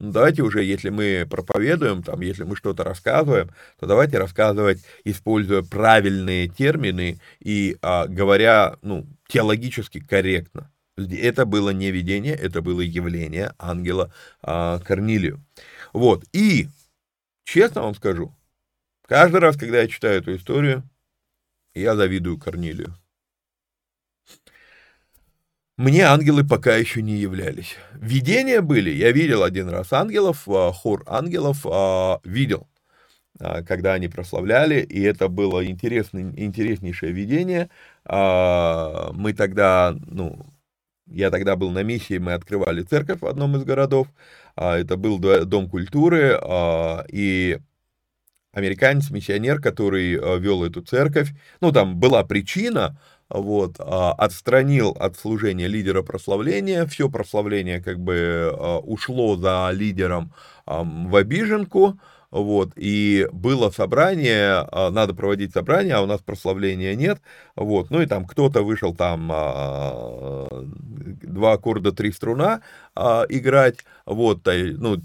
Ну, 0.01 0.11
давайте 0.11 0.42
уже, 0.42 0.64
если 0.64 0.90
мы 0.90 1.26
проповедуем, 1.30 2.03
там, 2.03 2.20
если 2.22 2.42
мы 2.42 2.57
что-то 2.57 2.82
рассказываем, 2.82 3.51
то 3.78 3.86
давайте 3.86 4.18
рассказывать, 4.18 4.84
используя 5.05 5.62
правильные 5.62 6.49
термины 6.49 7.18
и 7.38 7.78
а, 7.80 8.07
говоря, 8.09 8.76
ну, 8.82 9.07
теологически 9.28 10.01
корректно. 10.01 10.70
Это 10.97 11.44
было 11.44 11.70
не 11.70 11.90
видение, 11.90 12.34
это 12.34 12.62
было 12.62 12.80
явление 12.80 13.53
ангела 13.59 14.12
а, 14.40 14.78
Корнилию. 14.80 15.44
Вот, 15.92 16.24
и, 16.32 16.68
честно 17.44 17.82
вам 17.82 17.94
скажу, 17.94 18.34
каждый 19.07 19.40
раз, 19.40 19.57
когда 19.57 19.82
я 19.82 19.88
читаю 19.88 20.20
эту 20.20 20.34
историю, 20.34 20.82
я 21.74 21.97
завидую 21.97 22.38
Корнилию. 22.38 22.97
Мне 25.76 26.05
ангелы 26.05 26.42
пока 26.42 26.74
еще 26.74 27.03
не 27.03 27.16
являлись. 27.16 27.76
Видения 27.92 28.62
были, 28.62 28.88
я 28.88 29.12
видел 29.12 29.42
один 29.42 29.68
раз 29.68 29.92
ангелов, 29.92 30.49
а, 30.49 30.72
хор 30.72 31.05
ангелов 31.07 31.66
а, 31.66 32.20
видел, 32.24 32.66
а, 33.38 33.62
когда 33.62 33.92
они 33.92 34.09
прославляли, 34.09 34.80
и 34.80 35.03
это 35.03 35.28
было 35.28 35.66
интересный, 35.66 36.22
интереснейшее 36.42 37.12
видение. 37.12 37.68
Мы 38.09 39.34
тогда, 39.36 39.94
ну, 40.07 40.47
я 41.07 41.30
тогда 41.30 41.57
был 41.57 41.70
на 41.70 41.82
миссии, 41.82 42.18
мы 42.18 42.32
открывали 42.32 42.82
церковь 42.82 43.20
в 43.20 43.26
одном 43.26 43.57
из 43.57 43.64
городов. 43.64 44.09
А, 44.57 44.76
это 44.76 44.96
был 44.96 45.18
дом 45.18 45.68
культуры, 45.68 46.38
а, 46.40 47.04
и 47.09 47.59
американец, 48.52 49.11
миссионер, 49.11 49.61
который 49.61 50.18
а, 50.18 50.36
вел 50.36 50.64
эту 50.64 50.82
церковь, 50.82 51.32
ну, 51.61 51.72
там 51.72 51.96
была 51.96 52.24
причина, 52.24 52.98
вот, 53.28 53.74
отстранил 53.80 54.90
от 54.90 55.16
служения 55.16 55.66
лидера 55.66 56.02
прославления, 56.02 56.86
все 56.86 57.11
прославление 57.11 57.82
как 57.82 57.98
бы 57.98 58.57
ушло 58.84 59.36
за 59.36 59.68
лидером 59.72 60.32
в 60.64 61.16
обиженку, 61.16 61.98
вот, 62.31 62.72
и 62.77 63.29
было 63.33 63.70
собрание, 63.70 64.66
а, 64.70 64.91
надо 64.91 65.14
проводить 65.14 65.53
собрание, 65.53 65.95
а 65.95 66.03
у 66.03 66.07
нас 66.07 66.20
прославления 66.20 66.95
нет, 66.95 67.20
вот, 67.55 67.91
ну 67.91 68.01
и 68.03 68.07
там 68.07 68.27
кто-то 68.27 68.62
вышел 68.62 68.95
там 68.95 69.31
а, 69.33 70.47
два 71.22 71.53
аккорда, 71.53 71.93
три 71.93 72.12
струна 72.12 72.62
а, 72.95 73.24
играть, 73.29 73.79
вот, 74.05 74.47
ну, 74.47 74.99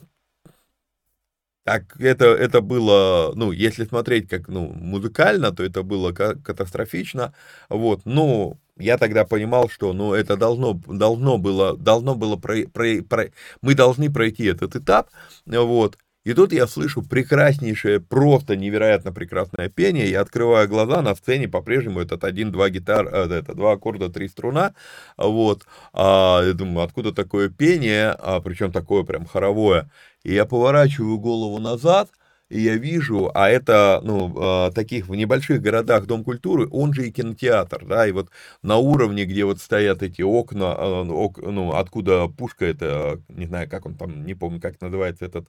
так 1.63 1.95
это, 1.99 2.25
это 2.25 2.61
было, 2.61 3.33
ну, 3.35 3.51
если 3.51 3.85
смотреть 3.85 4.27
как, 4.27 4.47
ну, 4.47 4.67
музыкально, 4.73 5.51
то 5.51 5.63
это 5.63 5.83
было 5.83 6.11
катастрофично, 6.11 7.33
вот, 7.69 8.01
ну, 8.05 8.57
я 8.77 8.97
тогда 8.97 9.25
понимал, 9.25 9.69
что, 9.69 9.93
ну, 9.93 10.13
это 10.13 10.37
должно, 10.37 10.73
должно 10.73 11.37
было, 11.37 11.77
должно 11.77 12.15
было, 12.15 12.35
про, 12.35 12.63
про, 12.67 13.03
про, 13.07 13.31
мы 13.61 13.75
должны 13.75 14.11
пройти 14.11 14.45
этот 14.45 14.75
этап, 14.75 15.09
вот, 15.45 15.97
и 16.23 16.33
тут 16.33 16.53
я 16.53 16.67
слышу 16.67 17.01
прекраснейшее, 17.01 17.99
просто 17.99 18.55
невероятно 18.55 19.11
прекрасное 19.11 19.69
пение. 19.69 20.09
Я 20.09 20.21
открываю 20.21 20.69
глаза, 20.69 21.01
на 21.01 21.15
сцене 21.15 21.47
по-прежнему 21.47 21.99
этот 21.99 22.23
один-два 22.23 22.69
гитар, 22.69 23.07
э, 23.07 23.33
это 23.33 23.55
два 23.55 23.73
аккорда, 23.73 24.09
три 24.09 24.27
струна. 24.27 24.75
Вот. 25.17 25.65
А, 25.93 26.43
я 26.43 26.53
думаю, 26.53 26.85
откуда 26.85 27.11
такое 27.11 27.49
пение, 27.49 28.15
а, 28.19 28.39
причем 28.39 28.71
такое 28.71 29.03
прям 29.03 29.25
хоровое. 29.25 29.89
И 30.23 30.33
я 30.33 30.45
поворачиваю 30.45 31.17
голову 31.17 31.57
назад, 31.57 32.09
и 32.51 32.59
я 32.59 32.75
вижу, 32.75 33.31
а 33.33 33.49
это, 33.49 34.01
ну, 34.03 34.33
а, 34.37 34.71
таких 34.71 35.07
в 35.07 35.15
небольших 35.15 35.61
городах 35.61 36.05
Дом 36.05 36.23
культуры, 36.25 36.67
он 36.69 36.93
же 36.93 37.07
и 37.07 37.11
кинотеатр, 37.11 37.85
да, 37.85 38.05
и 38.05 38.11
вот 38.11 38.29
на 38.61 38.75
уровне, 38.77 39.23
где 39.25 39.45
вот 39.45 39.59
стоят 39.59 40.03
эти 40.03 40.21
окна, 40.21 40.75
а, 40.77 41.03
ок, 41.03 41.39
ну, 41.41 41.71
откуда 41.73 42.27
пушка, 42.27 42.65
это, 42.65 43.21
не 43.29 43.45
знаю, 43.45 43.69
как 43.69 43.85
он 43.85 43.95
там, 43.95 44.25
не 44.25 44.33
помню, 44.33 44.59
как 44.59 44.81
называется 44.81 45.25
этот 45.25 45.47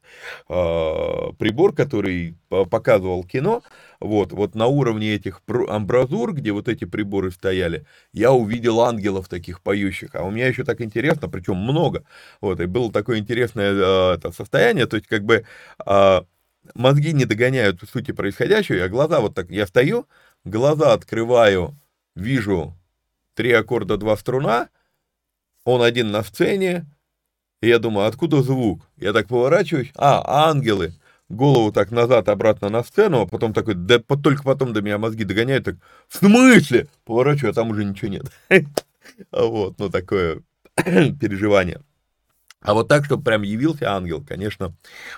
э, 0.49 1.33
прибор, 1.39 1.75
который 1.75 2.37
показывал 2.49 3.25
кино, 3.25 3.63
вот, 4.01 4.33
вот 4.33 4.55
на 4.55 4.67
уровне 4.67 5.15
этих 5.15 5.43
амбразур, 5.69 6.33
где 6.35 6.53
вот 6.53 6.69
эти 6.69 6.85
приборы 6.85 7.33
стояли, 7.33 7.85
я 8.13 8.33
увидел 8.33 8.81
ангелов 8.81 9.29
таких 9.29 9.61
поющих, 9.61 10.15
а 10.15 10.23
у 10.23 10.31
меня 10.31 10.47
еще 10.47 10.65
так 10.65 10.81
интересно, 10.81 11.29
причем 11.29 11.57
много, 11.57 12.05
вот, 12.41 12.61
и 12.61 12.67
было 12.67 12.93
такое 12.93 13.19
интересное 13.19 13.73
э, 13.73 14.15
это 14.15 14.31
состояние, 14.31 14.87
то 14.87 14.97
есть 14.97 15.09
как 15.09 15.25
бы 15.25 15.45
э, 15.85 16.21
мозги 16.75 17.13
не 17.13 17.25
догоняют 17.25 17.81
сути 17.89 18.13
происходящего, 18.13 18.77
я 18.77 18.89
глаза 18.89 19.21
вот 19.21 19.35
так, 19.35 19.51
я 19.51 19.67
стою, 19.67 20.07
глаза 20.45 20.93
открываю, 20.93 21.77
вижу 22.15 22.75
три 23.35 23.53
аккорда, 23.53 23.97
два 23.97 24.17
струна, 24.17 24.69
он 25.65 25.83
один 25.83 26.11
на 26.11 26.23
сцене, 26.23 26.87
и 27.61 27.69
я 27.69 27.79
думаю, 27.79 28.09
откуда 28.09 28.43
звук? 28.43 28.83
Я 28.97 29.13
так 29.13 29.29
поворачиваюсь, 29.29 29.93
а, 29.97 30.51
ангелы, 30.51 30.95
голову 31.29 31.73
так 31.73 31.91
назад, 31.91 32.29
обратно 32.29 32.69
на 32.69 32.83
сцену, 32.83 33.23
а 33.23 33.27
потом 33.27 33.53
такой, 33.53 33.75
да 33.75 33.99
только 33.99 34.43
потом 34.43 34.73
до 34.73 34.83
меня 34.83 34.99
мозги 34.99 35.25
догоняют, 35.25 35.65
так, 35.65 35.77
в 36.09 36.17
смысле? 36.17 36.89
Поворачиваю, 37.05 37.51
а 37.51 37.55
там 37.55 37.71
уже 37.71 37.85
ничего 37.85 38.09
нет. 38.09 38.25
Вот, 39.31 39.79
ну 39.79 39.91
такое 39.91 40.43
переживание. 40.77 41.83
А 42.63 42.75
вот 42.75 42.89
так, 42.89 43.05
чтобы 43.05 43.25
прям 43.25 43.43
явился 43.43 43.93
ангел, 43.93 44.25
конечно, 44.27 44.75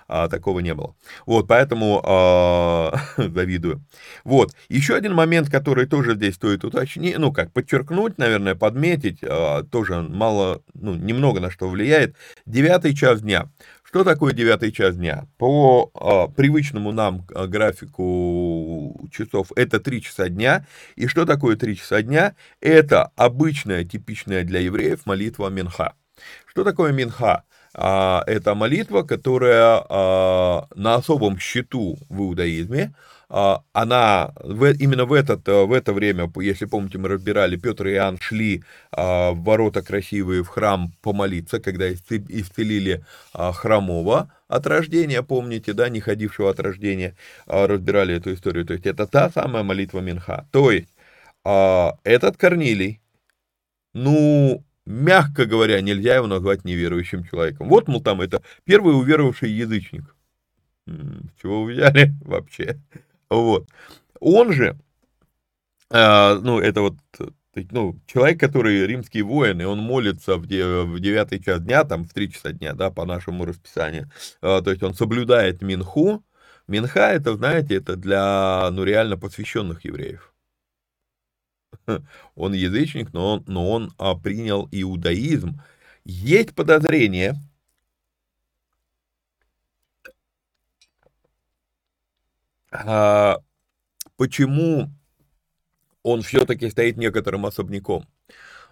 а, 0.08 0.28
такого 0.28 0.60
не 0.60 0.74
было. 0.74 0.94
Вот, 1.26 1.46
поэтому 1.46 2.02
а, 2.04 2.94
завидую. 3.16 3.82
Вот, 4.24 4.54
еще 4.68 4.94
один 4.94 5.14
момент, 5.14 5.50
который 5.50 5.86
тоже 5.86 6.14
здесь 6.14 6.34
стоит 6.34 6.64
уточнить, 6.64 7.18
ну, 7.18 7.32
как 7.32 7.52
подчеркнуть, 7.52 8.18
наверное, 8.18 8.54
подметить, 8.54 9.18
а, 9.22 9.62
тоже 9.62 10.00
мало, 10.00 10.62
ну, 10.72 10.94
немного 10.94 11.40
на 11.40 11.50
что 11.50 11.68
влияет. 11.68 12.16
Девятый 12.46 12.94
час 12.94 13.20
дня. 13.20 13.50
Что 13.82 14.02
такое 14.02 14.32
девятый 14.32 14.72
час 14.72 14.96
дня? 14.96 15.26
По 15.36 15.90
а, 15.94 16.28
привычному 16.28 16.92
нам 16.92 17.26
графику 17.28 19.06
часов 19.12 19.52
это 19.54 19.80
три 19.80 20.00
часа 20.02 20.30
дня. 20.30 20.66
И 20.96 21.06
что 21.06 21.26
такое 21.26 21.56
три 21.56 21.76
часа 21.76 22.02
дня? 22.02 22.34
Это 22.60 23.12
обычная, 23.16 23.84
типичная 23.84 24.44
для 24.44 24.60
евреев 24.60 25.04
молитва 25.04 25.48
Минха. 25.50 25.94
Что 26.54 26.62
такое 26.62 26.92
Минха? 26.92 27.42
А, 27.74 28.22
это 28.28 28.54
молитва, 28.54 29.02
которая 29.02 29.84
а, 29.88 30.68
на 30.76 30.94
особом 30.94 31.36
счету 31.36 31.98
в 32.08 32.20
иудаизме. 32.20 32.94
А, 33.28 33.64
она 33.72 34.32
именно 34.78 35.04
в, 35.04 35.12
этот, 35.12 35.48
в 35.48 35.72
это 35.72 35.92
время, 35.92 36.30
если 36.36 36.66
помните, 36.66 36.98
мы 36.98 37.08
разбирали, 37.08 37.56
Петр 37.56 37.88
и 37.88 37.94
Иоанн 37.94 38.20
шли 38.20 38.62
в 38.92 39.34
ворота 39.34 39.82
красивые 39.82 40.44
в 40.44 40.46
храм 40.46 40.92
помолиться, 41.02 41.58
когда 41.58 41.92
исцелили 41.92 43.04
хромого 43.32 44.32
от 44.46 44.66
рождения, 44.68 45.24
помните, 45.24 45.72
да, 45.72 45.88
не 45.88 45.98
ходившего 45.98 46.50
от 46.50 46.60
рождения, 46.60 47.16
разбирали 47.46 48.14
эту 48.14 48.32
историю. 48.32 48.64
То 48.64 48.74
есть 48.74 48.86
это 48.86 49.08
та 49.08 49.28
самая 49.28 49.64
молитва 49.64 49.98
Минха. 49.98 50.46
То 50.52 50.70
есть 50.70 50.94
этот 51.42 52.36
Корнилий, 52.36 53.00
ну, 53.92 54.62
мягко 54.86 55.46
говоря, 55.46 55.80
нельзя 55.80 56.16
его 56.16 56.26
назвать 56.26 56.64
неверующим 56.64 57.24
человеком. 57.24 57.68
Вот, 57.68 57.88
мол, 57.88 58.02
там 58.02 58.20
это 58.20 58.42
первый 58.64 58.96
уверовавший 58.96 59.50
язычник. 59.50 60.14
Чего 61.40 61.64
вы 61.64 61.72
взяли 61.72 62.14
вообще? 62.24 62.80
Вот. 63.30 63.68
Он 64.20 64.52
же, 64.52 64.78
э, 65.90 66.34
ну, 66.42 66.60
это 66.60 66.82
вот 66.82 66.94
ну, 67.70 67.98
человек, 68.06 68.40
который 68.40 68.86
римский 68.86 69.22
воин, 69.22 69.60
и 69.60 69.64
он 69.64 69.78
молится 69.78 70.36
в, 70.36 70.42
в 70.42 71.00
9 71.00 71.44
час 71.44 71.60
дня, 71.60 71.84
там, 71.84 72.04
в 72.04 72.12
3 72.12 72.32
часа 72.32 72.52
дня, 72.52 72.74
да, 72.74 72.90
по 72.90 73.04
нашему 73.04 73.44
расписанию, 73.44 74.10
э, 74.42 74.60
то 74.62 74.70
есть 74.70 74.82
он 74.82 74.94
соблюдает 74.94 75.62
Минху. 75.62 76.24
Минха, 76.66 77.12
это, 77.12 77.36
знаете, 77.36 77.76
это 77.76 77.96
для, 77.96 78.68
ну, 78.72 78.84
реально 78.84 79.18
посвященных 79.18 79.84
евреев. 79.84 80.33
он 82.34 82.52
язычник, 82.52 83.12
но 83.12 83.34
он, 83.34 83.44
но 83.46 83.70
он 83.70 83.92
а, 83.98 84.14
принял 84.14 84.68
иудаизм. 84.70 85.60
Есть 86.04 86.54
подозрение, 86.54 87.34
а, 92.70 93.38
почему 94.16 94.90
он 96.02 96.22
все-таки 96.22 96.68
стоит 96.70 96.96
некоторым 96.96 97.46
особняком. 97.46 98.04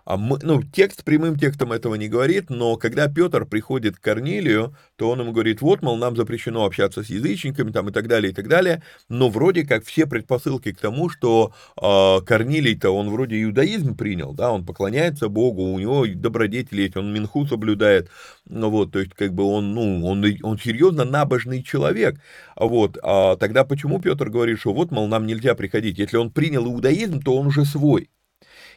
А 0.05 0.17
мы, 0.17 0.39
ну, 0.43 0.63
текст 0.63 1.05
прямым 1.05 1.39
текстом 1.39 1.73
этого 1.73 1.95
не 1.95 2.09
говорит, 2.09 2.51
но 2.51 2.77
когда 2.77 3.09
Петр 3.09 3.47
приходит 3.47 3.97
к 3.97 4.01
Корнилию, 4.01 4.77
то 4.97 5.11
он 5.11 5.21
ему 5.21 5.33
говорит, 5.33 5.63
вот, 5.63 5.83
мол, 5.83 5.97
нам 5.97 6.17
запрещено 6.17 6.65
общаться 6.65 7.05
с 7.05 7.11
язычниками, 7.11 7.71
там, 7.71 7.89
и 7.89 7.93
так 7.93 8.09
далее, 8.09 8.33
и 8.33 8.35
так 8.35 8.49
далее, 8.49 8.83
но 9.09 9.29
вроде 9.29 9.65
как 9.65 9.85
все 9.85 10.07
предпосылки 10.07 10.73
к 10.73 10.79
тому, 10.79 11.09
что 11.09 11.55
э, 11.81 12.21
Корнилий-то, 12.25 12.91
он 12.91 13.11
вроде 13.11 13.43
иудаизм 13.43 13.97
принял, 13.97 14.35
да, 14.35 14.51
он 14.51 14.67
поклоняется 14.67 15.29
Богу, 15.29 15.63
у 15.63 15.79
него 15.79 16.07
добродетели 16.07 16.83
есть, 16.83 16.97
он 16.97 17.13
минху 17.13 17.47
соблюдает, 17.47 18.11
ну, 18.49 18.71
вот, 18.71 18.93
то 18.93 18.99
есть, 18.99 19.15
как 19.15 19.33
бы 19.35 19.45
он, 19.45 19.73
ну, 19.73 20.05
он, 20.05 20.25
он 20.43 20.59
серьезно 20.59 21.05
набожный 21.05 21.63
человек, 21.63 22.21
вот, 22.57 22.99
а 23.03 23.37
тогда 23.37 23.65
почему 23.65 24.01
Петр 24.01 24.31
говорит, 24.31 24.59
что 24.59 24.73
вот, 24.73 24.91
мол, 24.91 25.07
нам 25.07 25.27
нельзя 25.27 25.55
приходить, 25.55 25.99
если 25.99 26.17
он 26.17 26.31
принял 26.31 26.67
иудаизм, 26.67 27.21
то 27.21 27.37
он 27.37 27.47
уже 27.47 27.65
свой, 27.65 28.09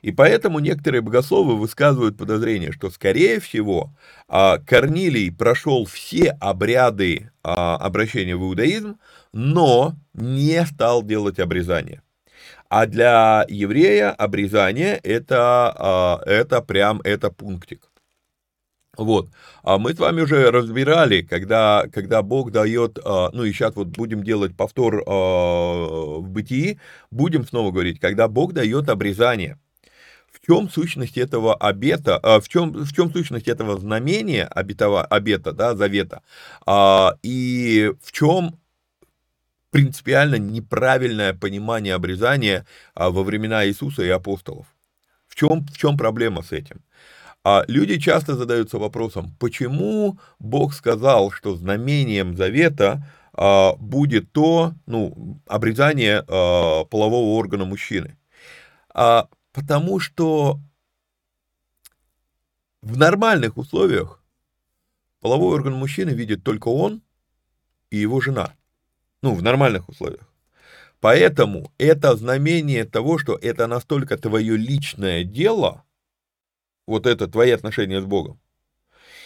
и 0.05 0.11
поэтому 0.11 0.59
некоторые 0.59 1.01
богословы 1.01 1.55
высказывают 1.55 2.15
подозрение, 2.15 2.71
что, 2.71 2.91
скорее 2.91 3.39
всего, 3.39 3.91
а, 4.27 4.59
Корнилий 4.59 5.31
прошел 5.31 5.85
все 5.85 6.29
обряды 6.39 7.31
а, 7.41 7.75
обращения 7.77 8.35
в 8.35 8.43
иудаизм, 8.43 8.99
но 9.33 9.95
не 10.13 10.63
стал 10.67 11.01
делать 11.01 11.39
обрезание. 11.39 12.03
А 12.69 12.85
для 12.85 13.47
еврея 13.49 14.11
обрезание 14.11 14.99
это, 15.01 15.73
а, 15.75 16.21
это 16.27 16.61
прям 16.61 17.01
это 17.03 17.31
пунктик. 17.31 17.89
Вот, 18.95 19.29
а 19.63 19.79
мы 19.79 19.95
с 19.95 19.97
вами 19.97 20.21
уже 20.21 20.51
разбирали, 20.51 21.23
когда, 21.23 21.85
когда 21.91 22.21
Бог 22.21 22.51
дает, 22.51 22.99
ну 23.03 23.43
и 23.43 23.51
сейчас 23.51 23.75
вот 23.75 23.87
будем 23.87 24.23
делать 24.23 24.55
повтор 24.55 25.03
в 25.03 26.21
бытии, 26.27 26.79
будем 27.09 27.45
снова 27.45 27.71
говорить, 27.71 27.99
когда 27.99 28.27
Бог 28.27 28.53
дает 28.53 28.87
обрезание– 28.87 29.57
чем 30.45 30.69
сущность 30.69 31.17
этого 31.17 31.55
обета, 31.55 32.17
а, 32.17 32.39
в 32.39 32.47
чем, 32.47 32.71
в 32.71 32.93
чем 32.93 33.11
сущность 33.11 33.47
этого 33.47 33.79
знамения 33.79 34.45
обетова, 34.45 35.03
обета, 35.03 35.51
да, 35.51 35.75
завета, 35.75 36.21
а, 36.65 37.15
и 37.23 37.91
в 38.01 38.11
чем 38.11 38.59
принципиально 39.71 40.35
неправильное 40.35 41.33
понимание 41.33 41.95
обрезания 41.95 42.65
а, 42.93 43.09
во 43.09 43.23
времена 43.23 43.65
Иисуса 43.67 44.03
и 44.03 44.09
апостолов. 44.09 44.67
В 45.27 45.35
чем, 45.35 45.65
в 45.65 45.77
чем 45.77 45.97
проблема 45.97 46.43
с 46.43 46.51
этим? 46.51 46.81
Люди 47.67 47.99
часто 47.99 48.35
задаются 48.35 48.79
вопросом, 48.79 49.35
почему 49.39 50.17
Бог 50.39 50.73
сказал, 50.73 51.29
что 51.29 51.55
знамением 51.55 52.35
завета 52.35 53.05
будет 53.77 54.31
то, 54.31 54.73
ну, 54.87 55.39
обрезание 55.45 56.23
полового 56.23 57.37
органа 57.37 57.65
мужчины. 57.65 58.17
Потому 59.55 60.01
что 60.01 60.59
в 62.81 62.97
нормальных 62.97 63.55
условиях 63.55 64.21
половой 65.21 65.55
орган 65.55 65.75
мужчины 65.75 66.09
видит 66.09 66.43
только 66.43 66.67
он 66.67 67.01
и 67.89 67.95
его 67.95 68.19
жена. 68.19 68.53
Ну, 69.21 69.33
в 69.33 69.41
нормальных 69.41 69.87
условиях. 69.87 70.29
Поэтому 70.99 71.71
это 71.77 72.17
знамение 72.17 72.83
того, 72.83 73.17
что 73.17 73.37
это 73.41 73.65
настолько 73.67 74.17
твое 74.17 74.57
личное 74.57 75.23
дело, 75.23 75.85
вот 76.85 77.05
это 77.05 77.25
твои 77.25 77.51
отношения 77.51 78.01
с 78.01 78.05
Богом, 78.05 78.41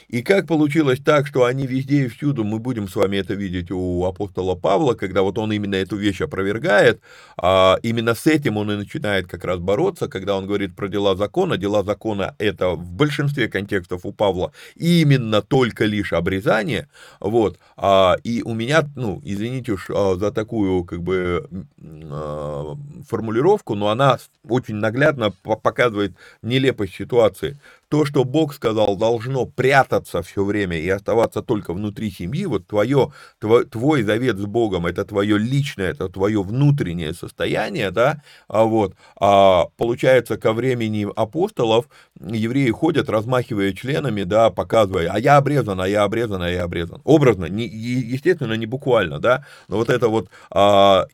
и 0.09 0.23
как 0.23 0.47
получилось 0.47 0.99
так, 1.05 1.27
что 1.27 1.45
они 1.45 1.67
везде 1.67 2.05
и 2.05 2.07
всюду, 2.07 2.43
мы 2.43 2.57
будем 2.57 2.87
с 2.87 2.95
вами 2.95 3.17
это 3.17 3.35
видеть 3.35 3.69
у 3.69 4.03
апостола 4.05 4.55
Павла, 4.55 4.95
когда 4.95 5.21
вот 5.21 5.37
он 5.37 5.51
именно 5.51 5.75
эту 5.75 5.97
вещь 5.97 6.19
опровергает, 6.21 6.99
а 7.37 7.77
именно 7.83 8.15
с 8.15 8.25
этим 8.25 8.57
он 8.57 8.71
и 8.71 8.75
начинает 8.75 9.27
как 9.27 9.45
раз 9.45 9.59
бороться, 9.59 10.07
когда 10.07 10.35
он 10.35 10.47
говорит 10.47 10.75
про 10.75 10.87
дела 10.87 11.15
закона. 11.15 11.57
Дела 11.57 11.83
закона 11.83 12.35
это 12.39 12.69
в 12.71 12.91
большинстве 12.91 13.47
контекстов 13.47 14.03
у 14.03 14.11
Павла 14.11 14.51
именно 14.75 15.43
только 15.43 15.85
лишь 15.85 16.11
обрезание, 16.11 16.89
вот, 17.19 17.59
а, 17.77 18.17
и 18.23 18.41
у 18.41 18.55
меня, 18.55 18.89
ну, 18.95 19.21
извините 19.23 19.73
уж 19.73 19.91
а, 19.91 20.15
за 20.15 20.31
такую, 20.31 20.85
как 20.85 21.03
бы, 21.03 21.47
а, 21.83 22.75
формулировку, 23.07 23.75
но 23.75 23.89
она 23.89 24.17
очень 24.47 24.75
наглядно 24.75 25.31
показывает 25.43 26.13
нелепость 26.41 26.95
ситуации. 26.95 27.59
То, 27.89 28.05
что 28.05 28.23
Бог 28.23 28.53
сказал, 28.53 28.95
должно 28.95 29.45
прятаться 29.45 30.21
все 30.21 30.43
время 30.43 30.77
и 30.77 30.87
оставаться 30.87 31.41
только 31.41 31.73
внутри 31.73 32.11
семьи, 32.11 32.45
вот 32.45 32.67
твое, 32.67 33.11
твой, 33.39 33.65
твой 33.65 34.03
завет 34.03 34.37
с 34.37 34.45
Богом, 34.45 34.85
это 34.85 35.03
твое 35.05 35.37
личное, 35.37 35.91
это 35.91 36.07
твое 36.07 36.41
внутреннее 36.43 37.13
состояние, 37.13 37.89
да, 37.89 38.21
а 38.47 38.63
вот, 38.63 38.93
а 39.19 39.65
получается, 39.77 40.37
ко 40.37 40.53
времени 40.53 41.07
апостолов 41.15 41.89
евреи 42.19 42.69
ходят, 42.69 43.09
размахивая 43.09 43.73
членами, 43.73 44.23
да, 44.23 44.51
показывая, 44.51 45.09
а 45.11 45.19
я 45.19 45.37
обрезан, 45.37 45.81
а 45.81 45.87
я 45.87 46.03
обрезан, 46.03 46.43
а 46.43 46.49
я 46.49 46.63
обрезан. 46.63 47.01
Образно, 47.03 47.45
не, 47.45 47.65
естественно, 47.65 48.53
не 48.53 48.67
буквально, 48.67 49.19
да, 49.19 49.45
но 49.67 49.77
вот 49.77 49.89
это 49.89 50.09
вот 50.09 50.29
а, 50.51 51.07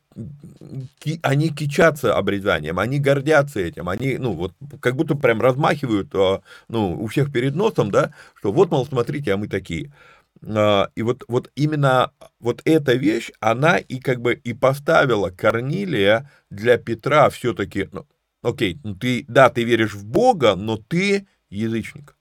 они 1.24 1.50
кичатся 1.50 2.16
обрезанием, 2.16 2.80
они 2.80 3.00
гордятся 3.00 3.60
этим, 3.60 3.90
они, 3.90 4.18
ну, 4.18 4.34
вот, 4.34 4.54
как 4.80 4.96
будто 4.96 5.16
прям 5.16 5.42
размахивают, 5.42 6.14
а, 6.16 6.42
ну, 6.70 7.02
у 7.02 7.08
всех 7.08 7.32
перед 7.32 7.56
носом, 7.56 7.92
да, 7.92 8.14
что 8.36 8.52
вот, 8.52 8.72
мол, 8.72 8.86
смотрите, 8.86 9.34
а 9.34 9.38
мы 9.38 9.48
такие. 9.48 9.92
А, 10.46 10.90
и 10.96 11.02
вот, 11.02 11.24
вот 11.28 11.52
именно 11.56 12.12
вот 12.40 12.62
эта 12.66 12.94
вещь, 12.94 13.32
она 13.40 13.78
и 13.78 14.00
как 14.00 14.22
бы 14.22 14.34
и 14.34 14.54
поставила 14.54 15.30
Корнилия 15.30 16.32
для 16.50 16.78
Петра 16.78 17.30
все-таки, 17.30 17.90
ну, 17.92 18.06
окей, 18.42 18.80
ну 18.84 18.96
ты, 18.96 19.26
да, 19.28 19.50
ты 19.50 19.64
веришь 19.64 19.94
в 19.94 20.06
Бога, 20.06 20.56
но 20.56 20.78
ты 20.78 21.28
язычник. 21.50 22.16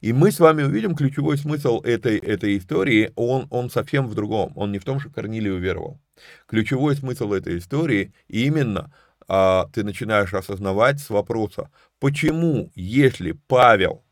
И 0.00 0.12
мы 0.12 0.30
с 0.30 0.38
вами 0.38 0.62
увидим 0.62 0.94
ключевой 0.94 1.38
смысл 1.38 1.80
этой, 1.80 2.18
этой 2.18 2.56
истории, 2.56 3.12
он, 3.16 3.46
он 3.50 3.68
совсем 3.68 4.06
в 4.06 4.14
другом. 4.14 4.52
Он 4.54 4.70
не 4.70 4.78
в 4.78 4.84
том, 4.84 5.00
что 5.00 5.10
Корнилий 5.10 5.52
уверовал. 5.52 6.00
Ключевой 6.46 6.96
смысл 6.96 7.32
этой 7.32 7.58
истории 7.58 8.12
именно 8.28 8.92
а, 9.28 9.68
ты 9.72 9.84
начинаешь 9.84 10.32
осознавать 10.32 11.00
с 11.00 11.10
вопроса, 11.10 11.70
почему, 12.00 12.70
если 12.74 13.32
Павел 13.32 14.02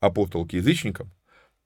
апостол 0.00 0.46
к 0.46 0.52
язычникам, 0.52 1.10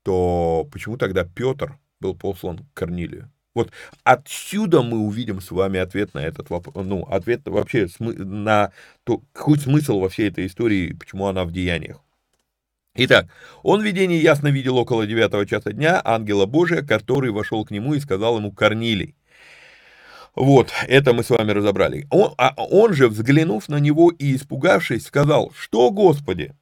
то 0.03 0.69
почему 0.71 0.97
тогда 0.97 1.25
Петр 1.25 1.79
был 2.01 2.15
послан 2.15 2.59
к 2.59 2.75
Корнилию? 2.75 3.31
Вот 3.55 3.73
отсюда 4.05 4.83
мы 4.83 4.99
увидим 4.99 5.41
с 5.41 5.51
вами 5.51 5.81
ответ 5.81 6.13
на 6.13 6.19
этот 6.19 6.51
вопрос, 6.51 6.75
ну, 6.87 7.03
ответ 7.05 7.41
вообще 7.47 7.89
на 7.99 8.71
то, 9.03 9.23
какой 9.33 9.59
смысл 9.59 9.99
во 9.99 10.11
всей 10.11 10.29
этой 10.29 10.47
истории, 10.47 10.93
почему 10.93 11.27
она 11.27 11.45
в 11.45 11.53
деяниях. 11.53 12.03
Итак, 12.95 13.29
он 13.63 13.81
в 13.81 13.85
видении 13.85 14.21
ясно 14.21 14.49
видел 14.49 14.77
около 14.77 15.07
девятого 15.07 15.45
часа 15.45 15.73
дня 15.73 16.01
ангела 16.05 16.47
Божия, 16.47 16.83
который 16.83 17.31
вошел 17.31 17.65
к 17.65 17.71
нему 17.71 17.95
и 17.95 18.01
сказал 18.01 18.39
ему 18.39 18.53
«Корнилий». 18.53 19.16
Вот, 20.37 20.71
это 20.87 21.15
мы 21.15 21.25
с 21.25 21.31
вами 21.31 21.51
разобрали. 21.51 22.07
Он, 22.11 22.35
а 22.37 22.53
он 22.57 22.93
же, 22.93 23.09
взглянув 23.09 23.69
на 23.69 23.81
него 23.81 24.11
и 24.11 24.37
испугавшись, 24.37 25.07
сказал 25.07 25.53
«Что, 25.57 25.91
Господи?» 25.91 26.55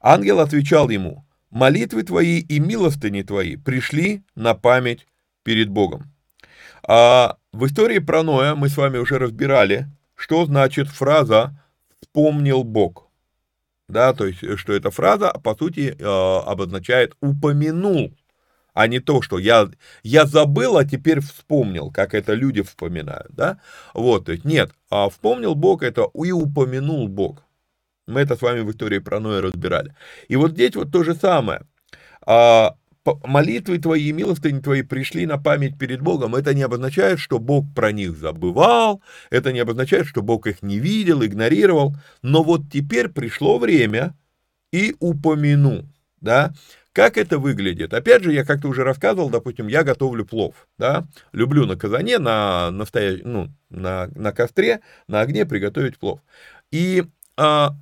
Ангел 0.00 0.40
отвечал 0.40 0.88
ему 0.88 1.24
«Молитвы 1.50 2.02
твои 2.02 2.40
и 2.40 2.58
милостыни 2.58 3.22
твои 3.22 3.56
пришли 3.56 4.22
на 4.34 4.54
память 4.54 5.06
перед 5.44 5.68
Богом». 5.68 6.10
А 6.82 7.36
в 7.52 7.66
истории 7.66 7.98
про 7.98 8.22
Ноя 8.22 8.54
мы 8.54 8.70
с 8.70 8.76
вами 8.76 8.96
уже 8.96 9.18
разбирали, 9.18 9.86
что 10.14 10.46
значит 10.46 10.88
фраза 10.88 11.54
«вспомнил 12.00 12.64
Бог» 12.64 13.12
да, 13.92 14.14
то 14.14 14.26
есть, 14.26 14.58
что 14.58 14.72
эта 14.72 14.90
фраза, 14.90 15.32
по 15.44 15.54
сути, 15.54 15.94
э, 15.98 16.04
обозначает 16.46 17.14
«упомянул», 17.20 18.14
а 18.74 18.86
не 18.86 19.00
то, 19.00 19.22
что 19.22 19.38
я, 19.38 19.68
я 20.02 20.26
забыл, 20.26 20.76
а 20.76 20.84
теперь 20.84 21.20
вспомнил, 21.20 21.90
как 21.90 22.14
это 22.14 22.34
люди 22.34 22.62
вспоминают, 22.62 23.32
да, 23.32 23.58
вот, 23.94 24.28
нет, 24.44 24.72
а 24.90 25.08
вспомнил 25.08 25.54
Бог, 25.54 25.82
это 25.82 26.08
и 26.14 26.32
упомянул 26.32 27.08
Бог, 27.08 27.42
мы 28.06 28.20
это 28.20 28.36
с 28.36 28.42
вами 28.42 28.60
в 28.60 28.70
истории 28.70 28.98
про 28.98 29.20
Ноя 29.20 29.40
разбирали, 29.40 29.94
и 30.28 30.36
вот 30.36 30.52
здесь 30.52 30.74
вот 30.74 30.90
то 30.90 31.04
же 31.04 31.14
самое, 31.14 31.62
а, 32.24 32.76
молитвы 33.24 33.78
твои 33.78 34.08
и 34.08 34.12
милостыни 34.12 34.60
твои 34.60 34.82
пришли 34.82 35.26
на 35.26 35.38
память 35.38 35.78
перед 35.78 36.00
Богом, 36.00 36.34
это 36.34 36.54
не 36.54 36.62
обозначает, 36.62 37.18
что 37.18 37.38
Бог 37.38 37.66
про 37.74 37.92
них 37.92 38.16
забывал, 38.16 39.02
это 39.30 39.52
не 39.52 39.60
обозначает, 39.60 40.06
что 40.06 40.22
Бог 40.22 40.46
их 40.46 40.62
не 40.62 40.78
видел, 40.78 41.24
игнорировал, 41.24 41.96
но 42.22 42.42
вот 42.42 42.62
теперь 42.72 43.08
пришло 43.08 43.58
время 43.58 44.14
и 44.72 44.94
упомяну, 45.00 45.88
да, 46.20 46.54
как 46.92 47.16
это 47.16 47.38
выглядит? 47.38 47.94
Опять 47.94 48.22
же, 48.22 48.32
я 48.32 48.44
как-то 48.44 48.68
уже 48.68 48.84
рассказывал, 48.84 49.30
допустим, 49.30 49.66
я 49.68 49.82
готовлю 49.82 50.24
плов, 50.24 50.54
да, 50.78 51.06
люблю 51.32 51.66
на 51.66 51.76
казане, 51.76 52.18
на, 52.18 52.70
настоящ... 52.70 53.20
ну, 53.24 53.48
на, 53.70 54.08
на 54.14 54.32
костре, 54.32 54.80
на 55.08 55.20
огне 55.20 55.46
приготовить 55.46 55.98
плов. 55.98 56.20
И 56.70 57.04
а, 57.36 57.74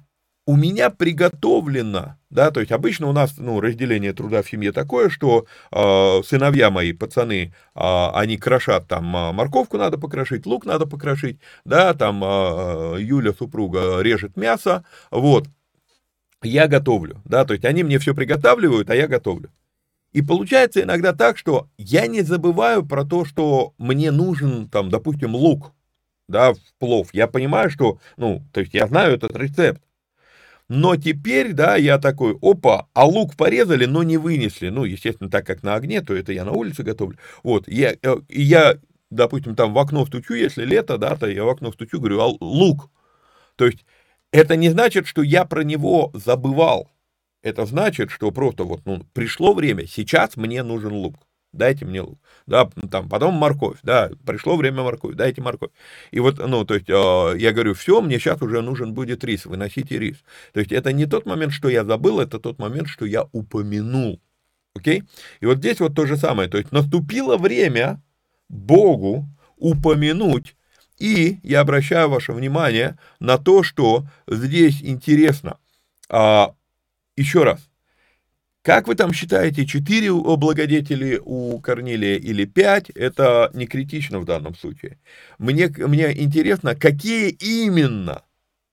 у 0.46 0.56
меня 0.56 0.90
приготовлено, 0.90 2.16
да, 2.28 2.50
то 2.50 2.60
есть 2.60 2.72
обычно 2.72 3.06
у 3.08 3.12
нас, 3.12 3.36
ну, 3.38 3.60
разделение 3.60 4.12
труда 4.12 4.42
в 4.42 4.48
семье 4.48 4.72
такое, 4.72 5.08
что 5.08 5.46
э, 5.70 6.22
сыновья 6.24 6.70
мои, 6.70 6.92
пацаны, 6.92 7.52
э, 7.74 8.08
они 8.14 8.36
крошат, 8.36 8.88
там, 8.88 9.14
э, 9.16 9.32
морковку 9.32 9.76
надо 9.76 9.96
покрошить, 9.96 10.46
лук 10.46 10.64
надо 10.66 10.86
покрошить, 10.86 11.38
да, 11.64 11.94
там, 11.94 12.22
э, 12.24 12.96
Юля, 13.00 13.32
супруга, 13.32 14.00
режет 14.00 14.36
мясо, 14.36 14.84
вот, 15.12 15.46
я 16.42 16.68
готовлю, 16.68 17.20
да, 17.24 17.44
то 17.44 17.54
есть 17.54 17.64
они 17.64 17.82
мне 17.82 17.98
все 17.98 18.14
приготавливают, 18.14 18.90
а 18.90 18.94
я 18.94 19.06
готовлю. 19.08 19.50
И 20.12 20.22
получается 20.22 20.82
иногда 20.82 21.12
так, 21.12 21.38
что 21.38 21.68
я 21.78 22.06
не 22.06 22.22
забываю 22.22 22.84
про 22.84 23.04
то, 23.04 23.24
что 23.24 23.74
мне 23.78 24.10
нужен, 24.10 24.68
там, 24.68 24.90
допустим, 24.90 25.34
лук, 25.36 25.72
да, 26.28 26.52
в 26.52 26.58
плов. 26.78 27.10
Я 27.12 27.28
понимаю, 27.28 27.70
что, 27.70 28.00
ну, 28.16 28.42
то 28.52 28.60
есть 28.60 28.74
я 28.74 28.86
знаю 28.86 29.14
этот 29.14 29.36
рецепт. 29.36 29.82
Но 30.68 30.96
теперь, 30.96 31.52
да, 31.52 31.76
я 31.76 31.98
такой, 31.98 32.36
опа, 32.40 32.88
а 32.94 33.04
лук 33.04 33.36
порезали, 33.36 33.86
но 33.86 34.04
не 34.04 34.16
вынесли. 34.18 34.68
Ну, 34.68 34.84
естественно, 34.84 35.28
так 35.28 35.44
как 35.44 35.64
на 35.64 35.74
огне, 35.74 36.00
то 36.00 36.14
это 36.14 36.32
я 36.32 36.44
на 36.44 36.52
улице 36.52 36.84
готовлю. 36.84 37.18
Вот, 37.42 37.66
я, 37.66 37.96
э, 38.00 38.16
я 38.28 38.76
допустим, 39.10 39.54
там 39.56 39.74
в 39.74 39.78
окно 39.78 40.06
стучу, 40.06 40.34
если 40.34 40.64
лето, 40.64 40.96
да, 40.98 41.16
то 41.16 41.26
я 41.26 41.44
в 41.44 41.48
окно 41.48 41.72
стучу, 41.72 41.98
говорю, 41.98 42.20
а 42.20 42.26
лук. 42.40 42.88
То 43.56 43.66
есть 43.66 43.84
это 44.32 44.56
не 44.56 44.70
значит, 44.70 45.06
что 45.06 45.22
я 45.22 45.44
про 45.44 45.62
него 45.62 46.10
забывал. 46.14 46.90
Это 47.42 47.64
значит, 47.66 48.10
что 48.10 48.30
просто 48.30 48.64
вот, 48.64 48.82
ну, 48.84 49.04
пришло 49.14 49.54
время, 49.54 49.86
сейчас 49.86 50.36
мне 50.36 50.62
нужен 50.62 50.92
лук 50.92 51.16
дайте 51.52 51.84
мне 51.84 52.00
лук. 52.00 52.18
Да, 52.46 52.70
там, 52.90 53.08
потом 53.08 53.34
морковь, 53.34 53.78
да, 53.82 54.10
пришло 54.26 54.56
время 54.56 54.82
морковь, 54.82 55.14
дайте 55.14 55.42
морковь. 55.42 55.70
И 56.10 56.20
вот, 56.20 56.38
ну, 56.38 56.64
то 56.64 56.74
есть, 56.74 56.88
э, 56.88 57.38
я 57.38 57.52
говорю, 57.52 57.74
все, 57.74 58.00
мне 58.00 58.18
сейчас 58.18 58.42
уже 58.42 58.62
нужен 58.62 58.94
будет 58.94 59.24
рис, 59.24 59.46
выносите 59.46 59.98
рис. 59.98 60.18
То 60.52 60.60
есть, 60.60 60.72
это 60.72 60.92
не 60.92 61.06
тот 61.06 61.26
момент, 61.26 61.52
что 61.52 61.68
я 61.68 61.84
забыл, 61.84 62.20
это 62.20 62.38
тот 62.38 62.58
момент, 62.58 62.88
что 62.88 63.04
я 63.04 63.28
упомянул. 63.32 64.20
Окей? 64.74 65.04
И 65.40 65.46
вот 65.46 65.58
здесь 65.58 65.80
вот 65.80 65.94
то 65.94 66.06
же 66.06 66.16
самое. 66.16 66.48
То 66.48 66.58
есть, 66.58 66.72
наступило 66.72 67.36
время 67.36 68.02
Богу 68.48 69.26
упомянуть, 69.56 70.56
и 71.00 71.38
я 71.42 71.60
обращаю 71.60 72.10
ваше 72.10 72.32
внимание 72.32 72.96
на 73.18 73.38
то, 73.38 73.62
что 73.62 74.06
здесь 74.28 74.82
интересно. 74.82 75.58
А, 76.08 76.54
еще 77.16 77.42
раз, 77.42 77.70
как 78.62 78.86
вы 78.86 78.94
там 78.94 79.12
считаете, 79.12 79.66
4 79.66 80.12
благодетели 80.36 81.18
у 81.24 81.58
Корнилия 81.60 82.16
или 82.16 82.44
5, 82.44 82.90
это 82.90 83.50
не 83.54 83.66
критично 83.66 84.20
в 84.20 84.26
данном 84.26 84.54
случае. 84.54 84.98
Мне, 85.38 85.68
мне 85.78 86.22
интересно, 86.22 86.74
какие 86.74 87.30
именно 87.30 88.22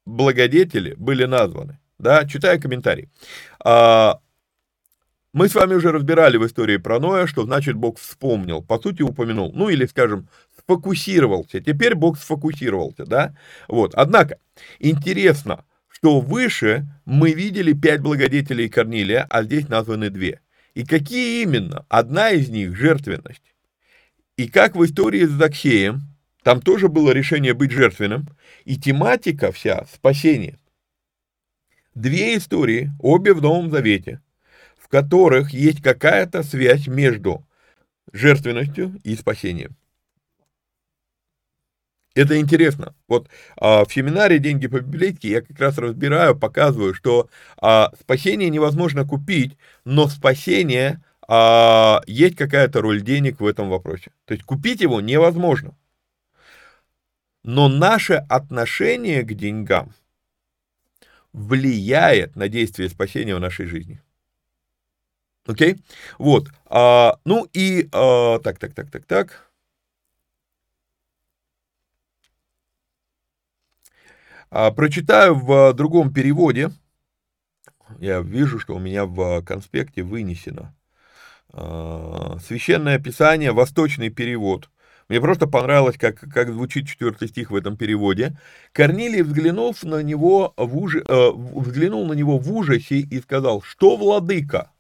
благодетели 0.06 0.94
были 0.96 1.24
названы. 1.24 1.80
Да, 1.98 2.26
читаю 2.26 2.62
комментарий. 2.62 3.10
А, 3.64 4.20
мы 5.34 5.48
с 5.48 5.56
вами 5.56 5.76
уже 5.76 5.92
разбирали 5.92 6.38
в 6.38 6.46
истории 6.46 6.78
про 6.78 7.00
Ноя, 7.00 7.28
что 7.28 7.44
значит 7.44 7.76
Бог 7.76 8.00
вспомнил, 8.00 8.62
по 8.62 8.80
сути 8.80 9.04
упомянул, 9.04 9.52
ну 9.54 9.70
или, 9.70 9.86
скажем, 9.86 10.30
сфокусировался. 10.68 11.62
Теперь 11.62 11.96
Бог 11.96 12.20
сфокусировался, 12.20 13.06
да? 13.06 13.36
Вот, 13.68 13.94
однако, 13.96 14.40
интересно, 14.80 15.64
что 15.90 16.20
выше 16.20 16.86
мы 17.06 17.32
видели 17.32 17.74
пять 17.74 18.02
благодетелей 18.02 18.70
Корнилия, 18.70 19.26
а 19.30 19.44
здесь 19.44 19.70
названы 19.70 20.10
две. 20.10 20.42
И 20.74 20.86
какие 20.86 21.42
именно? 21.44 21.86
Одна 21.90 22.32
из 22.32 22.50
них– 22.50 22.76
жертвенность. 22.78 23.56
И 24.36 24.48
как 24.48 24.76
в 24.76 24.84
истории 24.86 25.26
с 25.26 25.30
Закхеем, 25.30 26.02
там 26.44 26.62
тоже 26.62 26.90
было 26.90 27.12
решение 27.12 27.54
быть 27.54 27.72
жертвенным, 27.72 28.28
и 28.66 28.78
тематика 28.78 29.52
вся– 29.52 29.86
спасение. 29.94 30.58
Две 31.96 32.38
истории, 32.38 32.92
обе 33.00 33.34
в 33.34 33.42
Новом 33.42 33.72
Завете, 33.72 34.22
в 34.78 34.88
которых 34.88 35.52
есть 35.52 35.82
какая-то 35.82 36.44
связь 36.44 36.88
между 36.88 37.44
жертвенностью 38.14 39.00
и 39.04 39.16
спасением. 39.16 39.76
Это 42.18 42.40
интересно. 42.40 42.96
Вот 43.08 43.30
а, 43.58 43.86
в 43.86 43.94
семинаре 43.94 44.40
«Деньги 44.40 44.66
по-библейски» 44.66 45.28
я 45.28 45.42
как 45.42 45.60
раз 45.60 45.78
разбираю, 45.78 46.36
показываю, 46.36 46.96
что 46.96 47.30
а, 47.62 47.92
спасение 48.00 48.50
невозможно 48.50 49.06
купить, 49.06 49.56
но 49.86 50.08
спасение 50.08 51.04
а, 51.28 52.02
есть 52.08 52.36
какая-то 52.36 52.82
роль 52.82 53.02
денег 53.02 53.40
в 53.40 53.46
этом 53.46 53.70
вопросе. 53.70 54.10
То 54.26 54.34
есть 54.34 54.44
купить 54.46 54.82
его 54.82 55.00
невозможно. 55.00 55.78
Но 57.44 57.68
наше 57.70 58.26
отношение 58.30 59.22
к 59.22 59.36
деньгам 59.36 59.94
влияет 61.34 62.36
на 62.36 62.50
действие 62.50 62.90
спасения 62.90 63.36
в 63.36 63.40
нашей 63.40 63.68
жизни. 63.68 64.02
Окей? 65.46 65.78
Вот. 66.18 66.48
А, 66.66 67.20
ну 67.26 67.48
и... 67.54 67.88
А, 67.92 68.40
так, 68.40 68.58
так, 68.58 68.74
так, 68.74 68.90
так, 68.90 69.06
так. 69.06 69.47
Прочитаю 74.50 75.36
в 75.36 75.74
другом 75.74 76.14
переводе. 76.14 76.72
Я 78.00 78.22
вижу, 78.22 78.60
что 78.60 78.76
у 78.76 78.80
меня 78.80 79.06
в 79.06 79.42
конспекте 79.44 80.04
вынесено. 80.04 80.76
А, 81.54 82.38
Священное 82.46 83.00
Писание, 83.00 83.52
восточный 83.52 84.10
перевод. 84.10 84.70
Мне 85.10 85.22
просто 85.22 85.48
понравилось, 85.48 85.98
как, 85.98 86.20
как 86.20 86.52
звучит 86.52 86.88
четвертый 86.88 87.30
стих 87.30 87.50
в 87.50 87.56
этом 87.56 87.78
переводе. 87.78 88.38
Корнилий, 88.74 89.22
взглянув 89.22 89.84
на 89.84 90.04
него 90.04 90.54
в 90.58 90.78
уж... 90.78 90.96
э, 90.96 91.32
взглянул 91.34 92.06
на 92.06 92.14
него 92.14 92.38
в 92.38 92.52
ужасе 92.52 93.00
и 93.00 93.22
сказал, 93.22 93.62
что, 93.62 93.96
владыка? 93.96 94.72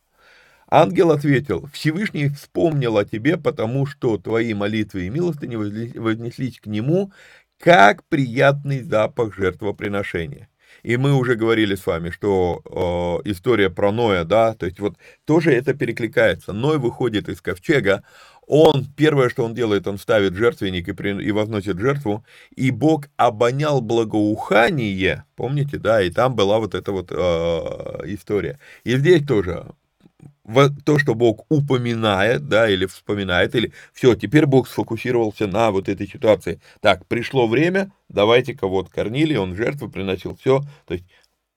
Ангел 0.69 1.11
ответил, 1.11 1.69
Всевышний 1.71 2.27
вспомнил 2.27 2.97
о 2.97 3.05
тебе, 3.05 3.37
потому 3.37 3.85
что 3.85 4.17
твои 4.17 4.53
молитвы 4.53 5.05
и 5.05 5.09
милостыни 5.09 5.55
вознеслись 5.55 6.59
к 6.59 6.65
нему, 6.65 7.13
как 7.59 8.03
приятный 8.05 8.81
запах 8.81 9.35
жертвоприношения. 9.35 10.49
И 10.83 10.95
мы 10.97 11.13
уже 11.13 11.35
говорили 11.35 11.75
с 11.75 11.85
вами, 11.85 12.11
что 12.11 12.61
э, 13.23 13.29
история 13.29 13.69
про 13.69 13.91
Ноя, 13.91 14.23
да, 14.25 14.53
то 14.53 14.65
есть 14.65 14.79
вот 14.79 14.95
тоже 15.25 15.51
это 15.51 15.73
перекликается. 15.73 16.53
Ной 16.53 16.77
выходит 16.77 17.29
из 17.29 17.41
ковчега, 17.41 18.03
он, 18.45 18.85
первое, 18.95 19.29
что 19.29 19.43
он 19.43 19.53
делает, 19.53 19.87
он 19.87 19.97
ставит 19.97 20.33
жертвенник 20.35 20.87
и, 20.87 20.93
при, 20.93 21.21
и 21.21 21.31
возносит 21.31 21.77
жертву, 21.79 22.23
и 22.55 22.71
Бог 22.71 23.09
обонял 23.17 23.81
благоухание, 23.81 25.25
помните, 25.35 25.77
да, 25.77 26.01
и 26.01 26.09
там 26.09 26.35
была 26.35 26.59
вот 26.59 26.73
эта 26.73 26.91
вот 26.91 27.11
э, 27.11 27.15
история. 28.05 28.59
И 28.85 28.95
здесь 28.95 29.25
тоже 29.25 29.65
то, 30.85 30.99
что 30.99 31.13
Бог 31.13 31.45
упоминает, 31.49 32.47
да, 32.47 32.69
или 32.69 32.85
вспоминает, 32.85 33.55
или 33.55 33.73
все, 33.93 34.15
теперь 34.15 34.45
Бог 34.45 34.67
сфокусировался 34.67 35.47
на 35.47 35.71
вот 35.71 35.89
этой 35.89 36.07
ситуации. 36.07 36.59
Так, 36.81 37.05
пришло 37.07 37.47
время, 37.47 37.91
давайте-ка 38.09 38.67
вот 38.67 38.89
Корнилий, 38.89 39.37
он 39.37 39.55
жертву 39.55 39.89
приносил, 39.89 40.35
все, 40.35 40.61
то 40.85 40.93
есть 40.93 41.05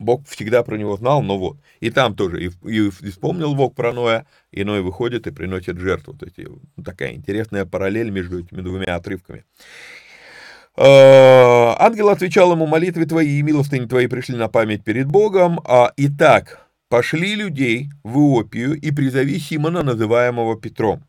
Бог 0.01 0.27
всегда 0.27 0.63
про 0.63 0.77
него 0.77 0.97
знал, 0.97 1.23
но 1.23 1.39
вот. 1.39 1.59
И 1.81 1.91
там 1.91 2.17
тоже, 2.17 2.47
и, 2.47 2.51
и, 2.65 2.91
вспомнил 2.91 3.55
Бог 3.55 3.75
про 3.75 3.93
Ноя, 3.93 4.27
и 4.51 4.65
Ной 4.65 4.81
выходит 4.81 5.27
и 5.27 5.31
приносит 5.31 5.79
жертву. 5.79 6.15
То 6.15 6.25
есть 6.25 6.39
такая 6.83 7.13
интересная 7.13 7.67
параллель 7.67 8.11
между 8.11 8.41
этими 8.41 8.63
двумя 8.63 8.97
отрывками. 8.97 9.45
Э, 10.77 11.75
ангел 11.79 12.09
отвечал 12.09 12.53
ему, 12.53 12.67
молитвы 12.67 13.05
твои 13.05 13.39
и 13.39 13.43
милостыни 13.43 13.85
твои 13.85 14.07
пришли 14.07 14.37
на 14.37 14.49
память 14.49 14.85
перед 14.85 15.07
Богом. 15.07 15.61
А, 15.65 15.93
итак, 15.99 16.67
пошли 16.91 17.37
людей 17.37 17.89
в 18.03 18.19
Иопию 18.19 18.75
и 18.75 18.91
призови 18.91 19.39
Симона, 19.39 19.83
называемого 19.83 20.61
Петром. 20.61 21.05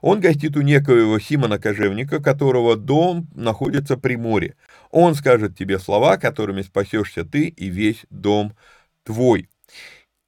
Он 0.00 0.20
гостит 0.20 0.56
у 0.56 0.60
некоего 0.60 1.18
Симона 1.18 1.58
Кожевника, 1.58 2.22
которого 2.22 2.76
дом 2.76 3.26
находится 3.34 3.96
при 3.96 4.14
море. 4.16 4.54
Он 4.92 5.16
скажет 5.16 5.58
тебе 5.58 5.80
слова, 5.80 6.16
которыми 6.16 6.62
спасешься 6.62 7.24
ты 7.24 7.48
и 7.48 7.66
весь 7.66 8.06
дом 8.08 8.54
твой. 9.02 9.48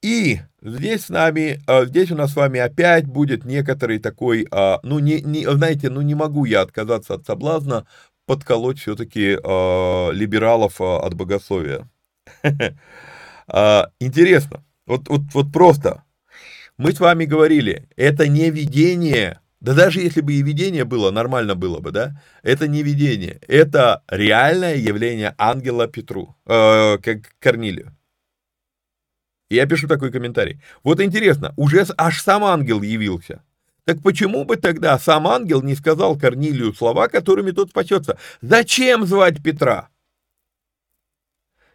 И 0.03 0.40
здесь 0.62 1.05
с 1.05 1.09
нами, 1.11 1.61
а, 1.68 1.84
здесь 1.84 2.11
у 2.11 2.16
нас 2.16 2.32
с 2.32 2.36
вами 2.36 2.59
опять 2.59 3.07
будет 3.07 3.44
некоторый 3.44 4.01
такой, 4.01 4.49
а, 4.51 4.80
ну, 4.82 4.99
не, 4.99 5.20
не, 5.22 5.49
знаете, 5.49 5.90
ну, 5.90 6.03
не 6.03 6.16
могу 6.16 6.44
я 6.44 6.62
отказаться 6.62 7.14
от 7.14 7.24
соблазна 7.24 7.86
подколоть 8.26 8.80
все-таки 8.80 9.38
а, 9.42 10.11
либералов 10.11 10.80
от 10.80 11.14
богословия. 11.14 11.88
Интересно, 14.01 14.62
вот, 14.89 15.09
вот, 15.09 15.20
вот 15.34 15.53
просто. 15.53 16.03
Мы 16.78 16.93
с 16.93 17.01
вами 17.01 17.24
говорили, 17.24 17.89
это 17.97 18.26
не 18.26 18.51
видение, 18.51 19.41
да 19.61 19.74
даже 19.74 20.01
если 20.01 20.20
бы 20.20 20.32
и 20.32 20.43
видение 20.43 20.84
было, 20.84 21.11
нормально 21.11 21.55
было 21.55 21.80
бы, 21.80 21.91
да? 21.91 22.20
Это 22.43 22.68
не 22.68 22.82
видение, 22.82 23.41
это 23.49 24.03
реальное 24.09 24.76
явление 24.76 25.34
ангела 25.39 25.89
Петру, 25.89 26.36
э, 26.47 26.99
как 26.99 27.18
Корнилию. 27.39 27.95
Я 29.51 29.66
пишу 29.66 29.89
такой 29.89 30.12
комментарий. 30.12 30.61
Вот 30.84 31.01
интересно, 31.01 31.53
уже 31.57 31.84
аж 31.97 32.22
сам 32.22 32.45
ангел 32.45 32.82
явился. 32.82 33.43
Так 33.84 34.03
почему 34.03 34.45
бы 34.45 34.57
тогда 34.57 34.99
сам 34.99 35.26
ангел 35.26 35.62
не 35.62 35.74
сказал 35.74 36.18
Корнилию 36.18 36.74
слова, 36.74 37.09
которыми 37.09 37.53
тот 37.53 37.70
спасется? 37.70 38.18
Зачем 38.43 39.07
звать 39.07 39.43
Петра? 39.43 39.89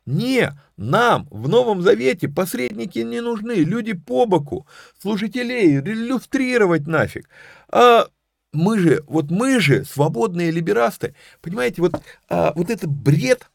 Не, 0.06 0.52
нам 0.76 1.28
в 1.32 1.48
Новом 1.48 1.82
Завете 1.82 2.28
посредники 2.28 3.00
не 3.00 3.22
нужны, 3.22 3.54
люди 3.54 3.94
по 3.94 4.26
боку, 4.26 4.68
служителей 5.02 5.80
иллюстрировать 5.80 6.88
нафиг. 6.88 7.30
А 7.70 8.08
мы 8.52 8.80
же, 8.80 9.04
вот 9.08 9.32
мы 9.32 9.60
же, 9.62 9.86
свободные 9.86 10.52
либерасты, 10.52 11.16
понимаете, 11.42 11.82
вот, 11.82 12.02
а, 12.30 12.52
вот 12.54 12.70
этот 12.70 12.90
бред, 12.90 13.50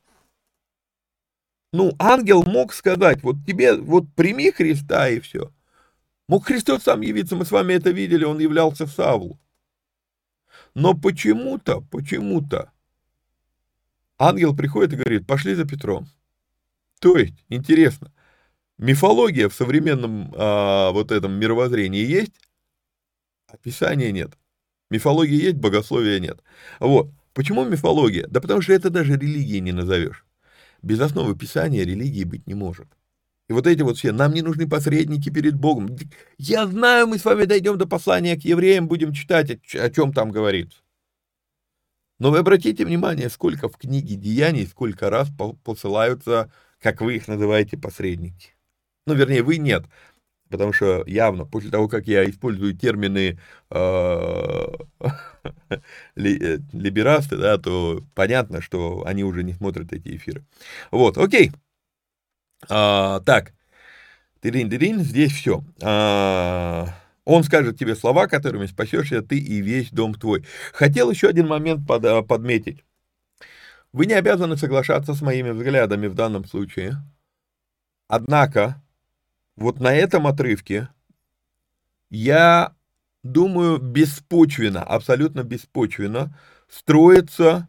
ну, 1.73 1.93
ангел 1.99 2.43
мог 2.45 2.73
сказать, 2.73 3.23
вот 3.23 3.37
тебе, 3.47 3.75
вот 3.77 4.05
прими 4.15 4.51
Христа 4.51 5.09
и 5.09 5.21
все. 5.21 5.53
Мог 6.29 6.47
Христос 6.47 6.83
сам 6.83 7.03
явиться, 7.03 7.37
мы 7.37 7.45
с 7.45 7.51
вами 7.51 7.75
это 7.75 7.91
видели, 7.91 8.25
он 8.25 8.39
являлся 8.39 8.87
в 8.87 8.91
Савлу. 8.91 9.39
Но 10.75 10.95
почему-то, 10.95 11.83
почему-то 11.91 12.73
ангел 14.19 14.57
приходит 14.57 14.95
и 14.95 14.97
говорит, 14.97 15.27
пошли 15.27 15.55
за 15.55 15.67
Петром. 15.67 16.09
То 17.01 17.17
есть, 17.17 17.35
интересно, 17.49 18.13
мифология 18.79 19.49
в 19.49 19.55
современном 19.55 20.33
а, 20.37 20.91
вот 20.93 21.13
этом 21.13 21.33
мировоззрении 21.33 22.05
есть, 22.05 22.33
а 23.49 23.57
Писания 23.57 24.11
нет. 24.13 24.33
Мифология 24.91 25.37
есть, 25.37 25.57
богословия 25.57 26.19
нет. 26.19 26.43
Вот. 26.81 27.11
Почему 27.35 27.65
мифология? 27.65 28.27
Да 28.29 28.41
потому 28.41 28.63
что 28.63 28.73
это 28.73 28.91
даже 28.91 29.17
религией 29.17 29.61
не 29.61 29.73
назовешь. 29.73 30.25
Без 30.83 31.01
основы 31.01 31.37
Писания 31.37 31.85
религии 31.85 32.25
быть 32.25 32.47
не 32.47 32.55
может. 32.55 32.89
И 33.49 33.53
вот 33.53 33.67
эти 33.67 33.83
вот 33.83 33.97
все, 33.97 34.13
нам 34.13 34.35
не 34.35 34.43
нужны 34.43 34.69
посредники 34.69 35.31
перед 35.31 35.55
Богом. 35.55 35.97
Я 36.37 36.67
знаю, 36.67 37.07
мы 37.07 37.19
с 37.19 37.25
вами 37.25 37.45
дойдем 37.45 37.79
до 37.79 37.87
послания 37.87 38.37
к 38.37 38.45
евреям, 38.45 38.89
будем 38.89 39.13
читать, 39.13 39.51
о 39.75 39.91
чем 39.91 40.13
там 40.13 40.31
говорится. 40.31 40.79
Но 42.19 42.31
вы 42.31 42.39
обратите 42.39 42.85
внимание, 42.85 43.31
сколько 43.31 43.69
в 43.69 43.77
книге 43.79 44.17
Деяний, 44.17 44.67
сколько 44.67 45.09
раз 45.09 45.29
посылаются 45.65 46.53
как 46.81 47.01
вы 47.01 47.17
их 47.17 47.29
называете, 47.29 47.77
посредники. 47.77 48.55
Ну, 49.07 49.15
вернее, 49.15 49.43
вы 49.43 49.59
нет, 49.59 49.85
потому 50.51 50.73
что 50.73 51.05
явно 51.07 51.45
после 51.45 51.71
того, 51.71 51.89
как 51.89 52.07
я 52.07 52.29
использую 52.29 52.77
термины 52.77 53.39
э, 53.71 54.67
э, 55.71 55.79
либерасты, 56.17 57.37
да, 57.37 57.59
то 57.59 58.03
понятно, 58.15 58.61
что 58.61 59.05
они 59.07 59.25
уже 59.25 59.43
не 59.43 59.55
смотрят 59.55 59.93
эти 59.93 60.17
эфиры. 60.17 60.45
Вот, 60.91 61.19
окей. 61.19 61.53
А, 62.69 63.21
так, 63.21 63.53
тырин-тырин, 64.43 65.01
здесь 65.01 65.33
все. 65.33 65.65
А, 65.83 66.89
он 67.25 67.45
скажет 67.45 67.79
тебе 67.79 67.95
слова, 67.95 68.27
которыми 68.27 68.67
спасешься 68.67 69.23
ты 69.23 69.39
и 69.39 69.61
весь 69.61 69.91
дом 69.91 70.15
твой. 70.15 70.45
Хотел 70.73 71.11
еще 71.11 71.29
один 71.29 71.47
момент 71.47 71.87
под, 71.87 72.27
подметить. 72.27 72.85
Вы 73.93 74.07
не 74.07 74.15
обязаны 74.15 74.57
соглашаться 74.57 75.15
с 75.15 75.23
моими 75.23 75.51
взглядами 75.51 76.07
в 76.07 76.15
данном 76.15 76.45
случае. 76.45 76.97
Однако, 78.07 78.83
вот 79.57 79.81
на 79.81 79.95
этом 79.95 80.27
отрывке 80.27 80.89
я 82.11 82.75
думаю, 83.23 83.79
беспочвенно, 83.79 84.83
абсолютно 84.83 85.43
беспочвенно 85.43 86.37
строится 86.69 87.69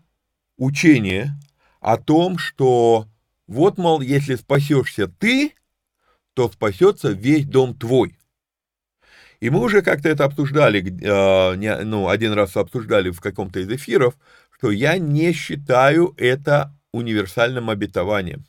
учение 0.58 1.40
о 1.82 1.98
том, 1.98 2.38
что 2.38 3.08
вот, 3.48 3.78
мол, 3.78 4.02
если 4.02 4.36
спасешься 4.36 5.08
ты, 5.08 5.56
то 6.34 6.50
спасется 6.50 7.10
весь 7.12 7.46
дом 7.46 7.76
твой. 7.76 8.18
И 9.40 9.50
мы 9.50 9.62
уже 9.62 9.82
как-то 9.82 10.10
это 10.10 10.26
обсуждали, 10.26 10.82
э, 11.02 11.84
ну, 11.86 12.10
один 12.10 12.34
раз 12.34 12.58
обсуждали 12.58 13.10
в 13.10 13.22
каком-то 13.22 13.60
из 13.62 13.70
эфиров, 13.70 14.18
что 14.60 14.72
я 14.72 14.98
не 14.98 15.32
считаю 15.32 16.14
это 16.18 16.76
универсальным 16.92 17.70
обетованием. 17.70 18.46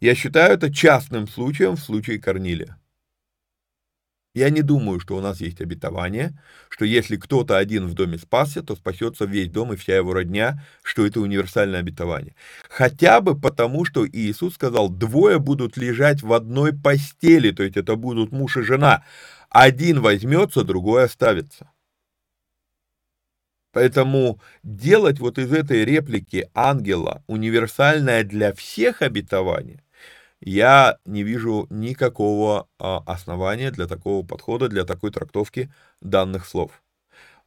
Я 0.00 0.14
считаю 0.14 0.54
это 0.54 0.72
частным 0.72 1.26
случаем 1.26 1.74
в 1.74 1.80
случае 1.80 2.20
Корнилия. 2.20 2.78
Я 4.34 4.48
не 4.50 4.62
думаю, 4.62 5.00
что 5.00 5.16
у 5.16 5.20
нас 5.20 5.40
есть 5.40 5.60
обетование, 5.60 6.40
что 6.68 6.84
если 6.84 7.16
кто-то 7.16 7.58
один 7.58 7.86
в 7.86 7.94
доме 7.94 8.16
спасся, 8.16 8.62
то 8.62 8.76
спасется 8.76 9.24
весь 9.24 9.50
дом 9.50 9.72
и 9.72 9.76
вся 9.76 9.96
его 9.96 10.14
родня, 10.14 10.64
что 10.82 11.04
это 11.04 11.20
универсальное 11.20 11.80
обетование. 11.80 12.34
Хотя 12.70 13.20
бы 13.20 13.38
потому, 13.38 13.84
что 13.84 14.06
Иисус 14.08 14.54
сказал, 14.54 14.88
двое 14.88 15.38
будут 15.38 15.76
лежать 15.76 16.22
в 16.22 16.32
одной 16.32 16.72
постели, 16.72 17.50
то 17.50 17.64
есть 17.64 17.76
это 17.76 17.96
будут 17.96 18.30
муж 18.30 18.56
и 18.56 18.62
жена. 18.62 19.04
Один 19.50 20.00
возьмется, 20.00 20.62
другой 20.62 21.04
оставится. 21.04 21.71
Поэтому 23.72 24.40
делать 24.62 25.18
вот 25.18 25.38
из 25.38 25.52
этой 25.52 25.84
реплики 25.84 26.48
ангела 26.54 27.22
универсальное 27.26 28.22
для 28.22 28.52
всех 28.54 29.02
обетование, 29.02 29.82
я 30.40 30.98
не 31.06 31.22
вижу 31.22 31.66
никакого 31.70 32.68
а, 32.78 33.02
основания 33.06 33.70
для 33.70 33.86
такого 33.86 34.26
подхода, 34.26 34.68
для 34.68 34.84
такой 34.84 35.10
трактовки 35.12 35.72
данных 36.00 36.46
слов. 36.46 36.82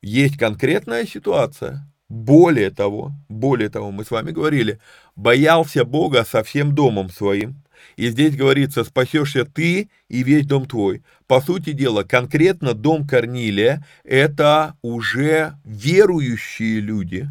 Есть 0.01 0.37
конкретная 0.37 1.05
ситуация. 1.05 1.91
Более 2.09 2.71
того, 2.71 3.11
более 3.29 3.69
того, 3.69 3.91
мы 3.91 4.05
с 4.05 4.11
вами 4.11 4.31
говорили, 4.31 4.79
боялся 5.15 5.83
Бога 5.85 6.23
со 6.23 6.43
всем 6.43 6.73
домом 6.75 7.09
своим. 7.09 7.63
И 7.95 8.09
здесь 8.09 8.35
говорится, 8.35 8.83
спасешься 8.83 9.45
ты 9.45 9.89
и 10.09 10.23
весь 10.23 10.45
дом 10.45 10.65
твой. 10.65 11.03
По 11.27 11.41
сути 11.41 11.71
дела, 11.71 12.03
конкретно 12.03 12.73
дом 12.73 13.07
Корнилия– 13.07 13.85
это 14.03 14.75
уже 14.81 15.53
верующие 15.63 16.79
люди, 16.79 17.29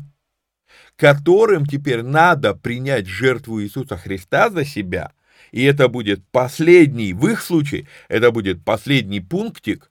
которым 0.96 1.66
теперь 1.66 2.02
надо 2.02 2.54
принять 2.54 3.06
жертву 3.06 3.62
Иисуса 3.62 3.96
Христа 3.96 4.50
за 4.50 4.64
себя– 4.64 5.12
и 5.54 5.62
это 5.62 5.86
будет 5.88 6.26
последний, 6.32 7.12
в 7.12 7.28
их 7.28 7.40
случае, 7.40 7.86
это 8.08 8.32
будет 8.32 8.64
последний 8.64 9.20
пунктик, 9.20 9.88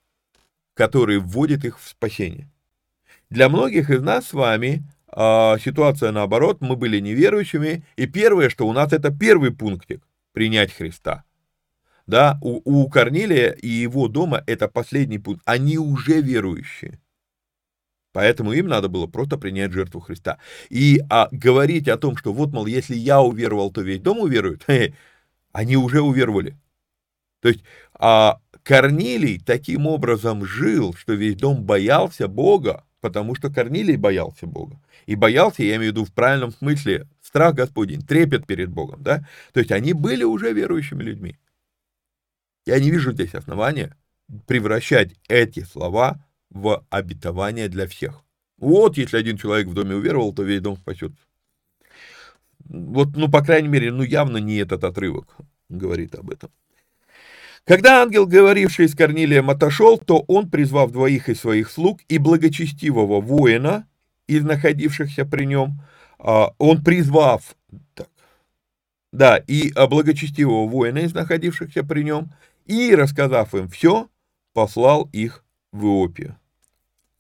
который 0.74 1.20
вводит 1.20 1.64
их 1.64 1.80
в 1.80 1.88
спасение. 1.88 2.50
Для 3.30 3.48
многих 3.48 3.90
из 3.90 4.02
нас 4.02 4.28
с 4.28 4.34
вами 4.34 4.84
э, 5.08 5.56
ситуация 5.64 6.12
наоборот, 6.12 6.58
мы 6.60 6.76
были 6.76 7.00
неверующими, 7.00 7.86
и 7.96 8.08
первое, 8.08 8.50
что 8.50 8.68
у 8.68 8.74
нас 8.74 8.92
это 8.92 9.10
первый 9.10 9.52
пунктик– 9.52 10.02
принять 10.34 10.74
Христа. 10.74 11.24
Да, 12.06 12.38
у, 12.42 12.62
у 12.66 12.90
Корнилия 12.90 13.52
и 13.52 13.70
его 13.70 14.10
дома 14.10 14.44
это 14.46 14.68
последний 14.68 15.20
пункт, 15.20 15.42
они 15.46 15.78
уже 15.78 16.22
верующие. 16.22 17.00
Поэтому 18.12 18.54
им 18.54 18.68
надо 18.68 18.90
было 18.90 19.08
просто 19.08 19.38
принять 19.38 19.72
жертву 19.72 20.00
Христа. 20.00 20.38
И 20.70 21.02
а, 21.10 21.30
говорить 21.32 21.88
о 21.88 21.98
том, 21.98 22.16
что 22.18 22.34
вот, 22.34 22.52
мол, 22.52 22.68
если 22.68 22.96
я 22.96 23.22
уверовал, 23.22 23.72
то 23.72 23.82
весь 23.82 24.02
дом 24.02 24.20
уверует, 24.20 24.66
они 25.52 25.78
уже 25.78 26.02
уверовали. 26.02 26.58
То 27.42 27.50
есть 27.50 27.64
а 27.94 28.40
Корнилий 28.64 29.40
таким 29.40 29.88
образом 29.88 30.46
жил, 30.46 30.94
что 30.94 31.14
весь 31.14 31.36
дом 31.36 31.64
боялся 31.64 32.28
Бога, 32.28 32.86
потому 33.02 33.36
что 33.36 33.50
Корнилий 33.50 33.98
боялся 33.98 34.48
Бога. 34.48 34.80
И 35.06 35.16
боялся, 35.16 35.64
я 35.64 35.76
имею 35.76 35.92
в 35.92 35.96
виду 35.96 36.06
в 36.06 36.14
правильном 36.14 36.52
смысле, 36.52 37.08
страх 37.34 37.56
Господень, 37.56 38.04
трепет 38.04 38.46
перед 38.46 38.70
Богом, 38.70 39.02
да? 39.02 39.28
То 39.54 39.60
есть 39.60 39.72
они 39.72 39.94
были 39.94 40.24
уже 40.24 40.54
верующими 40.54 41.02
людьми. 41.02 41.36
Я 42.68 42.80
не 42.80 42.92
вижу 42.92 43.12
здесь 43.12 43.34
основания 43.34 43.98
превращать 44.46 45.16
эти 45.28 45.64
слова 45.64 46.24
в 46.52 46.86
обетование 46.92 47.70
для 47.70 47.88
всех. 47.88 48.24
Вот, 48.60 48.98
если 48.98 49.18
один 49.18 49.38
человек 49.38 49.68
в 49.68 49.74
доме 49.74 49.96
уверовал, 49.96 50.32
то 50.32 50.44
весь 50.44 50.62
дом 50.62 50.78
спасется. 50.78 51.18
Вот, 52.66 53.16
ну, 53.16 53.28
по 53.32 53.44
крайней 53.44 53.68
мере, 53.68 53.92
ну, 53.92 54.04
явно 54.04 54.38
не 54.38 54.58
этот 54.58 54.84
отрывок 54.84 55.36
говорит 55.70 56.14
об 56.14 56.30
этом. 56.30 56.52
Когда 57.66 58.04
ангел, 58.04 58.28
говоривший 58.28 58.88
с 58.88 58.96
Корнилием, 58.96 59.50
отошел, 59.50 59.98
то 59.98 60.20
он, 60.28 60.52
призвав 60.52 60.92
двоих 60.92 61.30
из 61.30 61.40
своих 61.40 61.72
слуг 61.72 62.02
и 62.10 62.20
благочестивого 62.20 63.22
воина, 63.22 63.88
из 64.28 64.44
находившихся 64.44 65.26
при 65.26 65.46
нем, 65.46 65.82
он 66.24 66.84
призвав, 66.84 67.56
так, 67.94 68.08
да, 69.12 69.38
и 69.38 69.72
благочестивого 69.74 70.68
воина 70.68 71.00
из 71.00 71.14
находившихся 71.14 71.84
при 71.84 72.04
нем, 72.04 72.32
и, 72.66 72.96
рассказав 72.96 73.54
им 73.54 73.68
все, 73.68 74.08
послал 74.54 75.10
их 75.12 75.44
в 75.72 75.86
Иопию. 75.86 76.38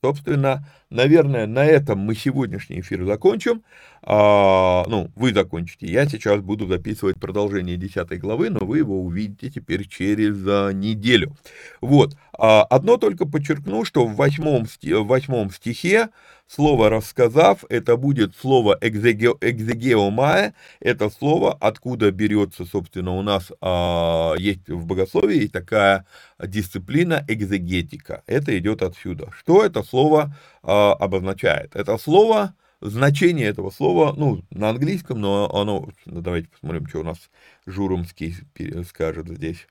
Собственно, 0.04 0.68
наверное, 0.90 1.48
на 1.48 1.64
этом 1.64 1.98
мы 2.00 2.14
сегодняшний 2.14 2.82
эфир 2.82 3.06
закончим. 3.06 3.64
А, 4.02 4.84
ну, 4.90 5.10
вы 5.16 5.34
закончите. 5.34 5.88
Я 5.88 6.06
сейчас 6.10 6.42
буду 6.42 6.68
записывать 6.68 7.22
продолжение 7.22 7.78
10 7.78 8.20
главы, 8.20 8.50
но 8.50 8.66
вы 8.66 8.80
его 8.80 9.02
увидите 9.02 9.50
теперь 9.50 9.88
через 9.88 10.46
а, 10.46 10.72
неделю. 10.72 11.38
Вот. 11.80 12.18
А, 12.38 12.64
одно 12.64 12.98
только 12.98 13.26
подчеркну, 13.26 13.86
что 13.86 14.06
в 14.06 14.18
восьмом, 14.18 14.66
в 14.66 15.04
восьмом 15.06 15.52
стихе 15.52 16.10
слово 16.48 16.90
«рассказав» 16.90 17.64
это 17.70 17.98
будет 17.98 18.36
слово 18.36 18.78
«экзегеомая», 18.82 20.54
это 20.80 21.10
слово, 21.10 21.54
откуда 21.54 22.12
берется, 22.12 22.66
собственно, 22.66 23.12
у 23.12 23.22
нас 23.22 23.52
а, 23.62 24.34
есть 24.38 24.68
в 24.70 24.86
богословии 24.86 25.48
такая 25.48 26.06
дисциплина 26.40 27.24
экзегетика. 27.28 28.24
Это 28.28 28.58
идет 28.58 28.82
отсюда. 28.82 29.32
Что 29.38 29.66
это 29.66 29.84
слово 29.84 30.36
а, 30.62 30.94
обозначает? 30.94 31.76
Это 31.76 31.98
слово 31.98 32.54
значение 32.82 33.48
этого 33.48 33.70
слова, 33.70 34.14
ну, 34.16 34.44
на 34.52 34.70
английском, 34.70 35.20
но 35.20 35.50
оно, 35.54 35.90
ну, 36.06 36.22
давайте 36.22 36.50
посмотрим, 36.50 36.88
что 36.88 37.00
у 37.00 37.04
нас 37.04 37.18
Журумский 37.66 38.36
скажет 38.86 39.30
здесь. 39.30 39.68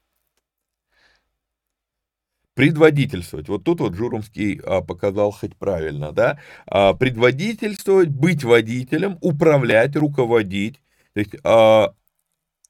Предводительствовать. 2.56 3.48
Вот 3.48 3.64
тут 3.64 3.80
вот 3.80 3.94
Журумский 3.94 4.60
а, 4.64 4.82
показал 4.82 5.30
хоть 5.30 5.56
правильно, 5.56 6.12
да? 6.12 6.38
А, 6.66 6.92
предводительствовать, 6.92 8.10
быть 8.10 8.44
водителем, 8.44 9.16
управлять, 9.22 9.96
руководить. 9.96 10.80
То 11.14 11.20
есть 11.20 11.34
а, 11.44 11.94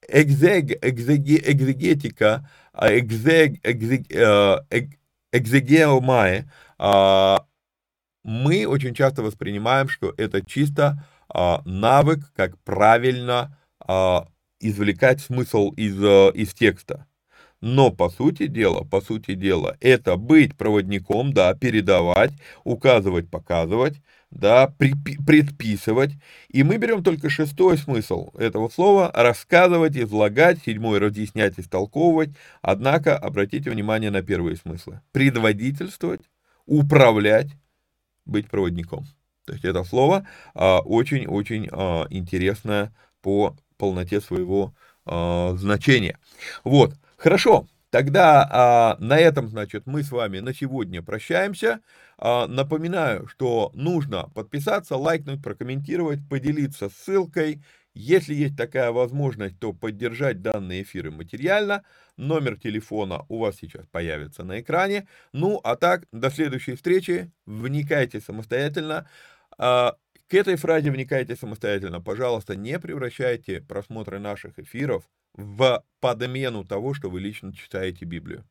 экзег, 0.09 0.85
экзеге, 0.85 1.43
экзегетика, 1.47 2.49
а, 2.73 2.97
экзег, 2.99 3.61
экзег, 3.65 4.07
а, 4.17 4.65
экзегеомае, 5.33 6.51
а, 6.79 7.47
мы 8.25 8.67
очень 8.67 8.95
часто 8.95 9.23
воспринимаем, 9.23 9.89
что 9.89 10.15
это 10.17 10.45
чисто 10.45 11.05
а, 11.29 11.63
навык, 11.65 12.33
как 12.37 12.59
правильно 12.61 13.59
а, 13.81 14.29
извлекать 14.61 15.21
смысл 15.21 15.71
из, 15.73 15.97
а, 16.03 16.31
из 16.31 16.55
текста. 16.55 17.07
Но 17.63 17.93
по 17.93 18.11
сути 18.11 18.49
дела, 18.49 18.83
по 18.83 19.01
сути 19.01 19.35
дела, 19.35 19.77
это 19.81 20.17
быть 20.17 20.57
проводником, 20.57 21.33
да, 21.33 21.55
передавать, 21.55 22.33
указывать, 22.65 23.31
показывать, 23.31 23.95
да, 24.33 24.67
предписывать. 24.67 26.11
И 26.49 26.65
мы 26.65 26.79
берем 26.79 27.05
только 27.05 27.31
шестой 27.31 27.79
смысл 27.79 28.31
этого 28.37 28.69
слова– 28.69 29.13
рассказывать, 29.15 29.97
излагать, 29.97 30.59
седьмой– 30.65 30.99
разъяснять, 31.01 31.55
истолковывать. 31.57 32.31
Однако 32.63 33.17
обратите 33.17 33.71
внимание 33.71 34.11
на 34.11 34.23
первые 34.23 34.57
смыслы. 34.57 35.01
Предводительствовать, 35.13 36.23
управлять, 36.67 37.53
быть 38.27 38.49
проводником. 38.49 39.07
То 39.45 39.53
есть 39.53 39.65
это 39.65 39.85
слово 39.85 40.27
очень-очень 40.55 41.69
а, 41.71 42.03
а, 42.03 42.07
интересное 42.11 42.93
по 43.21 43.57
полноте 43.77 44.21
своего 44.21 44.75
а, 45.05 45.55
значения. 45.57 46.19
Вот, 46.65 46.95
хорошо. 47.23 47.69
Тогда 47.91 48.49
а, 48.51 48.97
на 49.01 49.19
этом, 49.19 49.49
значит, 49.49 49.87
мы 49.87 50.03
с 50.03 50.11
вами 50.11 50.39
на 50.39 50.55
сегодня 50.55 51.03
прощаемся. 51.03 51.81
А, 52.19 52.47
напоминаю, 52.47 53.29
что 53.29 53.71
нужно 53.75 54.31
подписаться, 54.35 54.97
лайкнуть, 54.97 55.43
прокомментировать, 55.43 56.21
поделиться 56.29 56.89
ссылкой. 56.89 57.63
Если 57.95 58.35
есть 58.35 58.57
такая 58.57 58.91
возможность, 58.93 59.59
то 59.61 59.75
поддержать 59.75 60.41
данные 60.41 60.83
эфиры 60.83 61.11
материально. 61.11 61.85
Номер 62.17 62.59
телефона 62.59 63.27
у 63.29 63.39
вас 63.39 63.57
сейчас 63.61 63.87
появится 63.87 64.43
на 64.43 64.61
экране. 64.61 65.07
Ну, 65.35 65.61
а 65.63 65.77
так, 65.77 66.07
до 66.13 66.31
следующей 66.31 66.75
встречи. 66.75 67.31
Вникайте 67.45 68.21
самостоятельно. 68.21 69.07
А, 69.59 69.97
к 70.29 70.35
этой 70.35 70.57
фразе 70.57 70.91
вникайте 70.91 71.37
самостоятельно. 71.37 72.01
Пожалуйста, 72.01 72.57
не 72.57 72.79
превращайте 72.79 73.61
просмотры 73.61 74.19
наших 74.19 74.59
эфиров 74.59 75.05
в 75.35 75.85
подмену 76.01 76.65
того, 76.65 76.95
что 76.95 77.11
вы 77.11 77.21
лично 77.21 77.55
читаете 77.55 78.05
Библию. 78.05 78.45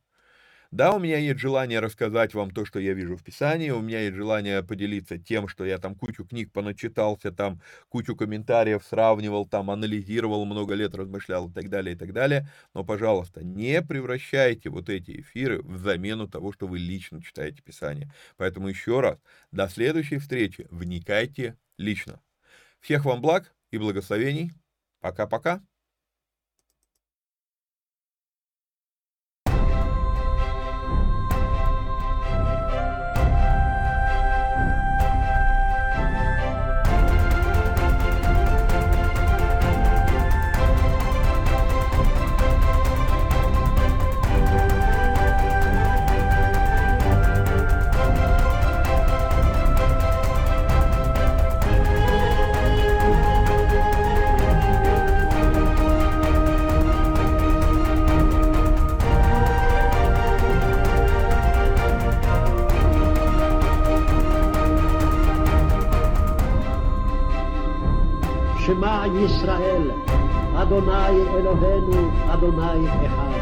Да, 0.72 0.94
у 0.94 0.98
меня 0.98 1.18
есть 1.18 1.38
желание 1.38 1.80
рассказать 1.80 2.32
вам 2.32 2.50
то, 2.50 2.64
что 2.64 2.78
я 2.78 2.94
вижу 2.94 3.14
в 3.18 3.22
Писании, 3.22 3.68
у 3.68 3.82
меня 3.82 4.00
есть 4.00 4.16
желание 4.16 4.62
поделиться 4.62 5.18
тем, 5.18 5.46
что 5.46 5.66
я 5.66 5.76
там 5.76 5.94
кучу 5.94 6.24
книг 6.24 6.50
поначитался, 6.50 7.30
там 7.30 7.60
кучу 7.90 8.16
комментариев 8.16 8.82
сравнивал, 8.82 9.44
там 9.44 9.70
анализировал, 9.70 10.46
много 10.46 10.72
лет 10.72 10.94
размышлял 10.94 11.50
и 11.50 11.52
так 11.52 11.68
далее, 11.68 11.94
и 11.94 11.98
так 11.98 12.14
далее. 12.14 12.48
Но, 12.72 12.84
пожалуйста, 12.84 13.44
не 13.44 13.82
превращайте 13.82 14.70
вот 14.70 14.88
эти 14.88 15.20
эфиры 15.20 15.60
в 15.60 15.76
замену 15.76 16.26
того, 16.26 16.54
что 16.54 16.66
вы 16.66 16.78
лично 16.78 17.22
читаете 17.22 17.60
Писание. 17.60 18.10
Поэтому 18.38 18.68
еще 18.68 19.00
раз, 19.00 19.18
до 19.50 19.68
следующей 19.68 20.16
встречи, 20.16 20.66
вникайте 20.70 21.58
лично. 21.76 22.22
Всех 22.80 23.04
вам 23.04 23.20
благ 23.20 23.54
и 23.72 23.76
благословений. 23.76 24.52
Пока-пока. 25.00 25.60
שמע 69.12 69.20
ישראל, 69.20 69.90
אדוני 70.56 71.22
אלוהינו, 71.34 72.10
אדוני 72.32 72.86
אחד. 73.06 73.41